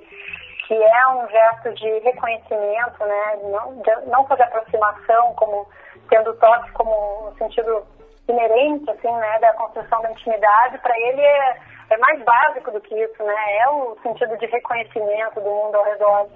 que 0.67 0.73
é 0.73 1.07
um 1.07 1.27
gesto 1.27 1.73
de 1.73 1.99
reconhecimento, 1.99 3.05
né? 3.05 3.39
Não, 3.43 3.81
de, 3.81 4.09
não 4.09 4.27
só 4.27 4.35
de 4.35 4.43
aproximação, 4.43 5.33
como 5.35 5.67
tendo 6.09 6.33
toque 6.35 6.71
como 6.73 7.29
um 7.29 7.35
sentido 7.37 7.85
inerente, 8.27 8.89
assim, 8.91 9.11
né? 9.11 9.39
Da 9.39 9.53
construção 9.53 10.01
da 10.01 10.11
intimidade, 10.11 10.77
para 10.79 10.97
ele 10.99 11.21
é, 11.21 11.57
é 11.91 11.97
mais 11.97 12.21
básico 12.23 12.71
do 12.71 12.81
que 12.81 12.95
isso, 12.95 13.23
né? 13.23 13.57
É 13.57 13.69
o 13.69 13.97
sentido 14.03 14.37
de 14.37 14.45
reconhecimento 14.47 15.41
do 15.41 15.49
mundo 15.49 15.75
ao 15.75 15.85
redor. 15.85 16.27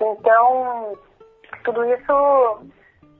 Então, 0.00 0.98
tudo 1.64 1.84
isso 1.84 2.72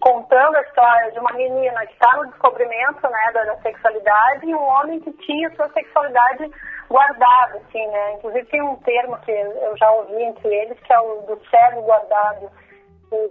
contando 0.03 0.57
a 0.57 0.62
história 0.62 1.12
de 1.12 1.19
uma 1.21 1.33
menina 1.33 1.87
que 1.87 1.93
está 1.93 2.17
no 2.17 2.27
descobrimento 2.27 3.09
né, 3.09 3.31
da, 3.33 3.45
da, 3.45 3.57
sexualidade 3.59 4.45
e 4.45 4.53
um 4.53 4.62
homem 4.62 4.99
que 4.99 5.12
tinha 5.12 5.49
sua 5.55 5.69
sexualidade 5.69 6.51
guardada, 6.91 7.59
assim, 7.59 7.87
né? 7.87 8.15
Inclusive 8.15 8.45
tem 8.47 8.62
um 8.62 8.77
termo 8.79 9.17
que 9.19 9.31
eu 9.31 9.77
já 9.77 9.88
ouvi 9.93 10.21
entre 10.25 10.53
eles, 10.53 10.79
que 10.81 10.93
é 10.93 10.99
o 10.99 11.23
do 11.23 11.41
cego 11.49 11.83
guardado, 11.83 12.51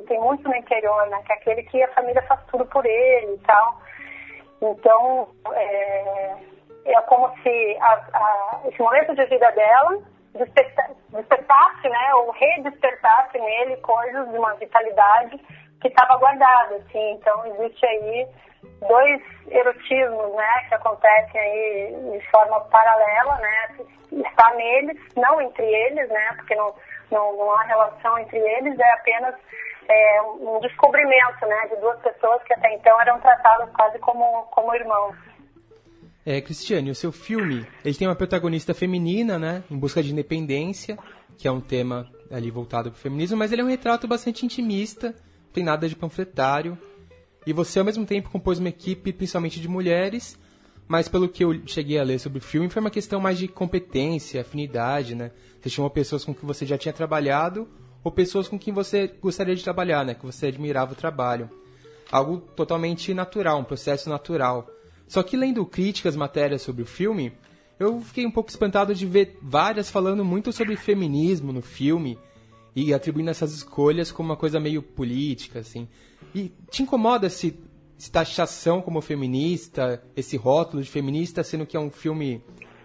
tem 0.08 0.18
muito 0.22 0.48
no 0.48 0.56
interior, 0.56 1.08
né? 1.08 1.22
Que 1.26 1.34
é 1.34 1.36
aquele 1.36 1.64
que 1.64 1.84
a 1.84 1.90
família 1.90 2.22
faz 2.24 2.40
tudo 2.50 2.66
por 2.66 2.86
ele 2.86 3.34
e 3.34 3.40
tal. 3.40 3.82
Então, 4.62 5.28
é, 5.52 6.36
é 6.86 7.02
como 7.02 7.30
se 7.44 7.78
a, 7.82 7.94
a, 8.14 8.60
esse 8.70 8.80
momento 8.80 9.14
de 9.14 9.26
vida 9.26 9.52
dela 9.52 9.98
despertasse, 10.34 11.90
né? 11.90 12.16
Ou 12.16 12.32
redespertasse 12.32 13.38
nele 13.38 13.76
coisas 13.78 14.30
de 14.30 14.38
uma 14.38 14.54
vitalidade 14.56 15.38
que 15.82 15.88
estava 15.88 16.18
guardado, 16.18 16.76
assim. 16.76 17.12
Então 17.14 17.46
existe 17.48 17.86
aí 17.86 18.28
dois 18.88 19.22
erotismos, 19.50 20.36
né, 20.36 20.66
que 20.68 20.76
acontecem 20.76 21.42
aí 21.42 22.18
de 22.20 22.30
forma 22.30 22.60
paralela, 22.62 23.36
né, 23.38 23.78
está 24.12 24.54
neles, 24.56 24.98
não 25.16 25.42
entre 25.42 25.66
eles, 25.66 26.08
né, 26.10 26.34
porque 26.36 26.56
não, 26.56 26.74
não, 27.12 27.38
não 27.38 27.52
há 27.52 27.64
relação 27.64 28.18
entre 28.20 28.38
eles, 28.38 28.78
é 28.80 28.92
apenas 28.94 29.36
é, 29.90 30.22
um 30.22 30.60
descobrimento, 30.62 31.46
né, 31.46 31.68
de 31.70 31.76
duas 31.82 32.00
pessoas 32.02 32.42
que 32.44 32.54
até 32.54 32.74
então 32.76 33.00
eram 33.02 33.20
tratadas 33.20 33.70
quase 33.74 34.00
como, 34.00 34.44
como 34.52 34.76
irmãos. 34.76 35.16
É, 36.26 36.40
Cristiane, 36.40 36.92
o 36.92 36.96
seu 36.96 37.12
filme, 37.12 37.66
ele 37.84 37.98
tem 37.98 38.08
uma 38.08 38.16
protagonista 38.16 38.74
feminina, 38.74 39.40
né, 39.40 39.64
em 39.70 39.78
busca 39.78 40.04
de 40.04 40.12
independência, 40.12 40.98
que 41.38 41.48
é 41.48 41.52
um 41.52 41.62
tema 41.62 42.08
ali 42.32 42.52
voltado 42.52 42.92
para 42.92 42.98
o 42.98 43.02
feminismo, 43.02 43.38
mas 43.38 43.52
ele 43.52 43.62
é 43.62 43.66
um 43.66 43.70
retrato 43.70 44.08
bastante 44.08 44.46
intimista, 44.46 45.16
tem 45.52 45.64
nada 45.64 45.88
de 45.88 45.96
panfletário. 45.96 46.78
E 47.46 47.54
você, 47.54 47.80
ao 47.80 47.86
mesmo 47.86 48.06
tempo, 48.06 48.30
compôs 48.30 48.60
uma 48.60 48.70
equipe 48.70 49.12
principalmente 49.12 49.60
de 49.60 49.68
mulheres, 49.68 50.38
mas 50.88 51.08
pelo 51.08 51.30
que 51.30 51.44
eu 51.44 51.62
cheguei 51.66 51.98
a 51.98 52.04
ler 52.04 52.20
sobre 52.20 52.40
o 52.40 52.42
filme, 52.42 52.70
foi 52.70 52.82
uma 52.82 52.90
questão 52.90 53.20
mais 53.20 53.38
de 53.38 53.48
competência, 53.48 54.42
afinidade, 54.42 55.16
né? 55.16 55.32
Você 55.60 55.70
chamou 55.70 55.90
pessoas 55.90 56.26
com 56.26 56.34
quem 56.34 56.46
você 56.46 56.66
já 56.66 56.78
tinha 56.78 56.94
trabalhado 56.94 57.68
ou 58.04 58.12
pessoas 58.12 58.48
com 58.48 58.60
quem 58.60 58.74
você 58.74 59.08
gostaria 59.08 59.56
de 59.56 59.64
trabalhar, 59.64 60.06
né? 60.06 60.14
Que 60.14 60.26
você 60.26 60.48
admirava 60.48 60.94
o 60.94 60.96
trabalho. 60.96 61.50
Algo 62.12 62.40
totalmente 62.40 63.14
natural, 63.14 63.60
um 63.60 63.64
processo 63.64 64.10
natural. 64.10 64.68
Só 65.08 65.24
que 65.24 65.38
lendo 65.38 65.66
críticas, 65.66 66.16
matérias 66.16 66.62
sobre 66.62 66.84
o 66.84 66.86
filme, 66.86 67.34
eu 67.80 68.00
fiquei 68.02 68.26
um 68.26 68.32
pouco 68.32 68.50
espantado 68.50 68.94
de 68.94 69.06
ver 69.06 69.38
várias 69.42 69.90
falando 69.90 70.24
muito 70.24 70.52
sobre 70.52 70.76
feminismo 70.76 71.52
no 71.52 71.62
filme, 71.62 72.18
e 72.76 72.94
atribuindo 72.94 73.30
essas 73.30 73.54
escolhas 73.54 74.12
como 74.12 74.30
uma 74.30 74.38
coisa 74.38 74.60
meio 74.60 74.82
política, 74.82 75.60
assim. 75.60 75.88
E 76.34 76.50
te 76.70 76.84
incomoda 76.84 77.28
esse, 77.28 77.60
essa 77.98 78.12
taxação 78.12 78.82
como 78.82 79.02
feminista, 79.02 80.02
esse 80.16 80.38
rótulo 80.38 80.82
de 80.82 80.90
feminista, 80.90 81.44
sendo 81.44 81.66
que 81.66 81.76
é 81.76 81.80
um 81.80 81.92
filme. 81.92 82.44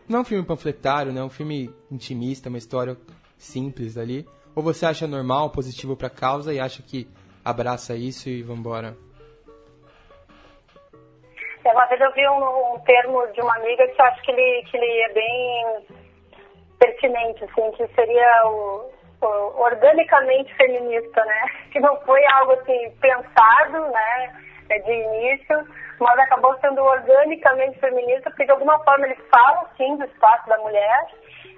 Não 0.09 0.19
é 0.19 0.23
um 0.23 0.25
filme 0.25 0.45
panfletário, 0.45 1.13
né? 1.13 1.21
É 1.21 1.25
um 1.25 1.31
filme 1.31 1.71
intimista, 1.91 2.49
uma 2.49 2.59
história 2.59 2.97
simples 3.37 3.97
ali. 3.97 4.27
Ou 4.55 4.63
você 4.63 4.87
acha 4.87 5.07
normal, 5.07 5.51
positivo 5.51 5.97
para 5.97 6.07
a 6.07 6.11
causa 6.11 6.53
e 6.53 6.59
acha 6.59 6.83
que 6.83 7.09
abraça 7.45 7.95
isso 7.95 8.29
e 8.29 8.43
vambora? 8.43 8.97
É, 11.65 11.73
uma 11.73 11.85
vez 11.87 12.01
eu 12.01 12.13
vi 12.13 12.27
um, 12.29 12.75
um, 12.75 12.79
termo 12.81 13.27
de 13.33 13.41
uma 13.41 13.55
amiga 13.57 13.87
que 13.89 14.01
eu 14.01 14.05
acho 14.05 14.23
que 14.23 14.31
ele, 14.31 14.63
que 14.71 14.77
ele 14.77 15.03
é 15.03 15.13
bem 15.13 15.87
pertinente, 16.79 17.45
assim, 17.45 17.73
que 17.73 17.95
seria 17.95 18.47
o, 18.47 18.91
organicamente 19.23 20.55
feminista, 20.55 21.25
né? 21.25 21.45
Que 21.73 21.81
não 21.81 21.97
foi 22.01 22.25
algo 22.27 22.53
assim 22.53 22.91
pensado, 23.01 23.81
né? 23.91 24.35
De 24.69 24.93
início, 24.93 25.65
mas 26.01 26.19
acabou 26.19 26.57
sendo 26.59 26.83
organicamente 26.83 27.79
feminista, 27.79 28.31
porque 28.31 28.45
de 28.45 28.51
alguma 28.51 28.83
forma 28.83 29.07
ele 29.07 29.15
fala 29.31 29.71
sim 29.77 29.97
do 29.97 30.05
espaço 30.05 30.49
da 30.49 30.59
mulher 30.59 31.07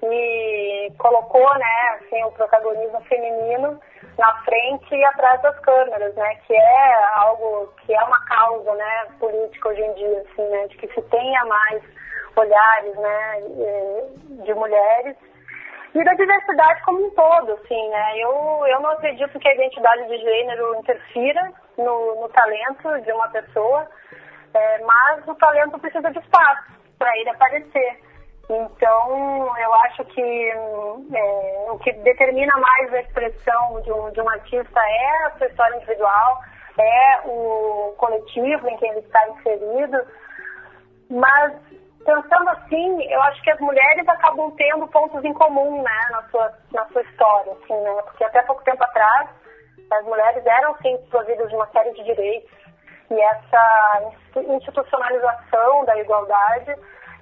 e 0.03 0.93
colocou, 0.99 1.59
né, 1.59 1.99
assim, 2.01 2.23
o 2.25 2.33
protagonismo 2.33 3.01
feminino 3.03 3.81
na 4.19 4.43
frente 4.43 4.95
e 4.95 5.05
atrás 5.07 5.41
das 5.43 5.59
câmeras, 5.61 6.15
né, 6.15 6.35
que 6.47 6.55
é 6.55 7.05
algo 7.17 7.73
que 7.79 7.95
é 7.95 8.03
uma 8.03 8.25
causa, 8.27 8.75
né, 8.75 9.07
política 9.19 9.69
hoje 9.69 9.83
em 9.83 9.95
dia, 9.95 10.25
assim, 10.31 10.49
né, 10.49 10.67
de 10.69 10.77
que 10.77 10.89
se 10.89 11.03
tenha 11.03 11.45
mais 11.47 11.83
olhares, 12.37 12.95
né, 12.97 13.43
de 14.45 14.55
mulheres 14.55 15.17
e 16.01 16.05
da 16.05 16.15
diversidade 16.15 16.83
como 16.83 17.07
um 17.07 17.11
todo, 17.11 17.53
assim, 17.53 17.89
né? 17.89 18.19
Eu, 18.19 18.65
eu 18.67 18.81
não 18.81 18.91
acredito 18.91 19.39
que 19.39 19.49
a 19.49 19.55
identidade 19.55 20.07
de 20.07 20.19
gênero 20.19 20.77
interfira 20.77 21.53
no, 21.77 22.21
no 22.21 22.29
talento 22.29 23.01
de 23.01 23.13
uma 23.13 23.29
pessoa, 23.29 23.89
é, 24.55 24.79
mas 24.85 25.27
o 25.27 25.35
talento 25.35 25.79
precisa 25.79 26.11
de 26.11 26.19
espaço 26.19 26.73
para 26.99 27.17
ele 27.19 27.31
aparecer. 27.31 28.01
Então, 28.51 29.57
eu 29.59 29.75
acho 29.75 30.05
que 30.07 30.51
é, 30.51 31.71
o 31.71 31.79
que 31.79 31.93
determina 31.93 32.57
mais 32.57 32.95
a 32.95 33.01
expressão 33.01 33.81
de 33.83 33.93
um, 33.93 34.11
de 34.11 34.21
um 34.21 34.29
artista 34.29 34.81
é 34.81 35.27
a 35.27 35.31
sua 35.37 35.47
história 35.49 35.77
individual, 35.77 36.41
é 36.79 37.21
o 37.27 37.95
coletivo 37.99 38.69
em 38.69 38.77
que 38.79 38.87
ele 38.87 39.01
está 39.01 39.29
inserido, 39.29 39.99
mas 41.11 41.53
pensando 42.09 42.49
assim, 42.49 43.05
eu 43.13 43.23
acho 43.25 43.43
que 43.43 43.51
as 43.51 43.61
mulheres 43.61 44.09
acabam 44.09 44.51
tendo 44.57 44.89
pontos 44.89 45.23
em 45.23 45.35
comum, 45.35 45.83
né, 45.83 46.09
na 46.11 46.23
sua, 46.31 46.51
na 46.73 46.87
sua 46.87 47.03
história, 47.03 47.53
assim, 47.53 47.79
né, 47.83 48.03
porque 48.07 48.25
até 48.25 48.43
pouco 48.45 48.65
tempo 48.65 48.83
atrás 48.83 49.29
as 49.91 50.05
mulheres 50.07 50.45
eram 50.47 50.75
sim 50.79 50.97
desprovidas 50.97 51.51
de 51.51 51.55
uma 51.55 51.67
série 51.67 51.93
de 51.93 52.05
direitos. 52.05 52.51
E 53.11 53.21
essa 53.21 54.13
institucionalização 54.37 55.85
da 55.85 55.99
igualdade 55.99 56.75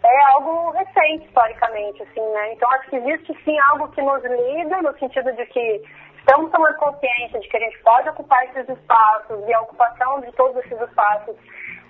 é 0.05 0.25
algo 0.33 0.71
recente 0.71 1.27
historicamente, 1.27 2.03
assim, 2.05 2.21
né, 2.21 2.53
então 2.53 2.71
acho 2.71 2.89
que 2.91 2.97
existe 2.97 3.37
sim 3.45 3.59
algo 3.71 3.89
que 3.89 4.03
nos 4.03 4.23
liga 4.23 4.83
no 4.83 4.97
sentido 4.99 5.33
de 5.33 5.47
que 5.47 5.83
estamos 6.19 6.51
tomando 6.53 6.77
consciência 6.77 7.41
de 7.41 7.49
que 7.49 7.57
a 7.57 7.61
gente 7.61 7.79
pode 7.83 8.09
ocupar 8.09 8.45
esses 8.45 8.69
espaços 8.69 9.49
e 9.49 9.53
a 9.53 9.61
ocupação 9.63 10.21
de 10.21 10.31
todos 10.33 10.65
esses 10.65 10.81
espaços 10.81 11.37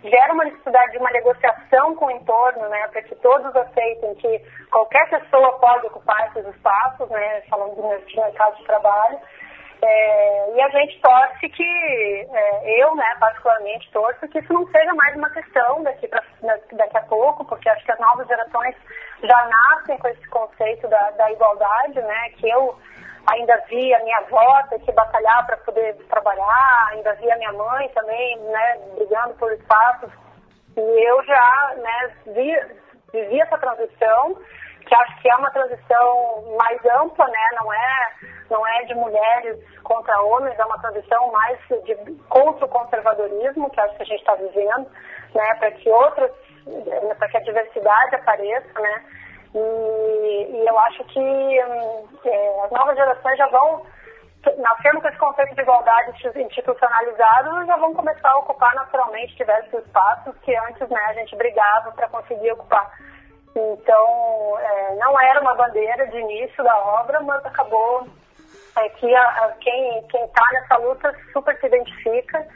gera 0.03 0.33
uma 0.33 0.45
necessidade 0.45 0.93
de 0.93 0.99
uma 0.99 1.11
negociação 1.11 1.95
com 1.97 2.07
o 2.07 2.11
entorno, 2.11 2.69
né, 2.69 2.89
para 2.89 3.03
que 3.03 3.15
todos 3.17 3.55
aceitem 3.57 4.15
que 4.17 4.39
qualquer 4.71 5.09
pessoa 5.09 5.59
pode 5.59 5.87
ocupar 5.87 6.29
esses 6.29 6.47
espaços, 6.55 7.09
né, 7.11 7.43
falando 7.49 7.75
do 7.75 7.89
mercado 7.89 8.57
de 8.57 8.65
trabalho. 8.65 9.19
É, 9.83 10.55
e 10.55 10.61
a 10.63 10.69
gente 10.71 11.01
torce 11.01 11.49
que, 11.51 12.27
é, 12.33 12.83
eu, 12.83 12.95
né, 12.95 13.17
particularmente, 13.21 13.91
torço 13.93 14.27
que 14.29 14.39
isso 14.39 14.53
não 14.53 14.67
seja 14.69 14.95
mais 14.95 15.15
uma 15.17 15.29
questão 15.31 15.83
daqui, 15.83 16.09
pra, 16.09 16.23
daqui 16.73 16.97
a 16.97 17.03
pouco, 17.03 17.45
porque 17.45 17.69
acho 17.69 17.85
que 17.85 17.93
as 17.93 18.01
novas 18.01 18.27
gerações 18.27 18.75
já 19.23 19.49
nascem 19.49 19.99
com 19.99 20.09
esse 20.09 20.27
conceito 20.29 20.89
da, 20.89 21.11
da 21.13 21.31
igualdade, 21.31 22.01
né, 22.01 22.31
que 22.37 22.49
eu 22.49 22.77
ainda 23.27 23.57
vi 23.69 23.95
a 23.95 23.99
minha 24.01 24.19
avó 24.19 24.63
ter 24.71 24.79
que 24.81 24.93
batalhar 24.93 25.47
para 25.47 25.57
poder 25.59 25.95
trabalhar, 26.09 26.89
ainda 26.91 27.13
vi 27.15 27.31
a 27.31 27.37
minha 27.37 27.53
mãe 27.53 27.89
também, 27.91 28.39
né, 28.39 28.79
brigando 28.95 29.35
por 29.35 29.53
espaços. 29.53 30.11
E 30.77 30.81
eu 30.81 31.25
já, 31.25 31.75
né, 31.77 32.17
vi, 32.27 32.61
vivi 33.13 33.41
essa 33.41 33.59
transição, 33.59 34.37
que 34.87 34.95
acho 34.95 35.21
que 35.21 35.29
é 35.29 35.37
uma 35.37 35.51
transição 35.51 36.57
mais 36.57 36.79
ampla, 36.85 37.27
né, 37.27 37.49
não 37.61 37.73
é, 37.73 38.11
não 38.51 38.67
é 38.67 38.85
de 38.85 38.95
mulheres 38.95 39.59
contra 39.83 40.21
homens, 40.23 40.59
é 40.59 40.65
uma 40.65 40.79
transição 40.79 41.33
mais 41.33 41.59
de, 41.85 41.95
contra 42.29 42.65
o 42.65 42.69
conservadorismo, 42.69 43.71
que 43.71 43.81
acho 43.81 43.97
que 43.97 44.03
a 44.03 44.07
gente 44.07 44.21
está 44.21 44.35
vivendo, 44.35 44.87
né, 45.35 45.55
para 45.57 45.71
que 45.73 45.89
outras 45.91 46.31
para 47.19 47.29
que 47.29 47.37
a 47.37 47.41
diversidade 47.41 48.17
apareça, 48.17 48.81
né? 48.81 49.05
E, 49.55 49.59
e 49.59 50.67
eu 50.67 50.79
acho 50.81 51.05
que 51.05 51.21
hum, 51.21 52.09
é, 52.25 52.65
as 52.65 52.71
novas 52.71 52.97
gerações 52.97 53.39
já 53.39 53.47
vão, 53.49 53.83
nascendo 54.59 55.01
com 55.01 55.09
esse 55.09 55.19
conceito 55.19 55.55
de 55.55 55.63
igualdade 55.63 56.13
institucionalizado, 56.37 57.67
já 57.67 57.77
vão 57.77 57.95
começar 57.95 58.31
a 58.31 58.39
ocupar 58.39 58.75
naturalmente 58.75 59.37
diversos 59.37 59.85
espaços 59.85 60.35
que 60.43 60.55
antes 60.57 60.89
né, 60.89 61.01
a 61.09 61.15
gente 61.15 61.35
brigava 61.37 61.93
para 61.93 62.09
conseguir 62.09 62.53
ocupar. 62.53 62.91
Então, 63.55 64.59
é, 64.61 64.97
não 64.97 65.19
era 65.19 65.41
uma 65.41 65.55
bandeira 65.55 66.07
de 66.09 66.19
início 66.19 66.63
da 66.63 66.79
obra, 66.79 67.21
mas 67.21 67.45
acabou 67.47 68.07
é, 68.77 68.89
que 68.91 69.15
a, 69.15 69.23
a, 69.23 69.53
quem 69.61 69.99
está 70.01 70.45
nessa 70.53 70.77
luta 70.77 71.15
super 71.33 71.59
se 71.59 71.67
identifica 71.67 72.47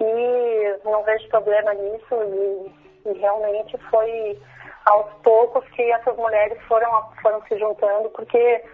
e 0.00 0.80
não 0.84 1.04
vejo 1.04 1.28
problema 1.28 1.72
nisso 1.74 2.14
e, 2.14 3.08
e 3.08 3.18
realmente 3.18 3.78
foi 3.90 4.40
aos 4.86 5.12
poucos 5.22 5.66
que 5.70 5.82
essas 5.92 6.16
mulheres 6.16 6.60
foram, 6.62 6.90
foram 7.22 7.42
se 7.42 7.58
juntando, 7.58 8.08
porque 8.10 8.64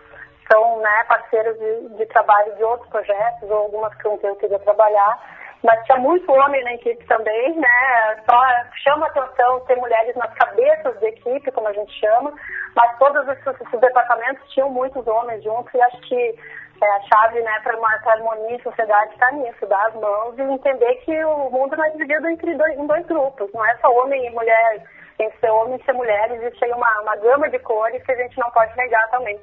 são 0.51 0.79
né, 0.79 1.05
parceiras 1.09 1.59
de, 1.59 1.89
de 1.97 2.07
trabalho 2.07 2.55
de 2.57 2.63
outros 2.63 2.89
projetos, 2.91 3.51
ou 3.51 3.57
algumas 3.57 3.95
que 3.97 4.07
eu 4.07 4.37
queria 4.37 4.59
trabalhar, 4.61 5.19
mas 5.63 5.85
tinha 5.85 5.99
muito 5.99 6.31
homem 6.31 6.63
na 6.63 6.75
equipe 6.75 7.05
também, 7.07 7.57
né? 7.57 8.23
Só 8.29 8.41
chama 8.85 9.07
atenção 9.07 9.61
ter 9.67 9.77
mulheres 9.77 10.15
nas 10.17 10.33
cabeças 10.35 10.99
da 11.01 11.09
equipe, 11.09 11.51
como 11.51 11.69
a 11.69 11.73
gente 11.73 11.93
chama, 11.99 12.33
mas 12.75 12.97
todos 12.99 13.27
esses, 13.29 13.47
esses 13.47 13.81
departamentos 13.81 14.49
tinham 14.53 14.71
muitos 14.71 15.07
homens 15.07 15.43
juntos 15.43 15.73
e 15.75 15.81
acho 15.81 16.01
que 16.03 16.39
é, 16.83 16.87
a 16.87 17.01
chave 17.01 17.41
né, 17.41 17.61
para 17.63 17.77
uma 17.77 17.89
harmonia 17.89 18.57
em 18.57 18.63
sociedade 18.63 19.13
está 19.13 19.33
nisso, 19.33 19.67
dar 19.67 19.87
as 19.87 19.95
mãos 19.95 20.39
e 20.39 20.43
entender 20.43 20.95
que 20.97 21.25
o 21.25 21.51
mundo 21.51 21.77
não 21.77 21.85
é 21.85 21.91
dividido 21.91 22.29
entre 22.29 22.55
dois, 22.55 22.79
em 22.79 22.87
dois 22.87 23.07
grupos, 23.07 23.51
não 23.53 23.65
é 23.65 23.77
só 23.79 23.91
homem 23.91 24.27
e 24.27 24.31
mulher, 24.31 24.83
tem 25.17 25.31
que 25.31 25.39
ser 25.41 25.51
homem 25.51 25.79
e 25.81 25.85
ser 25.85 25.93
mulher, 25.93 26.31
existe 26.33 26.65
aí 26.65 26.73
uma, 26.73 27.01
uma 27.03 27.17
gama 27.17 27.49
de 27.49 27.59
cores 27.59 28.03
que 28.03 28.13
a 28.13 28.17
gente 28.17 28.39
não 28.39 28.51
pode 28.51 28.77
negar 28.77 29.09
também. 29.11 29.39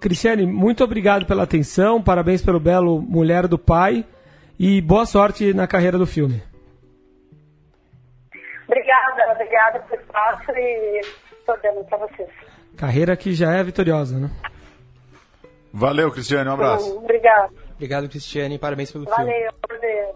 Cristiane, 0.00 0.46
muito 0.46 0.84
obrigado 0.84 1.26
pela 1.26 1.42
atenção, 1.44 2.02
parabéns 2.02 2.42
pelo 2.44 2.60
belo 2.60 3.00
Mulher 3.00 3.46
do 3.48 3.58
Pai 3.58 4.04
e 4.58 4.80
boa 4.80 5.06
sorte 5.06 5.52
na 5.54 5.66
carreira 5.66 5.98
do 5.98 6.06
filme. 6.06 6.42
Obrigada, 8.66 9.32
obrigada 9.32 9.78
pelo 9.80 10.00
espaço 10.02 10.50
e 10.52 11.00
estou 11.32 11.56
dando 11.62 11.84
para 11.84 11.98
vocês. 11.98 12.28
Carreira 12.76 13.16
que 13.16 13.32
já 13.32 13.52
é 13.52 13.62
vitoriosa, 13.62 14.18
né? 14.18 14.30
Valeu, 15.72 16.10
Cristiane, 16.10 16.48
um 16.48 16.54
abraço. 16.54 16.96
obrigado. 16.98 17.54
Obrigado, 17.74 18.08
Cristiane, 18.08 18.58
parabéns 18.58 18.90
pelo 18.90 19.04
Valeu, 19.04 19.26
filme. 19.26 19.52
Valeu, 19.68 20.14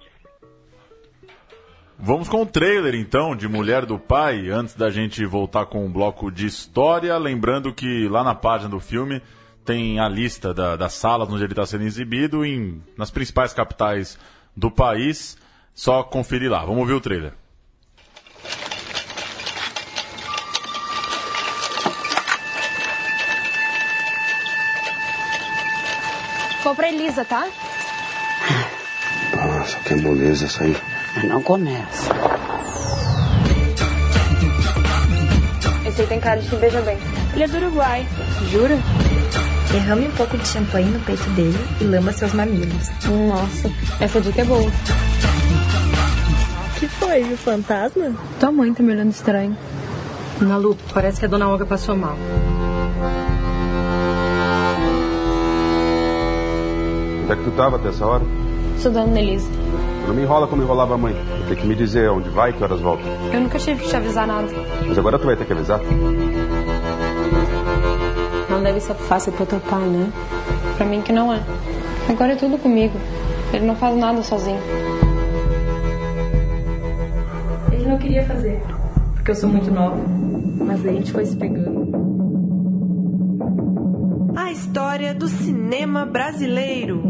Vamos 2.02 2.30
com 2.30 2.40
o 2.40 2.46
trailer 2.46 2.94
então 2.94 3.36
de 3.36 3.46
Mulher 3.46 3.84
do 3.84 3.98
Pai, 3.98 4.48
antes 4.48 4.74
da 4.74 4.90
gente 4.90 5.22
voltar 5.26 5.66
com 5.66 5.84
um 5.84 5.92
bloco 5.92 6.30
de 6.30 6.46
história. 6.46 7.16
Lembrando 7.18 7.74
que 7.74 8.08
lá 8.08 8.24
na 8.24 8.34
página 8.34 8.70
do 8.70 8.80
filme 8.80 9.20
tem 9.66 10.00
a 10.00 10.08
lista 10.08 10.54
da, 10.54 10.76
das 10.76 10.94
salas 10.94 11.28
onde 11.28 11.44
ele 11.44 11.52
está 11.52 11.66
sendo 11.66 11.84
exibido 11.84 12.42
em, 12.42 12.82
nas 12.96 13.10
principais 13.10 13.52
capitais 13.52 14.18
do 14.56 14.70
país. 14.70 15.36
Só 15.74 16.02
conferir 16.02 16.50
lá. 16.50 16.64
Vamos 16.64 16.88
ver 16.88 16.94
o 16.94 17.00
trailer. 17.02 17.34
Vou 26.64 26.74
pra 26.74 26.88
Elisa, 26.88 27.26
tá? 27.26 27.46
Nossa, 29.36 29.78
que 29.80 29.94
moleza 29.96 30.46
essa 30.46 30.64
aí. 30.64 30.74
Não 31.24 31.42
começa. 31.42 32.10
Esse 35.86 36.02
aí 36.02 36.06
tem 36.06 36.20
cara 36.20 36.40
de 36.40 36.48
que 36.48 36.56
beija 36.56 36.80
bem. 36.82 36.96
Ele 37.34 37.42
é 37.42 37.48
do 37.48 37.56
Uruguai. 37.56 38.06
Jura? 38.50 38.78
Derrame 39.72 40.06
um 40.08 40.12
pouco 40.12 40.36
de 40.38 40.46
champanhe 40.46 40.90
no 40.90 41.00
peito 41.00 41.28
dele 41.30 41.58
e 41.80 41.84
lamba 41.84 42.12
seus 42.12 42.32
mamilos. 42.32 42.88
Nossa, 43.04 43.70
essa 44.00 44.20
dica 44.20 44.40
é 44.40 44.44
boa. 44.44 44.70
que 46.78 46.88
foi, 46.88 47.22
viu? 47.24 47.36
Fantasma? 47.36 48.14
Tua 48.38 48.52
mãe 48.52 48.72
tá 48.72 48.82
me 48.82 48.92
olhando 48.92 49.10
estranho. 49.10 49.56
Malu, 50.40 50.76
parece 50.94 51.20
que 51.20 51.26
a 51.26 51.28
dona 51.28 51.48
Olga 51.48 51.66
passou 51.66 51.96
mal. 51.96 52.16
Onde 57.22 57.32
é 57.32 57.36
que 57.36 57.44
tu 57.44 57.50
tava 57.52 57.76
até 57.76 57.88
essa 57.88 58.06
hora? 58.06 58.24
Estudando 58.76 59.12
na 59.12 59.20
Elisa. 59.20 59.59
Não 60.06 60.14
me 60.14 60.22
enrola 60.22 60.46
como 60.46 60.62
enrolava 60.62 60.94
a 60.94 60.98
mãe. 60.98 61.14
Vai 61.14 61.48
ter 61.48 61.56
que 61.56 61.66
me 61.66 61.74
dizer 61.74 62.10
onde 62.10 62.28
vai 62.28 62.50
e 62.50 62.52
que 62.52 62.62
horas 62.62 62.80
volta. 62.80 63.02
Eu 63.32 63.40
nunca 63.40 63.58
tive 63.58 63.82
que 63.82 63.88
te 63.88 63.96
avisar 63.96 64.26
nada. 64.26 64.48
Mas 64.86 64.98
agora 64.98 65.18
tu 65.18 65.26
vai 65.26 65.36
ter 65.36 65.44
que 65.44 65.52
avisar. 65.52 65.80
Não 68.48 68.62
deve 68.62 68.80
ser 68.80 68.94
fácil 68.94 69.32
pro 69.32 69.46
teu 69.46 69.60
pai, 69.60 69.86
né? 69.86 70.10
Pra 70.76 70.86
mim 70.86 71.00
que 71.00 71.12
não 71.12 71.32
é. 71.32 71.40
Agora 72.08 72.32
é 72.32 72.36
tudo 72.36 72.58
comigo. 72.58 72.94
Ele 73.52 73.66
não 73.66 73.76
faz 73.76 73.96
nada 73.96 74.22
sozinho. 74.22 74.60
Ele 77.72 77.86
não 77.86 77.98
queria 77.98 78.24
fazer, 78.24 78.60
porque 79.14 79.30
eu 79.30 79.34
sou 79.34 79.48
muito 79.48 79.70
nova. 79.70 79.96
Mas 80.64 80.84
aí 80.84 80.90
a 80.90 80.98
gente 80.98 81.12
foi 81.12 81.24
se 81.24 81.36
pegando. 81.36 81.90
A 84.36 84.50
história 84.52 85.14
do 85.14 85.28
cinema 85.28 86.04
brasileiro. 86.04 87.02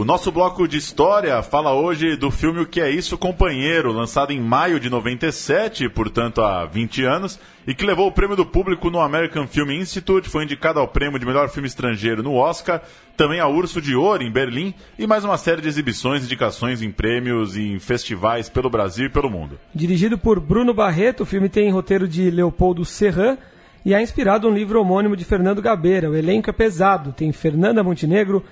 O 0.00 0.04
nosso 0.06 0.32
bloco 0.32 0.66
de 0.66 0.78
história 0.78 1.42
fala 1.42 1.74
hoje 1.74 2.16
do 2.16 2.30
filme 2.30 2.60
O 2.60 2.66
Que 2.66 2.80
É 2.80 2.90
Isso, 2.90 3.18
Companheiro, 3.18 3.92
lançado 3.92 4.32
em 4.32 4.40
maio 4.40 4.80
de 4.80 4.88
97, 4.88 5.90
portanto 5.90 6.40
há 6.40 6.64
20 6.64 7.04
anos, 7.04 7.38
e 7.66 7.74
que 7.74 7.84
levou 7.84 8.06
o 8.06 8.10
prêmio 8.10 8.34
do 8.34 8.46
público 8.46 8.88
no 8.88 8.98
American 8.98 9.46
Film 9.46 9.72
Institute, 9.72 10.30
foi 10.30 10.44
indicado 10.44 10.80
ao 10.80 10.88
prêmio 10.88 11.18
de 11.18 11.26
melhor 11.26 11.50
filme 11.50 11.68
estrangeiro 11.68 12.22
no 12.22 12.34
Oscar, 12.34 12.80
também 13.14 13.40
a 13.40 13.46
Urso 13.46 13.78
de 13.78 13.94
Ouro 13.94 14.22
em 14.22 14.32
Berlim, 14.32 14.72
e 14.98 15.06
mais 15.06 15.22
uma 15.22 15.36
série 15.36 15.60
de 15.60 15.68
exibições, 15.68 16.24
indicações 16.24 16.80
em 16.80 16.90
prêmios 16.90 17.54
e 17.54 17.72
em 17.72 17.78
festivais 17.78 18.48
pelo 18.48 18.70
Brasil 18.70 19.04
e 19.04 19.10
pelo 19.10 19.28
mundo. 19.28 19.58
Dirigido 19.74 20.16
por 20.16 20.40
Bruno 20.40 20.72
Barreto, 20.72 21.24
o 21.24 21.26
filme 21.26 21.50
tem 21.50 21.70
roteiro 21.70 22.08
de 22.08 22.30
Leopoldo 22.30 22.86
Serran 22.86 23.36
e 23.84 23.92
é 23.92 24.00
inspirado 24.00 24.48
um 24.48 24.54
livro 24.54 24.80
homônimo 24.80 25.14
de 25.14 25.26
Fernando 25.26 25.60
Gabeira. 25.60 26.10
O 26.10 26.16
elenco 26.16 26.48
é 26.48 26.54
pesado, 26.54 27.12
tem 27.12 27.30
Fernanda 27.32 27.82
Montenegro, 27.82 28.42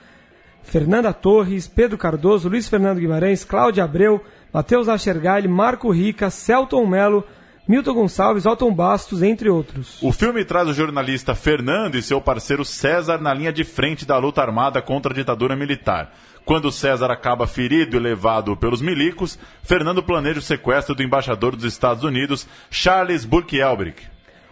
Fernanda 0.69 1.15
Torres, 1.15 1.67
Pedro 1.67 1.97
Cardoso, 1.97 2.47
Luiz 2.47 2.69
Fernando 2.69 2.99
Guimarães, 2.99 3.43
Cláudia 3.43 3.85
Abreu, 3.85 4.23
Matheus 4.53 4.87
Achergali, 4.87 5.49
Marco 5.49 5.91
Rica, 5.91 6.29
Celton 6.29 6.87
Melo, 6.87 7.25
Milton 7.67 7.95
Gonçalves, 7.95 8.45
Alton 8.45 8.75
Bastos, 8.75 9.23
entre 9.23 9.49
outros. 9.49 9.99
O 10.03 10.13
filme 10.13 10.45
traz 10.45 10.69
o 10.69 10.75
jornalista 10.75 11.35
Fernando 11.35 11.95
e 11.97 12.03
seu 12.03 12.21
parceiro 12.21 12.67
César 12.67 13.19
na 13.19 13.33
linha 13.33 13.51
de 13.51 13.65
frente 13.65 14.05
da 14.05 14.19
luta 14.19 14.43
armada 14.43 14.83
contra 14.83 15.11
a 15.11 15.15
ditadura 15.15 15.57
militar. 15.57 16.15
Quando 16.45 16.71
César 16.71 17.11
acaba 17.11 17.47
ferido 17.47 17.97
e 17.97 18.01
levado 18.01 18.55
pelos 18.55 18.83
milicos, 18.83 19.39
Fernando 19.63 20.03
planeja 20.03 20.39
o 20.39 20.43
sequestro 20.43 20.95
do 20.95 21.03
embaixador 21.03 21.57
dos 21.57 21.65
Estados 21.65 22.05
Unidos, 22.05 22.47
Charles 22.71 23.25
Burke 23.25 23.59
Elbrick. 23.59 24.03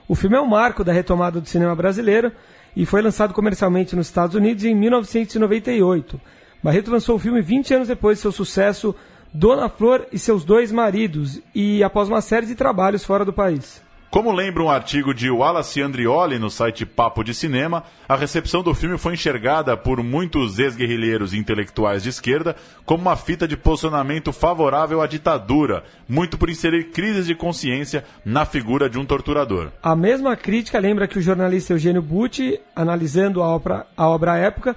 O 0.08 0.14
filme 0.14 0.36
é 0.36 0.40
um 0.40 0.46
marco 0.46 0.82
da 0.82 0.92
retomada 0.92 1.42
do 1.42 1.48
cinema 1.48 1.74
brasileiro 1.74 2.32
e 2.76 2.84
foi 2.84 3.00
lançado 3.00 3.32
comercialmente 3.32 3.96
nos 3.96 4.06
Estados 4.06 4.36
Unidos 4.36 4.62
em 4.62 4.74
1998. 4.74 6.20
Barreto 6.62 6.90
lançou 6.90 7.16
o 7.16 7.18
filme 7.18 7.40
20 7.40 7.74
anos 7.74 7.88
depois 7.88 8.18
de 8.18 8.22
seu 8.22 8.30
sucesso 8.30 8.94
Dona 9.32 9.68
Flor 9.68 10.06
e 10.12 10.18
seus 10.18 10.44
dois 10.44 10.70
maridos 10.70 11.40
e 11.54 11.82
após 11.82 12.08
uma 12.08 12.20
série 12.20 12.46
de 12.46 12.54
trabalhos 12.54 13.04
fora 13.04 13.24
do 13.24 13.32
país. 13.32 13.82
Como 14.10 14.32
lembra 14.32 14.62
um 14.62 14.70
artigo 14.70 15.12
de 15.12 15.28
Wallace 15.28 15.82
Andrioli 15.82 16.38
no 16.38 16.48
site 16.48 16.86
Papo 16.86 17.24
de 17.24 17.34
Cinema, 17.34 17.82
a 18.08 18.16
recepção 18.16 18.62
do 18.62 18.72
filme 18.72 18.96
foi 18.96 19.14
enxergada 19.14 19.76
por 19.76 20.02
muitos 20.02 20.58
ex-guerrilheiros 20.58 21.34
intelectuais 21.34 22.02
de 22.02 22.08
esquerda 22.08 22.56
como 22.84 23.02
uma 23.02 23.16
fita 23.16 23.46
de 23.46 23.56
posicionamento 23.56 24.32
favorável 24.32 25.02
à 25.02 25.06
ditadura, 25.06 25.84
muito 26.08 26.38
por 26.38 26.48
inserir 26.48 26.84
crises 26.92 27.26
de 27.26 27.34
consciência 27.34 28.04
na 28.24 28.46
figura 28.46 28.88
de 28.88 28.98
um 28.98 29.04
torturador. 29.04 29.68
A 29.82 29.96
mesma 29.96 30.36
crítica 30.36 30.78
lembra 30.78 31.08
que 31.08 31.18
o 31.18 31.22
jornalista 31.22 31.74
Eugênio 31.74 32.00
Butti, 32.00 32.58
analisando 32.74 33.42
a 33.42 33.48
obra, 33.48 33.86
a 33.96 34.08
obra 34.08 34.32
à 34.32 34.38
época, 34.38 34.76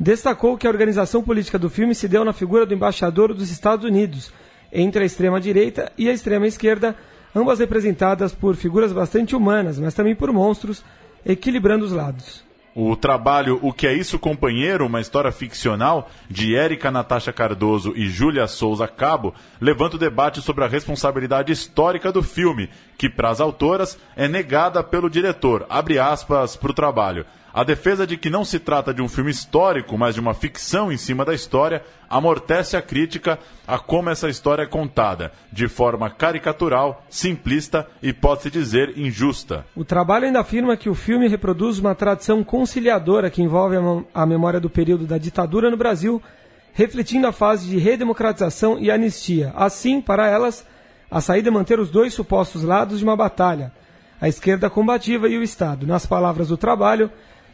destacou 0.00 0.56
que 0.56 0.66
a 0.66 0.70
organização 0.70 1.22
política 1.22 1.58
do 1.58 1.68
filme 1.68 1.94
se 1.94 2.08
deu 2.08 2.24
na 2.24 2.32
figura 2.32 2.64
do 2.64 2.74
embaixador 2.74 3.34
dos 3.34 3.50
Estados 3.50 3.84
Unidos, 3.84 4.32
entre 4.72 5.02
a 5.02 5.06
extrema-direita 5.06 5.92
e 5.98 6.08
a 6.08 6.12
extrema-esquerda, 6.12 6.96
ambas 7.34 7.58
representadas 7.58 8.32
por 8.34 8.56
figuras 8.56 8.92
bastante 8.92 9.34
humanas, 9.36 9.78
mas 9.78 9.94
também 9.94 10.14
por 10.14 10.32
monstros, 10.32 10.84
equilibrando 11.24 11.84
os 11.84 11.92
lados. 11.92 12.44
O 12.74 12.94
trabalho 12.94 13.58
O 13.62 13.72
Que 13.72 13.88
É 13.88 13.92
Isso, 13.92 14.18
Companheiro, 14.18 14.86
uma 14.86 15.00
história 15.00 15.32
ficcional 15.32 16.08
de 16.30 16.54
Érica 16.54 16.88
Natasha 16.90 17.32
Cardoso 17.32 17.92
e 17.96 18.08
Júlia 18.08 18.46
Souza 18.46 18.86
Cabo, 18.86 19.34
levanta 19.60 19.96
o 19.96 19.98
debate 19.98 20.40
sobre 20.40 20.64
a 20.64 20.68
responsabilidade 20.68 21.52
histórica 21.52 22.12
do 22.12 22.22
filme, 22.22 22.70
que, 22.96 23.10
para 23.10 23.28
as 23.28 23.40
autoras, 23.40 23.98
é 24.16 24.28
negada 24.28 24.84
pelo 24.84 25.10
diretor, 25.10 25.66
abre 25.68 25.98
aspas, 25.98 26.54
para 26.54 26.70
o 26.70 26.74
trabalho. 26.74 27.26
A 27.60 27.62
defesa 27.62 28.06
de 28.06 28.16
que 28.16 28.30
não 28.30 28.42
se 28.42 28.58
trata 28.58 28.94
de 28.94 29.02
um 29.02 29.06
filme 29.06 29.30
histórico, 29.30 29.98
mas 29.98 30.14
de 30.14 30.20
uma 30.22 30.32
ficção 30.32 30.90
em 30.90 30.96
cima 30.96 31.26
da 31.26 31.34
história, 31.34 31.82
amortece 32.08 32.74
a 32.74 32.80
crítica 32.80 33.38
a 33.68 33.78
como 33.78 34.08
essa 34.08 34.30
história 34.30 34.62
é 34.62 34.66
contada, 34.66 35.30
de 35.52 35.68
forma 35.68 36.08
caricatural, 36.08 37.04
simplista 37.10 37.86
e, 38.02 38.14
pode-se 38.14 38.50
dizer, 38.50 38.96
injusta. 38.96 39.66
O 39.76 39.84
trabalho 39.84 40.24
ainda 40.24 40.40
afirma 40.40 40.74
que 40.74 40.88
o 40.88 40.94
filme 40.94 41.28
reproduz 41.28 41.78
uma 41.78 41.94
tradição 41.94 42.42
conciliadora 42.42 43.28
que 43.28 43.42
envolve 43.42 43.76
a, 44.14 44.24
memória 44.24 44.58
do 44.58 44.70
período 44.70 45.04
da 45.04 45.18
ditadura 45.18 45.70
no 45.70 45.76
Brasil, 45.76 46.22
refletindo 46.72 47.26
a 47.26 47.32
fase 47.32 47.68
de 47.68 47.76
redemocratização 47.76 48.78
e 48.78 48.90
anistia. 48.90 49.52
Assim, 49.54 50.00
para 50.00 50.26
elas, 50.26 50.66
a 51.10 51.20
saída 51.20 51.50
é 51.50 51.52
manter 51.52 51.78
os 51.78 51.90
dois 51.90 52.14
supostos 52.14 52.62
lados 52.62 53.00
de 53.00 53.04
uma 53.04 53.16
batalha, 53.18 53.70
a 54.18 54.28
esquerda 54.28 54.70
combativa 54.70 55.28
e 55.28 55.36
o 55.36 55.42
Estado. 55.42 55.86
Nas 55.86 56.06
palavras 56.06 56.48
do 56.48 56.56
trabalho, 56.56 57.10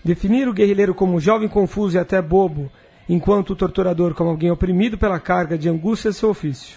definir 0.07 0.49
o 0.49 0.53
guerrilheiro 0.55 0.95
como 0.95 1.21
jovem 1.21 1.49
confuso 1.49 1.97
e 1.97 2.01
até 2.01 2.23
bobo, 2.23 2.71
enquanto 3.09 3.51
o 3.51 3.57
torturador 3.57 4.15
como 4.15 4.31
alguém 4.31 4.51
oprimido 4.51 4.97
pela 4.97 5.21
carga 5.21 5.59
de 5.59 5.69
angústia 5.69 6.09
é 6.09 6.13
seu 6.13 6.31
ofício. 6.31 6.75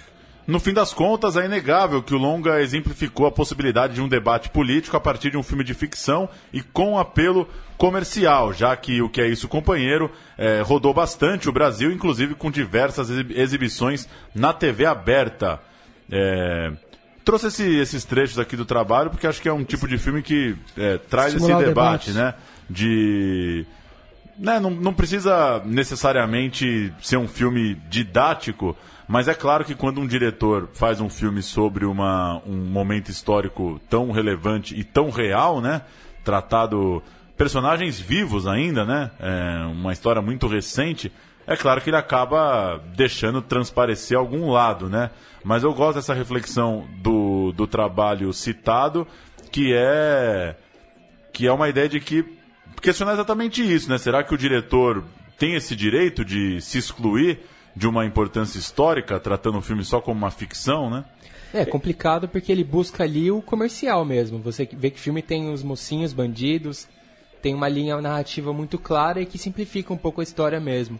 No 0.48 0.60
fim 0.60 0.74
das 0.74 0.92
contas, 0.94 1.38
é 1.38 1.46
inegável 1.46 2.02
que 2.02 2.14
o 2.16 2.18
longa 2.18 2.60
exemplificou 2.60 3.28
a 3.28 3.32
possibilidade 3.32 3.94
de 3.94 4.02
um 4.02 4.08
debate 4.08 4.50
político 4.50 4.98
a 4.98 5.00
partir 5.00 5.30
de 5.30 5.38
um 5.38 5.44
filme 5.44 5.64
de 5.64 5.76
ficção 5.76 6.28
e 6.52 6.62
com 6.64 6.98
apelo 6.98 7.48
comercial, 7.78 8.52
já 8.52 8.76
que 8.76 9.00
o 9.00 9.08
que 9.08 9.22
é 9.22 9.28
isso, 9.28 9.48
companheiro, 9.48 10.10
eh, 10.40 10.62
rodou 10.66 10.92
bastante 10.92 11.48
o 11.48 11.52
Brasil, 11.52 11.92
inclusive 11.92 12.34
com 12.34 12.50
diversas 12.50 13.12
exib- 13.12 13.32
exibições 13.38 14.10
na 14.34 14.52
TV 14.52 14.88
aberta. 14.88 15.60
Eh, 16.12 16.72
trouxe 17.24 17.48
esse- 17.48 17.76
esses 17.80 18.04
trechos 18.04 18.40
aqui 18.40 18.56
do 18.58 18.66
trabalho 18.66 19.12
porque 19.12 19.28
acho 19.28 19.40
que 19.40 19.48
é 19.48 19.54
um 19.54 19.64
tipo 19.64 19.88
de 19.88 20.00
filme 20.00 20.24
que 20.24 20.56
eh, 20.76 21.00
traz 21.10 21.34
Estimular 21.34 21.60
esse 21.60 21.66
debate, 21.70 22.12
debate. 22.12 22.26
né? 22.26 22.34
De 22.70 23.66
né, 24.40 24.60
não, 24.60 24.70
não 24.70 24.94
precisa 24.94 25.62
necessariamente 25.66 26.94
ser 27.02 27.18
um 27.18 27.28
filme 27.28 27.76
didático, 27.90 28.76
mas 29.06 29.28
é 29.28 29.34
claro 29.34 29.66
que 29.66 29.76
quando 29.76 30.00
um 30.00 30.08
diretor 30.08 30.70
faz 30.74 31.02
um 31.02 31.10
filme 31.10 31.42
sobre 31.42 31.86
uma, 31.86 32.42
um 32.46 32.56
momento 32.56 33.10
histórico 33.10 33.82
tão 33.90 34.12
relevante 34.12 34.80
e 34.80 34.84
tão 34.84 35.10
real, 35.10 35.60
né? 35.60 35.82
Tratado 36.24 37.04
personagens 37.36 38.00
vivos 38.00 38.48
ainda, 38.48 38.86
né? 38.86 39.12
É 39.20 39.66
uma 39.66 39.92
história 39.92 40.22
muito 40.22 40.48
recente. 40.48 41.12
É 41.46 41.58
claro 41.58 41.82
que 41.82 41.90
ele 41.90 41.98
acaba 41.98 42.80
deixando 42.96 43.42
transparecer 43.42 44.18
algum 44.18 44.52
lado, 44.52 44.88
né? 44.88 45.10
Mas 45.44 45.64
eu 45.64 45.74
gosto 45.74 45.96
dessa 45.96 46.14
reflexão 46.14 46.88
do, 47.02 47.52
do 47.52 47.66
trabalho 47.66 48.32
citado, 48.32 49.08
que 49.52 49.74
é 49.74 50.56
que 51.34 51.48
é 51.48 51.52
uma 51.52 51.70
ideia 51.70 51.88
de 51.88 52.00
que 52.00 52.39
questionar 52.82 53.14
exatamente 53.14 53.62
isso, 53.62 53.90
né? 53.90 53.98
Será 53.98 54.24
que 54.24 54.34
o 54.34 54.38
diretor 54.38 55.04
tem 55.38 55.56
esse 55.56 55.76
direito 55.76 56.26
de 56.26 56.62
se 56.62 56.78
excluir 56.78 57.40
de 57.76 57.88
uma 57.88 58.06
importância 58.06 58.60
histórica, 58.60 59.20
tratando 59.20 59.58
o 59.58 59.62
filme 59.62 59.84
só 59.84 60.02
como 60.02 60.18
uma 60.18 60.32
ficção, 60.32 60.90
né? 60.90 61.06
É 61.54 61.66
complicado 61.66 62.28
porque 62.28 62.52
ele 62.52 62.64
busca 62.64 63.04
ali 63.04 63.32
o 63.32 63.42
comercial 63.42 64.06
mesmo. 64.06 64.40
Você 64.40 64.70
vê 64.72 64.92
que 64.92 65.00
o 65.00 65.02
filme 65.02 65.22
tem 65.22 65.52
os 65.52 65.64
mocinhos, 65.64 66.14
bandidos, 66.14 66.88
tem 67.42 67.56
uma 67.56 67.68
linha 67.68 68.00
narrativa 68.02 68.54
muito 68.54 68.78
clara 68.78 69.22
e 69.22 69.26
que 69.26 69.38
simplifica 69.38 69.94
um 69.94 69.98
pouco 69.98 70.22
a 70.22 70.24
história 70.24 70.60
mesmo. 70.60 71.00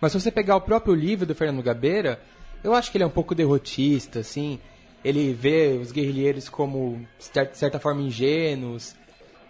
Mas 0.00 0.12
se 0.12 0.20
você 0.20 0.30
pegar 0.30 0.56
o 0.56 0.60
próprio 0.60 0.94
livro 0.94 1.26
do 1.26 1.34
Fernando 1.34 1.62
Gabeira, 1.62 2.20
eu 2.64 2.74
acho 2.74 2.90
que 2.90 2.96
ele 2.96 3.04
é 3.04 3.06
um 3.06 3.10
pouco 3.10 3.34
derrotista, 3.34 4.20
assim. 4.20 4.58
Ele 5.04 5.32
vê 5.32 5.78
os 5.80 5.92
guerrilheiros 5.92 6.48
como, 6.48 7.04
de 7.18 7.56
certa 7.56 7.78
forma, 7.78 8.00
ingênuos. 8.00 8.94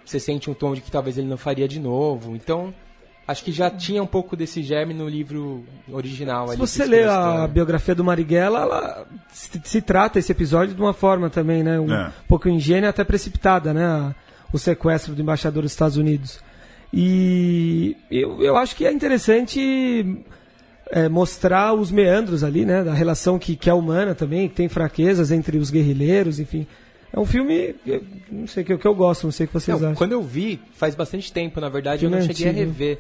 Você 0.05 0.19
sente 0.21 0.51
um 0.51 0.55
tom 0.55 0.75
de 0.75 0.81
que 0.81 0.91
talvez 0.91 1.17
ele 1.19 1.29
não 1.29 1.37
faria 1.37 1.67
de 1.69 1.79
novo. 1.81 2.35
Então, 2.35 2.75
acho 3.27 3.45
que 3.45 3.53
já 3.53 3.71
tinha 3.71 4.03
um 4.03 4.07
pouco 4.07 4.37
desse 4.37 4.63
germe 4.63 4.93
no 4.93 5.09
livro 5.09 5.65
original. 5.91 6.47
Se 6.49 6.53
ali, 6.53 6.61
você 6.61 6.85
lê 6.85 7.05
a 7.05 7.47
biografia 7.47 7.95
do 7.95 8.03
Marighella, 8.05 8.61
ela 8.61 9.07
se, 9.33 9.49
se 9.65 9.81
trata 9.81 10.19
esse 10.19 10.33
episódio 10.33 10.75
de 10.75 10.81
uma 10.81 10.93
forma 10.93 11.31
também, 11.31 11.63
né? 11.63 11.79
Um 11.79 11.93
É. 11.93 12.13
pouco 12.29 12.49
ingênua 12.49 12.87
e 12.87 12.91
até 12.91 13.05
precipitada, 13.05 13.73
né? 13.73 14.15
o 14.53 14.59
sequestro 14.59 15.15
do 15.15 15.23
embaixador 15.23 15.63
dos 15.63 15.73
Estados 15.73 15.97
Unidos. 15.97 16.39
E 16.93 17.97
eu, 18.11 18.43
eu 18.43 18.57
acho 18.57 18.77
que 18.77 18.85
é 18.85 18.93
interessante 18.93 20.23
é, 20.91 21.09
mostrar 21.09 21.73
os 21.73 21.91
meandros 21.91 22.45
ali, 22.45 22.67
né? 22.67 22.85
Da 22.85 22.93
relação 22.93 23.39
que, 23.39 23.57
que 23.57 23.71
é 23.71 23.75
humana 23.75 24.15
também, 24.15 24.49
que 24.49 24.55
tem 24.55 24.69
fraquezas 24.69 25.31
entre 25.31 25.57
os 25.57 25.71
guerrilheiros, 25.71 26.39
enfim. 26.39 26.67
É 27.13 27.21
um 27.21 27.27
filme, 27.27 27.75
eu 27.87 28.03
não 28.31 28.47
sei 28.47 28.63
o 28.63 28.67
que, 28.67 28.79
que 28.79 28.87
eu 28.87 28.95
gosto, 28.95 29.25
não 29.25 29.33
sei 29.33 29.45
o 29.45 29.49
que 29.49 29.53
vocês 29.55 29.79
Não, 29.79 29.89
acham. 29.89 29.97
quando 29.99 30.13
eu 30.13 30.23
vi, 30.23 30.59
faz 30.73 30.95
bastante 30.95 31.31
tempo, 31.33 31.61
na 31.61 31.69
verdade, 31.69 32.05
eu 32.07 32.11
Filme 32.11 32.25
não 32.27 32.33
cheguei 32.35 32.47
a 32.47 32.51
antigo. 32.51 32.67
rever. 32.71 32.99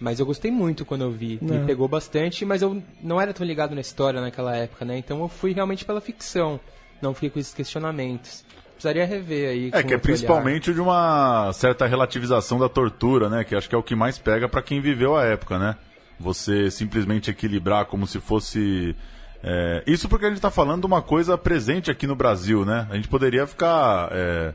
Mas 0.00 0.18
eu 0.18 0.26
gostei 0.26 0.50
muito 0.50 0.84
quando 0.84 1.02
eu 1.02 1.10
vi. 1.12 1.38
Não. 1.40 1.60
Me 1.60 1.64
pegou 1.66 1.86
bastante, 1.86 2.44
mas 2.44 2.62
eu 2.62 2.82
não 3.00 3.20
era 3.20 3.32
tão 3.32 3.46
ligado 3.46 3.74
na 3.74 3.80
história 3.80 4.20
naquela 4.20 4.56
época, 4.56 4.84
né? 4.84 4.98
Então 4.98 5.20
eu 5.20 5.28
fui 5.28 5.52
realmente 5.52 5.84
pela 5.84 6.00
ficção. 6.00 6.58
Não 7.00 7.14
fiquei 7.14 7.30
com 7.30 7.38
esses 7.38 7.54
questionamentos. 7.54 8.44
Precisaria 8.72 9.06
rever 9.06 9.48
aí. 9.50 9.70
É 9.72 9.82
que 9.84 9.94
é 9.94 9.98
principalmente 9.98 10.74
de 10.74 10.80
uma 10.80 11.52
certa 11.52 11.86
relativização 11.86 12.58
da 12.58 12.68
tortura, 12.68 13.28
né? 13.30 13.44
Que 13.44 13.54
acho 13.54 13.68
que 13.68 13.74
é 13.74 13.78
o 13.78 13.82
que 13.84 13.94
mais 13.94 14.18
pega 14.18 14.48
pra 14.48 14.60
quem 14.62 14.80
viveu 14.80 15.16
a 15.16 15.24
época, 15.24 15.58
né? 15.60 15.76
Você 16.18 16.70
simplesmente 16.72 17.30
equilibrar 17.30 17.86
como 17.86 18.04
se 18.06 18.18
fosse. 18.18 18.96
É, 19.44 19.82
Isso 19.86 20.08
porque 20.08 20.24
a 20.24 20.30
gente 20.30 20.40
tá 20.40 20.50
falando 20.50 20.80
de 20.80 20.86
uma 20.86 21.02
coisa 21.02 21.36
presente 21.36 21.90
aqui 21.90 22.06
no 22.06 22.16
Brasil, 22.16 22.64
né? 22.64 22.86
A 22.90 22.96
gente 22.96 23.08
poderia 23.08 23.46
ficar. 23.46 24.08
é, 24.10 24.54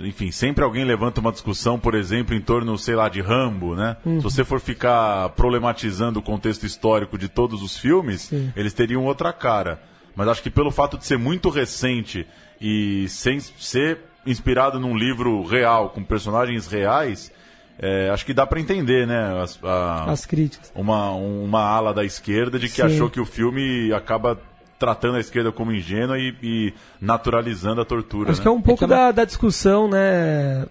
Enfim, 0.00 0.30
sempre 0.30 0.64
alguém 0.64 0.84
levanta 0.84 1.20
uma 1.20 1.30
discussão, 1.30 1.78
por 1.78 1.94
exemplo, 1.94 2.34
em 2.34 2.40
torno, 2.40 2.76
sei 2.78 2.94
lá, 2.94 3.08
de 3.08 3.20
Rambo, 3.20 3.74
né? 3.74 3.96
Se 4.02 4.20
você 4.22 4.44
for 4.44 4.60
ficar 4.60 5.28
problematizando 5.30 6.18
o 6.18 6.22
contexto 6.22 6.64
histórico 6.64 7.18
de 7.18 7.28
todos 7.28 7.62
os 7.62 7.76
filmes, 7.76 8.22
Sim. 8.22 8.52
eles 8.56 8.72
teriam 8.72 9.04
outra 9.04 9.32
cara. 9.32 9.80
Mas 10.16 10.28
acho 10.28 10.42
que 10.42 10.50
pelo 10.50 10.70
fato 10.70 10.98
de 10.98 11.04
ser 11.04 11.18
muito 11.18 11.48
recente 11.50 12.26
e 12.60 13.06
sem 13.08 13.38
ser 13.40 13.98
inspirado 14.26 14.80
num 14.80 14.96
livro 14.96 15.44
real, 15.44 15.90
com 15.90 16.02
personagens 16.02 16.66
reais, 16.66 17.30
é, 17.78 18.10
acho 18.10 18.26
que 18.26 18.34
dá 18.34 18.46
pra 18.46 18.58
entender, 18.60 19.06
né? 19.06 19.40
As, 19.42 19.58
a- 19.62 20.04
As 20.10 20.26
críticas. 20.26 20.72
uma, 20.74 21.12
uma 21.12 21.60
ala 21.62 21.94
da 21.94 22.04
esquerda 22.04 22.58
de 22.58 22.66
que 22.68 22.76
Sim. 22.76 22.82
achou 22.82 23.08
que 23.08 23.20
o 23.20 23.24
filme 23.26 23.92
acaba 23.92 24.38
tratando 24.78 25.16
a 25.16 25.20
esquerda 25.20 25.50
como 25.52 25.72
ingênua 25.72 26.18
e, 26.18 26.34
e 26.42 26.74
naturalizando 27.00 27.80
a 27.80 27.84
tortura. 27.84 28.30
Acho 28.30 28.40
né? 28.40 28.42
que 28.42 28.48
é 28.48 28.50
um 28.50 28.60
pouco 28.62 28.78
que 28.78 28.84
é 28.84 28.88
da, 28.88 29.10
da 29.12 29.24
discussão, 29.24 29.88
né? 29.88 30.66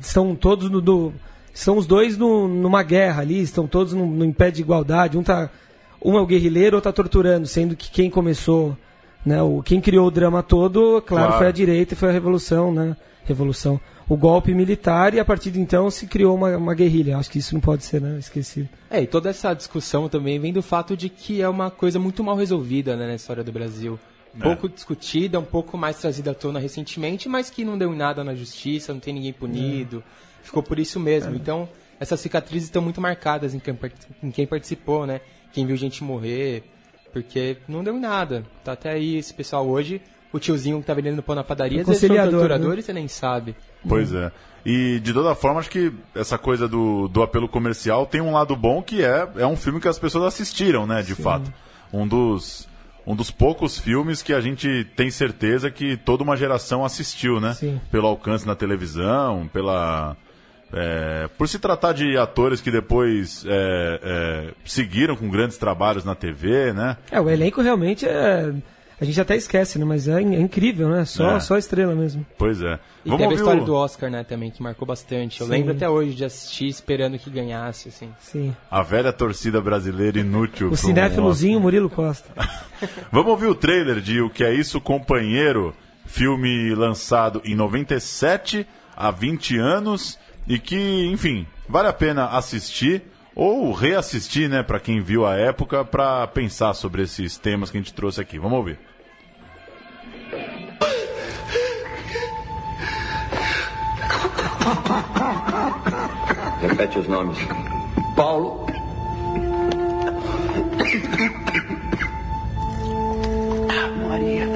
Estão 0.00 0.34
todos 0.34 0.70
no. 0.70 0.80
do- 0.80 1.12
são 1.52 1.76
os 1.76 1.86
dois 1.86 2.16
no- 2.16 2.46
numa 2.46 2.82
guerra 2.84 3.22
ali, 3.22 3.40
estão 3.40 3.66
todos 3.66 3.92
no, 3.92 4.06
no 4.06 4.24
em 4.24 4.32
pé 4.32 4.50
de 4.50 4.60
igualdade. 4.60 5.18
Um, 5.18 5.22
tá, 5.24 5.50
um 6.04 6.16
é 6.16 6.20
o 6.20 6.26
guerrilheiro, 6.26 6.76
outro 6.76 6.90
tá 6.90 6.94
torturando, 6.94 7.46
sendo 7.48 7.74
que 7.74 7.90
quem 7.90 8.08
começou, 8.08 8.76
né? 9.26 9.42
O, 9.42 9.60
quem 9.62 9.80
criou 9.80 10.06
o 10.06 10.10
drama 10.10 10.42
todo, 10.42 11.02
claro, 11.04 11.26
Claro. 11.26 11.38
foi 11.38 11.46
a 11.48 11.52
direita 11.52 11.94
e 11.94 11.96
foi 11.96 12.10
a 12.10 12.12
revolução, 12.12 12.72
né? 12.72 12.96
Revolução. 13.24 13.80
O 14.08 14.16
golpe 14.16 14.54
militar 14.54 15.12
e 15.12 15.20
a 15.20 15.24
partir 15.24 15.50
de 15.50 15.60
então 15.60 15.90
se 15.90 16.06
criou 16.06 16.34
uma, 16.34 16.56
uma 16.56 16.74
guerrilha. 16.74 17.18
Acho 17.18 17.30
que 17.30 17.38
isso 17.38 17.52
não 17.54 17.60
pode 17.60 17.84
ser 17.84 18.00
né, 18.00 18.18
esquecido. 18.18 18.68
É, 18.90 19.02
e 19.02 19.06
toda 19.06 19.28
essa 19.28 19.52
discussão 19.52 20.08
também 20.08 20.38
vem 20.38 20.52
do 20.52 20.62
fato 20.62 20.96
de 20.96 21.08
que 21.10 21.42
é 21.42 21.48
uma 21.48 21.70
coisa 21.70 21.98
muito 21.98 22.24
mal 22.24 22.34
resolvida 22.36 22.96
né, 22.96 23.06
na 23.06 23.14
história 23.14 23.44
do 23.44 23.52
Brasil. 23.52 23.98
Um 24.34 24.40
É. 24.40 24.42
pouco 24.44 24.68
discutida, 24.68 25.38
um 25.38 25.44
pouco 25.44 25.76
mais 25.76 25.98
trazida 25.98 26.30
à 26.30 26.34
tona 26.34 26.58
recentemente, 26.58 27.28
mas 27.28 27.50
que 27.50 27.64
não 27.64 27.76
deu 27.76 27.92
em 27.92 27.96
nada 27.96 28.24
na 28.24 28.34
justiça, 28.34 28.92
não 28.94 29.00
tem 29.00 29.12
ninguém 29.12 29.32
punido. 29.32 30.02
Ficou 30.42 30.62
por 30.62 30.78
isso 30.78 30.98
mesmo. 30.98 31.34
Então, 31.34 31.68
essas 32.00 32.20
cicatrizes 32.20 32.68
estão 32.68 32.80
muito 32.80 33.00
marcadas 33.00 33.54
em 33.54 33.58
quem, 33.58 33.76
em 34.22 34.30
quem 34.30 34.46
participou, 34.46 35.06
né? 35.06 35.20
Quem 35.52 35.66
viu 35.66 35.76
gente 35.76 36.02
morrer, 36.04 36.62
porque 37.12 37.58
não 37.68 37.82
deu 37.84 37.96
em 37.96 38.00
nada. 38.00 38.44
Tá 38.64 38.72
até 38.72 38.90
aí 38.92 39.16
esse 39.16 39.34
pessoal 39.34 39.66
hoje, 39.66 40.00
o 40.32 40.38
tiozinho 40.38 40.78
que 40.80 40.86
tá 40.86 40.94
vendendo 40.94 41.22
pão 41.22 41.34
na 41.34 41.42
padaria, 41.44 41.78
O 41.78 41.80
às 41.82 41.86
vezes 41.88 42.00
são 42.00 42.08
conciliador, 42.08 42.40
torturadores 42.40 42.84
né? 42.84 42.86
você 42.86 42.92
nem 42.92 43.08
sabe. 43.08 43.56
Pois 43.86 44.12
é. 44.12 44.30
E 44.64 45.00
de 45.00 45.12
toda 45.12 45.34
forma, 45.34 45.60
acho 45.60 45.70
que 45.70 45.92
essa 46.14 46.36
coisa 46.36 46.68
do, 46.68 47.08
do 47.08 47.22
apelo 47.22 47.48
comercial 47.48 48.06
tem 48.06 48.20
um 48.20 48.32
lado 48.32 48.54
bom 48.54 48.82
que 48.82 49.02
é, 49.02 49.26
é 49.36 49.46
um 49.46 49.56
filme 49.56 49.80
que 49.80 49.88
as 49.88 49.98
pessoas 49.98 50.24
assistiram, 50.24 50.86
né, 50.86 51.02
de 51.02 51.14
fato. 51.14 51.52
Um 51.92 52.06
dos, 52.06 52.68
um 53.06 53.16
dos 53.16 53.30
poucos 53.30 53.78
filmes 53.78 54.22
que 54.22 54.34
a 54.34 54.40
gente 54.40 54.86
tem 54.94 55.10
certeza 55.10 55.70
que 55.70 55.96
toda 55.96 56.22
uma 56.22 56.36
geração 56.36 56.84
assistiu, 56.84 57.40
né? 57.40 57.54
Sim. 57.54 57.80
Pelo 57.90 58.06
alcance 58.06 58.46
na 58.46 58.54
televisão, 58.54 59.48
pela. 59.50 60.14
é, 60.70 61.26
por 61.38 61.48
se 61.48 61.58
tratar 61.58 61.92
de 61.94 62.18
atores 62.18 62.60
que 62.60 62.70
depois 62.70 63.46
é, 63.46 64.00
é, 64.02 64.54
seguiram 64.62 65.16
com 65.16 65.30
grandes 65.30 65.56
trabalhos 65.56 66.04
na 66.04 66.14
TV, 66.14 66.74
né? 66.74 66.98
É, 67.10 67.18
o 67.18 67.30
elenco 67.30 67.62
realmente 67.62 68.06
é. 68.06 68.52
A 69.00 69.04
gente 69.04 69.20
até 69.20 69.36
esquece, 69.36 69.78
né? 69.78 69.84
Mas 69.84 70.08
é, 70.08 70.14
é 70.20 70.40
incrível, 70.40 70.88
né? 70.88 71.04
Só, 71.04 71.36
É. 71.36 71.40
só 71.40 71.56
estrela 71.56 71.94
mesmo. 71.94 72.26
Pois 72.36 72.60
é. 72.60 72.78
E 73.04 73.10
teve 73.10 73.24
a 73.26 73.32
história 73.32 73.62
o- 73.62 73.64
do 73.64 73.74
Oscar, 73.74 74.10
né, 74.10 74.24
também, 74.24 74.50
que 74.50 74.60
marcou 74.62 74.86
bastante. 74.86 75.40
Eu 75.40 75.46
Sim. 75.46 75.52
lembro 75.52 75.72
até 75.72 75.88
hoje 75.88 76.14
de 76.14 76.24
assistir 76.24 76.66
esperando 76.68 77.16
que 77.18 77.30
ganhasse, 77.30 77.88
assim. 77.90 78.10
Sim. 78.20 78.54
a 78.70 78.82
velha 78.82 79.12
torcida 79.12 79.60
brasileira 79.60 80.18
inútil. 80.18 80.66
O 80.66 80.70
pra 80.70 80.74
um 80.74 80.76
cinéfilozinho 80.76 81.60
Murilo 81.60 81.88
Costa. 81.88 82.28
Vamos 83.12 83.30
ouvir 83.30 83.46
o 83.46 83.54
trailer 83.54 84.00
de 84.00 84.20
O 84.20 84.28
Que 84.30 84.42
É 84.44 84.52
Isso, 84.52 84.80
Companheiro, 84.80 85.72
filme 86.04 86.74
lançado 86.74 87.40
em 87.44 87.54
97, 87.54 88.66
há 88.96 89.10
20 89.10 89.56
anos, 89.58 90.18
e 90.46 90.58
que, 90.58 91.06
enfim, 91.06 91.46
Vale 91.70 91.86
a 91.88 91.92
pena 91.92 92.28
assistir 92.28 93.02
ou 93.34 93.70
reassistir, 93.72 94.48
né, 94.48 94.62
para 94.62 94.80
quem 94.80 95.00
viu 95.02 95.26
a 95.26 95.36
época, 95.36 95.84
para 95.84 96.26
pensar 96.26 96.72
sobre 96.74 97.02
esses 97.02 97.36
temas 97.36 97.70
que 97.70 97.76
a 97.76 97.80
gente 97.80 97.92
trouxe 97.92 98.20
aqui. 98.20 98.38
Vamos 98.38 98.56
ouvir. 98.58 98.78
Repete 106.60 106.98
os 106.98 107.08
nomes. 107.08 107.38
Paulo. 108.14 108.66
Maria. 114.08 114.46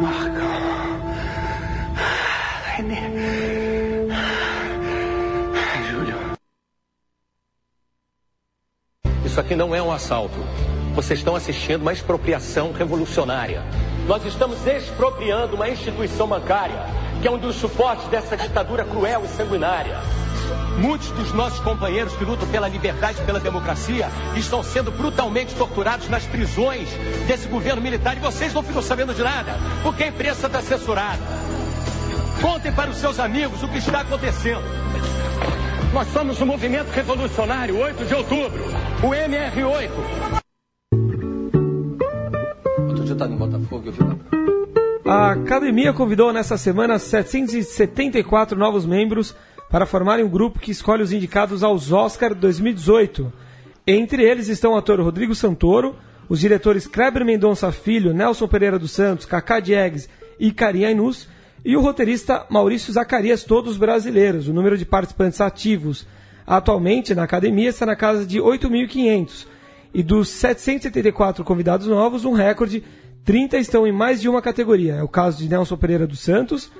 Marco. 0.00 0.46
René. 2.76 3.02
Júlio. 5.90 6.16
Isso 9.24 9.40
aqui 9.40 9.56
não 9.56 9.74
é 9.74 9.82
um 9.82 9.92
assalto. 9.92 10.38
Vocês 10.94 11.20
estão 11.20 11.36
assistindo 11.36 11.82
uma 11.82 11.92
expropriação 11.92 12.72
revolucionária. 12.72 13.62
Nós 14.06 14.24
estamos 14.24 14.66
expropriando 14.66 15.54
uma 15.54 15.68
instituição 15.68 16.26
bancária 16.26 16.78
que 17.20 17.28
é 17.28 17.30
um 17.30 17.38
dos 17.38 17.56
suportes 17.56 18.06
dessa 18.06 18.36
ditadura 18.36 18.84
cruel 18.84 19.22
e 19.24 19.28
sanguinária. 19.28 19.98
Muitos 20.78 21.10
dos 21.10 21.32
nossos 21.34 21.60
companheiros 21.60 22.14
que 22.14 22.24
lutam 22.24 22.48
pela 22.48 22.66
liberdade 22.66 23.20
e 23.20 23.24
pela 23.24 23.38
democracia 23.38 24.08
estão 24.34 24.62
sendo 24.62 24.90
brutalmente 24.90 25.54
torturados 25.54 26.08
nas 26.08 26.24
prisões 26.24 26.88
desse 27.26 27.46
governo 27.46 27.82
militar 27.82 28.16
e 28.16 28.20
vocês 28.20 28.54
não 28.54 28.62
ficam 28.62 28.80
sabendo 28.80 29.14
de 29.14 29.22
nada, 29.22 29.58
porque 29.82 30.04
a 30.04 30.08
imprensa 30.08 30.46
está 30.46 30.62
censurada. 30.62 31.22
Contem 32.40 32.72
para 32.72 32.90
os 32.90 32.96
seus 32.96 33.20
amigos 33.20 33.62
o 33.62 33.68
que 33.68 33.78
está 33.78 34.00
acontecendo. 34.00 34.64
Nós 35.92 36.08
somos 36.12 36.40
o 36.40 36.46
Movimento 36.46 36.88
Revolucionário 36.90 37.78
8 37.78 38.04
de 38.06 38.14
Outubro, 38.14 38.64
o 39.02 39.08
MR8. 39.08 39.90
Em 43.26 43.36
Botafogo. 43.36 43.92
A 45.04 45.32
academia 45.32 45.92
convidou 45.92 46.32
nesta 46.32 46.56
semana 46.56 46.98
774 46.98 48.58
novos 48.58 48.86
membros 48.86 49.34
para 49.70 49.84
formarem 49.84 50.24
um 50.24 50.28
grupo 50.28 50.58
que 50.58 50.70
escolhe 50.70 51.02
os 51.02 51.12
indicados 51.12 51.62
aos 51.62 51.92
Oscar 51.92 52.34
2018. 52.34 53.32
Entre 53.86 54.22
eles 54.22 54.48
estão 54.48 54.72
o 54.72 54.76
ator 54.76 55.00
Rodrigo 55.00 55.34
Santoro, 55.34 55.96
os 56.28 56.40
diretores 56.40 56.86
Kleber 56.86 57.24
Mendonça 57.24 57.70
Filho, 57.72 58.14
Nelson 58.14 58.48
Pereira 58.48 58.78
dos 58.78 58.92
Santos, 58.92 59.26
Cacá 59.26 59.60
Diegues 59.60 60.08
e 60.38 60.52
Karim 60.52 60.84
Ainus, 60.84 61.28
e 61.64 61.76
o 61.76 61.80
roteirista 61.80 62.46
Maurício 62.48 62.92
Zacarias, 62.92 63.44
todos 63.44 63.76
brasileiros. 63.76 64.48
O 64.48 64.52
número 64.52 64.78
de 64.78 64.86
participantes 64.86 65.40
ativos 65.40 66.06
atualmente 66.46 67.14
na 67.14 67.24
academia 67.24 67.68
está 67.68 67.84
na 67.84 67.96
casa 67.96 68.24
de 68.24 68.38
8.500. 68.38 69.46
E 69.92 70.02
dos 70.02 70.28
774 70.28 71.44
convidados 71.44 71.86
novos, 71.86 72.24
um 72.24 72.32
recorde 72.32 72.82
30 73.24 73.58
estão 73.58 73.86
em 73.86 73.92
mais 73.92 74.20
de 74.20 74.28
uma 74.28 74.42
categoria. 74.42 74.94
É 74.94 75.02
o 75.02 75.08
caso 75.08 75.38
de 75.38 75.48
Nelson 75.48 75.76
Pereira 75.76 76.06
dos 76.06 76.20
Santos, 76.20 76.70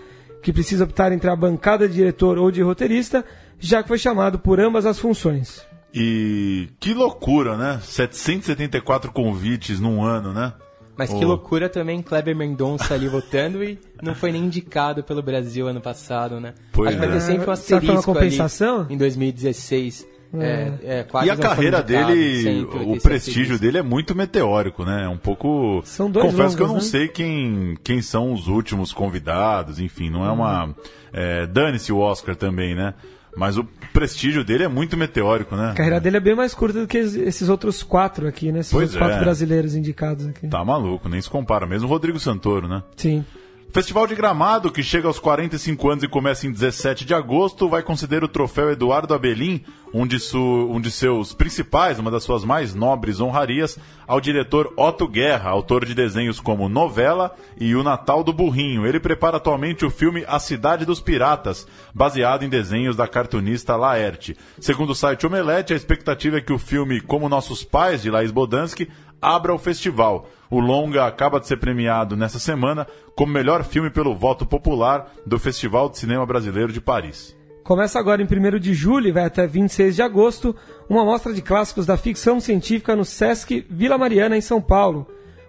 que 0.43 0.53
precisa 0.53 0.85
optar 0.85 1.13
entre 1.13 1.29
a 1.31 1.37
bancada 1.37 1.89
de 1.89 1.95
diretor 1.95 2.39
ou 2.39 2.51
de 2.51 2.63
roteirista, 2.63 3.25
já 3.59 3.83
que 3.83 3.89
foi 3.89 3.99
chamado 3.99 4.39
por 4.39 4.61
ambas 4.61 4.87
as 4.87 4.99
funções. 4.99 5.67
E 5.93 6.69
que 6.79 6.95
loucura, 6.95 7.57
né? 7.57 7.81
774 7.83 9.13
convites 9.13 9.81
num 9.81 10.03
ano, 10.03 10.33
né? 10.33 10.53
Mas 10.97 11.13
que 11.15 11.25
loucura 11.25 11.69
também 11.69 12.03
Kleber 12.03 12.37
Mendonça 12.37 12.93
ali 12.93 13.09
votando 13.09 13.65
e 13.65 13.79
não 14.03 14.15
foi 14.15 14.31
nem 14.33 14.45
indicado 14.45 15.03
pelo 15.03 15.23
Brasil 15.23 15.67
ano 15.67 15.81
passado, 15.81 16.39
né? 16.39 16.53
Pois 16.73 16.89
Acho 16.89 16.99
que 16.99 17.07
vai 17.07 17.09
é. 17.09 17.19
ter 17.19 17.25
sempre 17.25 17.51
um 17.51 17.57
Será 17.57 17.81
que 17.81 17.87
foi 17.87 17.95
uma 17.95 18.01
asterisco 18.01 18.13
compensação? 18.13 18.81
ali 18.83 18.95
em 18.95 18.99
2016. 18.99 20.07
É, 20.39 20.73
é, 20.85 21.03
quase 21.03 21.27
E 21.27 21.31
a 21.31 21.37
carreira 21.37 21.83
dele, 21.83 22.43
sempre 22.43 22.79
o 22.85 23.01
prestígio 23.01 23.59
dele 23.59 23.79
é 23.79 23.83
muito 23.83 24.15
meteórico, 24.15 24.85
né? 24.85 25.05
É 25.05 25.09
um 25.09 25.17
pouco. 25.17 25.83
São 25.85 26.11
dois 26.11 26.27
Confesso 26.27 26.57
que 26.57 26.63
eu 26.63 26.67
não 26.69 26.75
longos, 26.75 26.93
né? 26.93 26.99
sei 27.01 27.09
quem, 27.09 27.77
quem 27.83 28.01
são 28.01 28.33
os 28.33 28.47
últimos 28.47 28.93
convidados, 28.93 29.81
enfim, 29.81 30.09
não 30.11 30.25
é 30.25 30.31
uma. 30.31 30.75
É, 31.13 31.47
Dane-se 31.47 31.93
o 31.93 31.99
Oscar 31.99 32.37
também, 32.37 32.75
né? 32.75 32.95
Mas 33.37 33.57
o 33.57 33.65
prestígio 33.93 34.43
dele 34.45 34.65
é 34.65 34.69
muito 34.69 34.97
meteórico, 34.97 35.55
né? 35.57 35.71
A 35.71 35.75
carreira 35.75 36.01
dele 36.01 36.17
é 36.17 36.21
bem 36.21 36.35
mais 36.35 36.53
curta 36.53 36.81
do 36.81 36.87
que 36.87 36.99
es- 36.99 37.15
esses 37.15 37.49
outros 37.49 37.83
quatro 37.83 38.27
aqui, 38.27 38.51
né? 38.53 38.61
Esses 38.61 38.73
Pois 38.73 38.85
outros 38.91 38.99
quatro 38.99 39.17
é. 39.17 39.21
brasileiros 39.21 39.75
indicados 39.77 40.27
aqui. 40.27 40.49
Tá 40.49 40.65
maluco, 40.65 41.09
nem 41.09 41.21
se 41.21 41.31
compara. 41.31 41.65
Mesmo 41.67 41.87
o 41.87 41.91
Rodrigo 41.91 42.19
Santoro, 42.19 42.67
né? 42.69 42.83
Sim. 42.97 43.25
Festival 43.73 44.05
de 44.09 44.17
Gramado, 44.17 44.73
que 44.73 44.83
chega 44.83 45.07
aos 45.07 45.21
45 45.21 45.89
anos 45.91 46.03
e 46.03 46.09
começa 46.09 46.45
em 46.45 46.51
17 46.51 47.05
de 47.05 47.15
agosto, 47.15 47.69
vai 47.69 47.85
conceder 47.85 48.25
o 48.25 48.29
troféu 48.29 48.69
Eduardo 48.69 49.15
Abelim, 49.15 49.63
um 49.93 50.07
de, 50.07 50.19
su- 50.21 50.69
um 50.71 50.81
de 50.81 50.91
seus 50.91 51.33
principais, 51.35 51.99
uma 51.99 52.11
das 52.11 52.23
suas 52.23 52.45
mais 52.45 52.75
nobres 52.75 53.21
honrarias, 53.21 53.79
ao 54.07 54.21
diretor 54.21 54.73
Otto 54.77 55.09
Guerra, 55.09 55.51
autor 55.51 55.85
de 55.85 55.95
desenhos 55.95 56.41
como 56.41 56.69
Novela 56.69 57.35
e 57.59 57.75
O 57.75 57.83
Natal 57.83 58.23
do 58.23 58.33
Burrinho. 58.33 58.87
Ele 58.87 59.01
prepara 59.01 59.39
atualmente 59.39 59.85
o 59.85 59.91
filme 59.91 60.25
A 60.29 60.39
Cidade 60.39 60.85
dos 60.85 61.01
Piratas, 61.01 61.67
baseado 61.95 62.45
em 62.45 62.49
desenhos 62.49 62.97
da 62.97 63.09
cartunista 63.09 63.77
Laerte. 63.77 64.37
Segundo 64.61 64.91
o 64.91 64.95
site 64.95 65.27
Omelete, 65.27 65.73
a 65.73 65.77
expectativa 65.77 66.39
é 66.39 66.41
que 66.41 66.53
o 66.53 66.59
filme 66.59 67.01
Como 67.01 67.29
Nossos 67.29 67.65
Pais, 67.65 68.03
de 68.03 68.11
Laís 68.11 68.31
Bodansky, 68.31 68.89
abra 69.21 69.55
o 69.55 69.59
festival. 69.59 70.29
O 70.49 70.61
longa 70.61 71.07
acaba 71.07 71.39
de 71.39 71.47
ser 71.47 71.59
premiado 71.59 72.17
nessa 72.17 72.39
semana 72.39 72.87
como 73.15 73.33
melhor 73.33 73.65
filme 73.65 73.91
pelo 73.91 74.15
voto 74.15 74.47
popular 74.47 75.13
do 75.27 75.39
Festival 75.39 75.89
de 75.89 75.99
Cinema 75.99 76.25
Brasileiro 76.25 76.73
de 76.73 76.81
Paris. 76.81 77.37
Começa 77.71 78.01
agora 78.01 78.21
em 78.21 78.25
1 78.27 78.59
de 78.59 78.75
julho 78.75 79.07
e 79.07 79.13
vai 79.13 79.25
até 79.25 79.47
26 79.47 79.95
de 79.95 80.03
agosto 80.03 80.57
uma 80.89 81.05
mostra 81.05 81.33
de 81.33 81.41
clássicos 81.41 81.87
da 81.87 81.97
ficção 81.97 82.41
científica 82.41 82.97
no 82.97 83.05
Sesc 83.05 83.65
Vila 83.71 83.97
Mariana, 83.97 84.37
em 84.37 84.41
São 84.41 84.61
Paulo, 84.61 85.07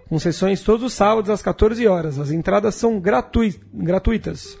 com 0.08 0.16
sessões 0.20 0.62
todos 0.62 0.86
os 0.86 0.92
sábados 0.92 1.28
às 1.30 1.42
14 1.42 1.84
horas. 1.88 2.20
As 2.20 2.30
entradas 2.30 2.76
são 2.76 3.00
gratui- 3.00 3.60
gratuitas. 3.74 4.56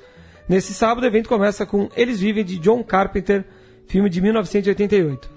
Nesse 0.48 0.74
sábado, 0.74 1.04
o 1.04 1.06
evento 1.06 1.28
começa 1.28 1.64
com 1.64 1.88
Eles 1.96 2.18
Vivem, 2.18 2.44
de 2.44 2.58
John 2.58 2.82
Carpenter, 2.82 3.44
filme 3.86 4.10
de 4.10 4.20
1988. 4.20 5.30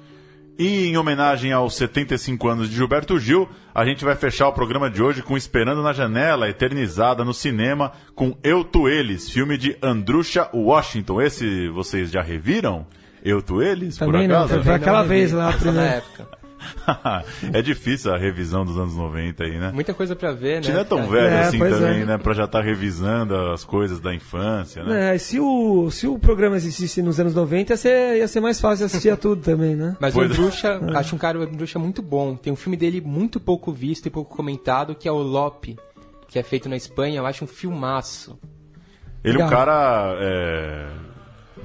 E 0.57 0.87
em 0.87 0.95
homenagem 0.97 1.51
aos 1.51 1.75
75 1.75 2.47
anos 2.47 2.69
de 2.69 2.75
Gilberto 2.75 3.19
Gil, 3.19 3.49
a 3.73 3.83
gente 3.85 4.05
vai 4.05 4.15
fechar 4.15 4.47
o 4.47 4.53
programa 4.53 4.89
de 4.89 5.03
hoje 5.03 5.21
com 5.21 5.35
Esperando 5.35 5.83
na 5.83 5.91
Janela, 5.91 6.47
eternizada 6.49 7.25
no 7.25 7.33
cinema, 7.33 7.91
com 8.15 8.37
Eu 8.41 8.63
Tu 8.63 8.87
Eles, 8.87 9.29
filme 9.29 9.57
de 9.57 9.77
Andrusha 9.81 10.49
Washington. 10.53 11.21
Esse 11.21 11.67
vocês 11.69 12.09
já 12.09 12.21
reviram? 12.21 12.87
Eu 13.23 13.41
Tu 13.41 13.61
Eles, 13.61 13.97
por 13.97 14.05
Também 14.13 14.27
não, 14.29 14.43
acaso? 14.45 14.63
foi 14.63 14.73
aquela 14.75 15.01
Não, 15.01 15.07
vez 15.09 15.31
lá, 15.33 15.51
só 15.51 15.57
na 15.57 15.57
primeira. 15.61 15.87
época. 15.95 16.44
é 17.53 17.61
difícil 17.61 18.13
a 18.13 18.17
revisão 18.17 18.65
dos 18.65 18.77
anos 18.77 18.95
90 18.95 19.43
aí, 19.43 19.57
né? 19.57 19.71
Muita 19.73 19.93
coisa 19.93 20.15
pra 20.15 20.31
ver, 20.31 20.53
A 20.53 20.55
gente 20.57 20.67
né? 20.69 20.73
não 20.75 20.81
é 20.81 20.83
tão 20.83 20.97
cara? 20.99 21.11
velho 21.11 21.27
É, 21.27 21.41
assim 21.41 21.59
também, 21.59 22.01
é. 22.01 22.05
né? 22.05 22.17
Pra 22.17 22.33
já 22.33 22.45
estar 22.45 22.61
revisando 22.61 23.35
as 23.51 23.63
coisas 23.63 23.99
da 23.99 24.13
infância, 24.13 24.83
né? 24.83 25.15
É, 25.15 25.17
se, 25.17 25.39
o, 25.39 25.89
se 25.91 26.07
o 26.07 26.17
programa 26.19 26.55
existisse 26.55 27.01
nos 27.01 27.19
anos 27.19 27.33
90, 27.35 27.73
ia 27.73 27.77
ser, 27.77 28.17
ia 28.17 28.27
ser 28.27 28.39
mais 28.39 28.59
fácil 28.59 28.85
assistir 28.85 29.09
a 29.09 29.17
tudo 29.17 29.41
também, 29.41 29.75
né? 29.75 29.95
Mas 29.99 30.13
Pois 30.13 30.29
o 30.29 30.33
é. 30.33 30.35
Andrusha, 30.35 30.79
acho 30.97 31.15
um 31.15 31.19
cara 31.19 31.39
o 31.39 31.41
Andrusha 31.43 31.79
muito 31.79 32.01
bom. 32.01 32.35
Tem 32.35 32.51
um 32.51 32.55
filme 32.55 32.77
dele 32.77 33.01
muito 33.01 33.39
pouco 33.39 33.71
visto 33.71 34.05
e 34.07 34.09
pouco 34.09 34.35
comentado, 34.35 34.95
que 34.95 35.07
é 35.07 35.11
o 35.11 35.17
Lope, 35.17 35.77
que 36.27 36.39
é 36.39 36.43
feito 36.43 36.67
na 36.69 36.75
Espanha. 36.75 37.17
Eu 37.19 37.25
acho 37.25 37.43
um 37.43 37.47
filmaço. 37.47 38.37
Ele 39.23 39.41
é 39.41 39.45
um 39.45 39.49
cara 39.49 40.15
é, 40.19 40.87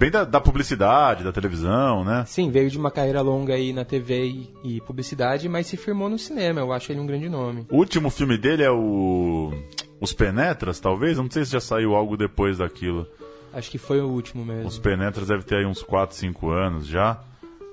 bem 0.00 0.10
da, 0.10 0.24
da 0.24 0.40
publicidade, 0.40 1.22
da 1.22 1.30
televisão, 1.30 2.02
né? 2.02 2.24
Sim, 2.26 2.50
veio 2.50 2.70
de 2.70 2.78
uma 2.78 2.90
carreira 2.90 3.20
longa 3.20 3.52
aí 3.52 3.70
na 3.70 3.84
TV 3.84 4.24
e, 4.24 4.50
e 4.64 4.80
publicidade, 4.80 5.46
mas 5.46 5.66
se 5.66 5.76
firmou 5.76 6.08
no 6.08 6.18
cinema. 6.18 6.58
Eu 6.58 6.72
acho 6.72 6.90
ele 6.90 7.00
um 7.00 7.06
grande 7.06 7.28
nome. 7.28 7.66
O 7.70 7.76
último 7.76 8.08
filme 8.08 8.38
dele 8.38 8.62
é 8.62 8.70
o 8.70 9.52
Os 10.00 10.14
Penetras, 10.14 10.80
talvez? 10.80 11.18
Não 11.18 11.30
sei 11.30 11.44
se 11.44 11.52
já 11.52 11.60
saiu 11.60 11.94
algo 11.94 12.16
depois 12.16 12.56
daquilo. 12.56 13.06
Acho 13.52 13.70
que 13.70 13.76
foi 13.76 14.00
o 14.00 14.08
último 14.08 14.42
mesmo. 14.42 14.66
Os 14.66 14.78
Penetras 14.78 15.28
deve 15.28 15.42
ter 15.42 15.56
aí 15.56 15.66
uns 15.66 15.82
4, 15.82 16.16
5 16.16 16.48
anos 16.48 16.86
já. 16.86 17.20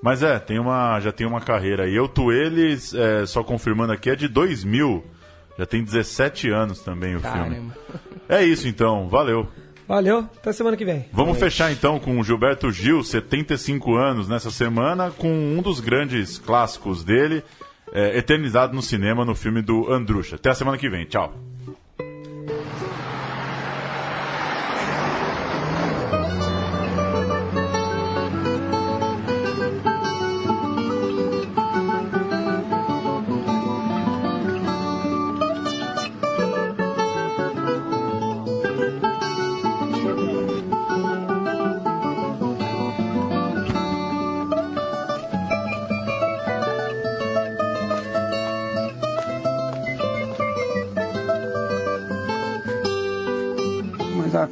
Mas 0.03 0.21
é, 0.21 0.38
tem 0.38 0.59
uma, 0.59 0.99
já 0.99 1.13
tem 1.13 1.25
uma 1.25 1.39
carreira 1.39 1.84
aí. 1.86 1.95
Eu 1.95 2.09
Tu 2.09 2.34
Eles, 2.34 2.93
é, 2.93 3.25
só 3.25 3.41
confirmando 3.41 3.93
aqui, 3.93 4.09
é 4.09 4.15
de 4.17 4.28
2000. 4.28 5.01
Já 5.57 5.65
tem 5.65 5.82
17 5.82 6.49
anos 6.49 6.82
também 6.82 7.15
o 7.15 7.21
filme. 7.21 7.38
Caramba. 7.38 7.78
É 8.28 8.43
isso 8.43 8.67
então, 8.67 9.07
valeu. 9.07 9.47
Valeu, 9.88 10.19
até 10.19 10.51
semana 10.51 10.75
que 10.75 10.83
vem. 10.83 11.05
Vamos 11.13 11.38
fechar 11.38 11.71
então 11.71 11.97
com 11.97 12.19
o 12.19 12.23
Gilberto 12.23 12.69
Gil, 12.71 13.03
75 13.03 13.95
anos 13.95 14.27
nessa 14.27 14.51
semana, 14.51 15.11
com 15.11 15.29
um 15.29 15.61
dos 15.61 15.79
grandes 15.79 16.38
clássicos 16.38 17.03
dele, 17.05 17.41
é, 17.93 18.17
eternizado 18.17 18.75
no 18.75 18.81
cinema 18.81 19.23
no 19.23 19.33
filme 19.33 19.61
do 19.61 19.91
Andrusha. 19.91 20.35
Até 20.35 20.49
a 20.49 20.55
semana 20.55 20.77
que 20.77 20.89
vem, 20.89 21.05
tchau. 21.05 21.47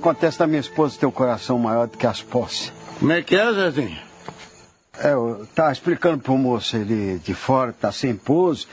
Acontece 0.05 0.37
da 0.37 0.45
minha 0.45 0.59
esposa 0.59 0.99
ter 0.99 1.07
o 1.07 1.11
coração 1.11 1.57
maior 1.57 1.87
do 1.87 1.97
que 1.97 2.05
as 2.05 2.21
posses. 2.21 2.71
Como 2.99 3.11
é 3.11 3.23
que 3.23 3.35
é, 3.35 3.51
Zezinho? 3.51 3.97
É, 4.99 5.11
eu 5.11 5.47
tava 5.55 5.71
explicando 5.71 6.21
pro 6.21 6.37
moço 6.37 6.75
ali 6.75 7.19
de 7.19 7.33
fora, 7.33 7.73
tá 7.73 7.91
sem 7.91 8.15
pouso, 8.15 8.67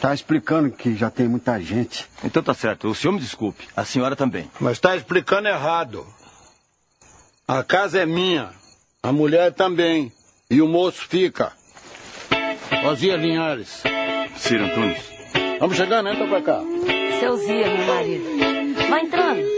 tá 0.00 0.14
explicando 0.14 0.70
que 0.70 0.96
já 0.96 1.10
tem 1.10 1.28
muita 1.28 1.60
gente. 1.60 2.06
Então 2.24 2.42
tá 2.42 2.54
certo. 2.54 2.88
O 2.88 2.94
senhor 2.94 3.12
me 3.12 3.20
desculpe. 3.20 3.68
A 3.76 3.84
senhora 3.84 4.16
também. 4.16 4.50
Mas 4.58 4.72
está 4.72 4.96
explicando 4.96 5.46
errado. 5.46 6.06
A 7.46 7.62
casa 7.62 8.00
é 8.00 8.06
minha. 8.06 8.50
A 9.02 9.12
mulher 9.12 9.52
também. 9.52 10.10
E 10.50 10.62
o 10.62 10.66
moço 10.66 11.06
fica. 11.06 11.52
Ozia 12.86 13.16
Linhares. 13.16 13.82
Ciro 14.36 14.64
Antunes. 14.64 15.02
Vamos 15.60 15.76
chegando, 15.76 16.08
entra 16.08 16.26
pra 16.26 16.42
cá. 16.42 16.60
Seu 17.20 17.36
Zia, 17.36 17.66
meu 17.66 17.86
marido. 17.86 18.88
Vai 18.88 19.02
entrando. 19.02 19.57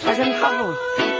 Fazendo 0.00 0.30
um 0.30 0.40
favor. 0.40 0.78
Ainda 0.98 1.19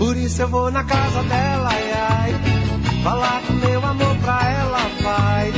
Por 0.00 0.16
isso 0.16 0.40
eu 0.40 0.48
vou 0.48 0.70
na 0.70 0.82
casa 0.82 1.22
dela, 1.24 1.68
ai, 1.70 1.92
ai. 1.92 2.34
Falar 3.04 3.42
do 3.42 3.52
meu 3.52 3.84
amor 3.84 4.16
pra 4.16 4.50
ela, 4.50 4.78
vai. 5.02 5.52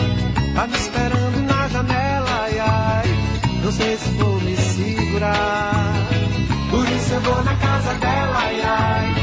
Tá 0.53 0.66
me 0.66 0.76
esperando 0.76 1.47
na 1.47 1.68
janela, 1.68 2.28
ai, 2.43 2.59
ai. 2.59 3.07
Não 3.62 3.70
sei 3.70 3.97
se 3.97 4.09
vou 4.11 4.40
me 4.40 4.57
segurar. 4.57 5.95
Por 6.72 6.88
isso 6.88 7.14
eu 7.14 7.20
vou 7.20 7.45
na 7.45 7.55
casa 7.55 7.95
dela, 7.95 8.36
ai, 8.36 8.61
ai. 8.62 9.14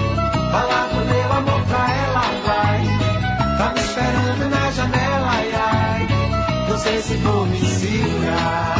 Falar 0.53 0.88
do 0.88 1.05
meu 1.13 1.34
amor 1.34 1.65
pra 1.65 1.91
ela, 2.05 2.22
vai. 2.47 3.57
Tá 3.57 3.74
me 3.74 3.80
esperando 3.82 4.49
na 4.49 4.72
janela, 4.72 5.30
ai, 5.32 5.51
ai. 5.53 6.07
Não 6.70 6.78
sei 6.78 7.01
se 7.01 7.17
vou 7.17 7.45
me 7.45 7.59
segurar. 7.59 8.80